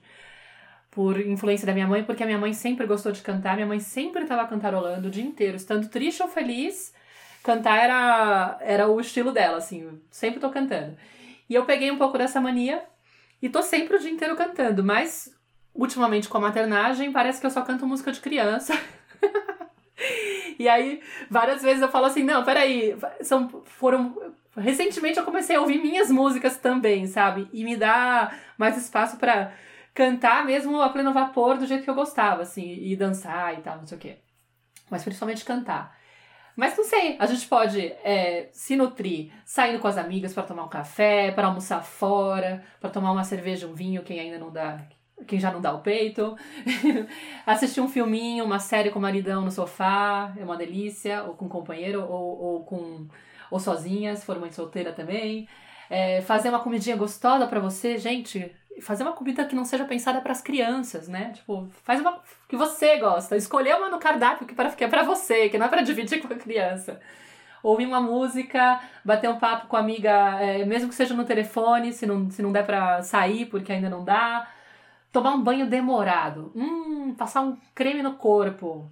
por 0.90 1.20
influência 1.20 1.66
da 1.66 1.72
minha 1.72 1.86
mãe, 1.86 2.02
porque 2.02 2.22
a 2.22 2.26
minha 2.26 2.38
mãe 2.38 2.52
sempre 2.52 2.86
gostou 2.86 3.12
de 3.12 3.22
cantar, 3.22 3.54
minha 3.54 3.66
mãe 3.66 3.78
sempre 3.78 4.22
estava 4.22 4.46
cantarolando 4.46 5.06
o 5.06 5.11
dia 5.11 5.24
inteiro, 5.24 5.56
estando 5.56 5.88
triste 5.88 6.20
ou 6.22 6.28
feliz, 6.28 6.92
cantar 7.44 7.78
era, 7.78 8.59
era 8.61 8.88
o 8.88 9.00
estilo 9.00 9.30
dela, 9.30 9.59
assim, 9.59 10.00
sempre 10.11 10.40
tô 10.40 10.50
cantando. 10.50 10.96
E 11.48 11.54
eu 11.54 11.64
peguei 11.64 11.90
um 11.90 11.98
pouco 11.98 12.18
dessa 12.18 12.40
mania 12.40 12.82
e 13.40 13.48
tô 13.48 13.62
sempre 13.62 13.96
o 13.96 14.00
dia 14.00 14.11
inteiro 14.11 14.34
cantando, 14.36 14.82
mas 14.82 15.32
ultimamente 15.72 16.28
com 16.28 16.38
a 16.38 16.40
maternagem 16.40 17.12
parece 17.12 17.40
que 17.40 17.46
eu 17.46 17.50
só 17.50 17.62
canto 17.62 17.86
música 17.86 18.11
de 18.11 18.20
criança. 18.20 18.74
E 20.59 20.68
aí, 20.68 21.00
várias 21.30 21.62
vezes 21.62 21.82
eu 21.82 21.88
falo 21.88 22.06
assim, 22.06 22.22
não, 22.22 22.44
peraí, 22.44 22.96
são, 23.22 23.48
foram... 23.64 24.34
Recentemente 24.56 25.18
eu 25.18 25.24
comecei 25.24 25.54
a 25.54 25.61
ouvir 25.61 25.78
minhas 25.80 26.11
músicas 26.11 26.56
também, 26.56 27.06
sabe? 27.06 27.48
E 27.52 27.62
me 27.62 27.76
dá 27.76 28.32
mais 28.56 28.76
espaço 28.76 29.16
para 29.16 29.52
cantar 29.94 30.44
mesmo 30.44 30.80
a 30.80 30.88
pleno 30.88 31.12
vapor 31.12 31.59
do 31.59 31.66
jeito 31.66 31.84
que 31.84 31.90
eu 31.90 31.94
gostava, 31.94 32.42
assim, 32.42 32.76
e 32.80 32.96
dançar 32.96 33.56
e 33.56 33.62
tal, 33.62 33.76
não 33.76 33.86
sei 33.86 33.98
o 33.98 34.00
quê. 34.00 34.18
Mas 34.90 35.04
principalmente 35.04 35.44
cantar. 35.44 35.96
Mas 36.56 36.76
não 36.76 36.82
sei, 36.82 37.16
a 37.20 37.26
gente 37.26 37.46
pode 37.46 37.80
é, 38.02 38.48
se 38.52 38.74
nutrir 38.74 39.32
saindo 39.44 39.78
com 39.78 39.86
as 39.86 39.96
amigas 39.96 40.34
para 40.34 40.42
tomar 40.42 40.64
um 40.64 40.68
café, 40.68 41.30
para 41.30 41.46
almoçar 41.46 41.82
fora, 41.82 42.64
para 42.80 42.90
tomar 42.90 43.12
uma 43.12 43.22
cerveja, 43.22 43.68
um 43.68 43.74
vinho, 43.74 44.02
quem 44.02 44.18
ainda 44.18 44.38
não 44.38 44.50
dá, 44.50 44.80
quem 45.27 45.39
já 45.39 45.51
não 45.51 45.61
dá 45.61 45.73
o 45.75 45.81
peito. 45.81 46.37
Assistir 47.47 47.81
um 47.81 47.89
filminho, 47.89 48.45
uma 48.45 48.59
série 48.59 48.91
com 48.91 48.99
o 48.99 49.03
maridão 49.03 49.43
no 49.43 49.51
sofá, 49.51 50.33
é 50.37 50.45
uma 50.45 50.57
delícia, 50.57 51.25
ou 51.25 51.35
com 51.35 51.47
um 51.47 51.49
companheiro, 51.49 52.03
ou, 52.03 52.39
ou 52.41 52.64
com 52.64 53.07
ou 53.51 53.59
sozinha, 53.59 54.14
se 54.14 54.27
for 54.27 54.39
mãe 54.39 54.51
solteira 54.53 54.93
também. 54.93 55.49
É, 55.89 56.21
fazer 56.21 56.51
uma 56.51 56.61
comidinha 56.61 56.97
gostosa 56.97 57.47
para 57.47 57.61
você, 57.61 57.97
gente. 57.97 58.55
Fazer 58.83 59.03
uma 59.03 59.12
comida 59.12 59.45
que 59.45 59.57
não 59.57 59.64
seja 59.64 59.85
pensada 59.85 60.21
para 60.21 60.33
as 60.33 60.41
crianças, 60.41 61.09
né? 61.09 61.33
Tipo, 61.35 61.69
faz 61.83 62.01
uma 62.01 62.23
que 62.49 62.57
você 62.57 62.99
gosta. 62.99 63.37
Escolher 63.37 63.75
uma 63.75 63.89
no 63.89 63.99
cardápio 63.99 64.47
que, 64.47 64.55
para, 64.55 64.71
que 64.71 64.85
é 64.85 64.89
para 64.89 65.03
você, 65.03 65.49
que 65.49 65.59
não 65.59 65.66
é 65.66 65.69
para 65.69 65.83
dividir 65.83 66.21
com 66.21 66.33
a 66.33 66.37
criança 66.37 67.01
ouvir 67.62 67.87
uma 67.87 68.01
música, 68.01 68.81
bater 69.05 69.29
um 69.29 69.39
papo 69.39 69.66
com 69.66 69.77
a 69.77 69.81
amiga, 69.81 70.41
é, 70.41 70.64
mesmo 70.64 70.89
que 70.89 70.95
seja 70.95 71.14
no 71.14 71.25
telefone, 71.25 71.93
se 71.93 72.07
não, 72.07 72.31
se 72.31 72.43
não 72.43 72.53
der 72.53 72.64
para 72.64 73.03
sair 73.03 73.47
porque 73.47 73.73
ainda 73.73 73.91
não 73.91 74.05
dá. 74.05 74.49
Tomar 75.12 75.34
um 75.34 75.42
banho 75.42 75.68
demorado. 75.68 76.52
Hum, 76.54 77.14
passar 77.14 77.42
um 77.42 77.56
creme 77.74 78.02
no 78.02 78.14
corpo. 78.16 78.90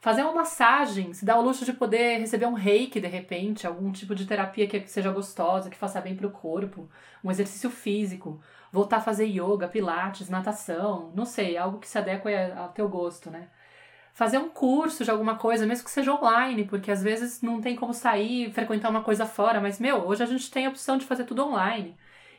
Fazer 0.00 0.22
uma 0.22 0.32
massagem, 0.32 1.12
se 1.12 1.24
dá 1.24 1.36
o 1.36 1.42
luxo 1.42 1.64
de 1.64 1.72
poder 1.72 2.18
receber 2.20 2.46
um 2.46 2.54
reiki 2.54 3.00
de 3.00 3.08
repente, 3.08 3.66
algum 3.66 3.90
tipo 3.90 4.14
de 4.14 4.26
terapia 4.26 4.66
que 4.68 4.86
seja 4.86 5.10
gostosa, 5.10 5.68
que 5.68 5.76
faça 5.76 6.00
bem 6.00 6.14
para 6.14 6.26
o 6.26 6.30
corpo, 6.30 6.88
um 7.22 7.30
exercício 7.32 7.68
físico, 7.68 8.40
voltar 8.72 8.98
a 8.98 9.00
fazer 9.00 9.26
yoga, 9.26 9.66
pilates, 9.66 10.28
natação, 10.28 11.12
não 11.16 11.24
sei, 11.24 11.56
algo 11.56 11.78
que 11.80 11.88
se 11.88 11.98
adeque 11.98 12.28
ao 12.56 12.68
teu 12.68 12.88
gosto, 12.88 13.28
né? 13.28 13.48
Fazer 14.14 14.38
um 14.38 14.48
curso 14.48 15.04
de 15.04 15.10
alguma 15.10 15.36
coisa, 15.36 15.66
mesmo 15.66 15.84
que 15.84 15.90
seja 15.90 16.12
online, 16.14 16.64
porque 16.64 16.90
às 16.90 17.02
vezes 17.02 17.42
não 17.42 17.60
tem 17.60 17.76
como 17.76 17.92
sair, 17.92 18.52
frequentar 18.52 18.90
uma 18.90 19.02
coisa 19.02 19.26
fora, 19.26 19.60
mas 19.60 19.80
meu, 19.80 20.06
hoje 20.06 20.22
a 20.22 20.26
gente 20.26 20.50
tem 20.50 20.66
a 20.66 20.70
opção 20.70 20.96
de 20.96 21.06
fazer 21.06 21.24
tudo 21.24 21.44
online. 21.44 21.96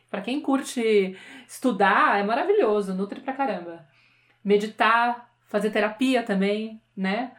Para 0.09 0.21
quem 0.21 0.41
curte 0.41 1.17
estudar, 1.47 2.19
é 2.19 2.23
maravilhoso, 2.23 2.93
nutre 2.93 3.21
pra 3.21 3.33
caramba. 3.33 3.85
Meditar, 4.43 5.29
fazer 5.45 5.69
terapia 5.69 6.23
também, 6.23 6.81
né? 6.95 7.31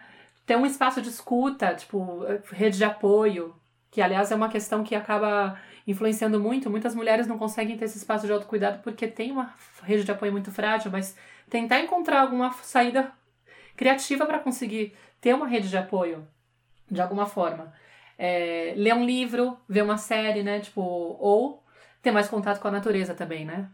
Ter 0.47 0.57
um 0.57 0.67
espaço 0.67 1.03
de 1.03 1.09
escuta, 1.09 1.75
tipo, 1.75 2.25
rede 2.53 2.79
de 2.79 2.85
apoio, 2.85 3.55
que 3.91 4.01
aliás 4.01 4.31
é 4.31 4.35
uma 4.35 4.49
questão 4.49 4.85
que 4.85 4.95
acaba 4.95 5.59
influenciando 5.87 6.39
muito. 6.39 6.71
Muitas 6.71 6.95
mulheres 6.95 7.27
não 7.27 7.39
conseguem 7.39 7.77
ter 7.77 7.87
esse 7.87 7.99
espaço 7.99 8.27
de 8.27 8.33
autocuidado 8.33 8.83
porque 8.83 9.07
tem 9.09 9.33
uma 9.33 9.55
rede 9.83 10.05
de 10.05 10.13
apoio 10.13 10.33
muito 10.33 10.53
frágil, 10.53 10.91
mas 10.91 11.17
tentar 11.49 11.81
encontrar 11.81 12.21
alguma 12.21 12.53
saída 12.53 13.13
criativa 13.77 14.27
para 14.27 14.39
conseguir 14.39 14.95
ter 15.21 15.35
uma 15.35 15.47
rede 15.47 15.69
de 15.69 15.77
apoio 15.77 16.27
de 16.91 17.01
alguma 17.01 17.27
forma. 17.27 17.73
É, 18.19 18.75
ler 18.77 18.95
um 18.95 19.05
livro, 19.05 19.59
ver 19.69 19.83
uma 19.83 19.97
série, 19.97 20.43
né? 20.43 20.61
Tipo, 20.61 20.83
ou 20.83 21.65
ter 22.03 22.11
mais 22.11 22.29
contato 22.29 22.61
com 22.61 22.69
a 22.69 22.71
natureza 22.71 23.15
também, 23.15 23.45
né? 23.45 23.69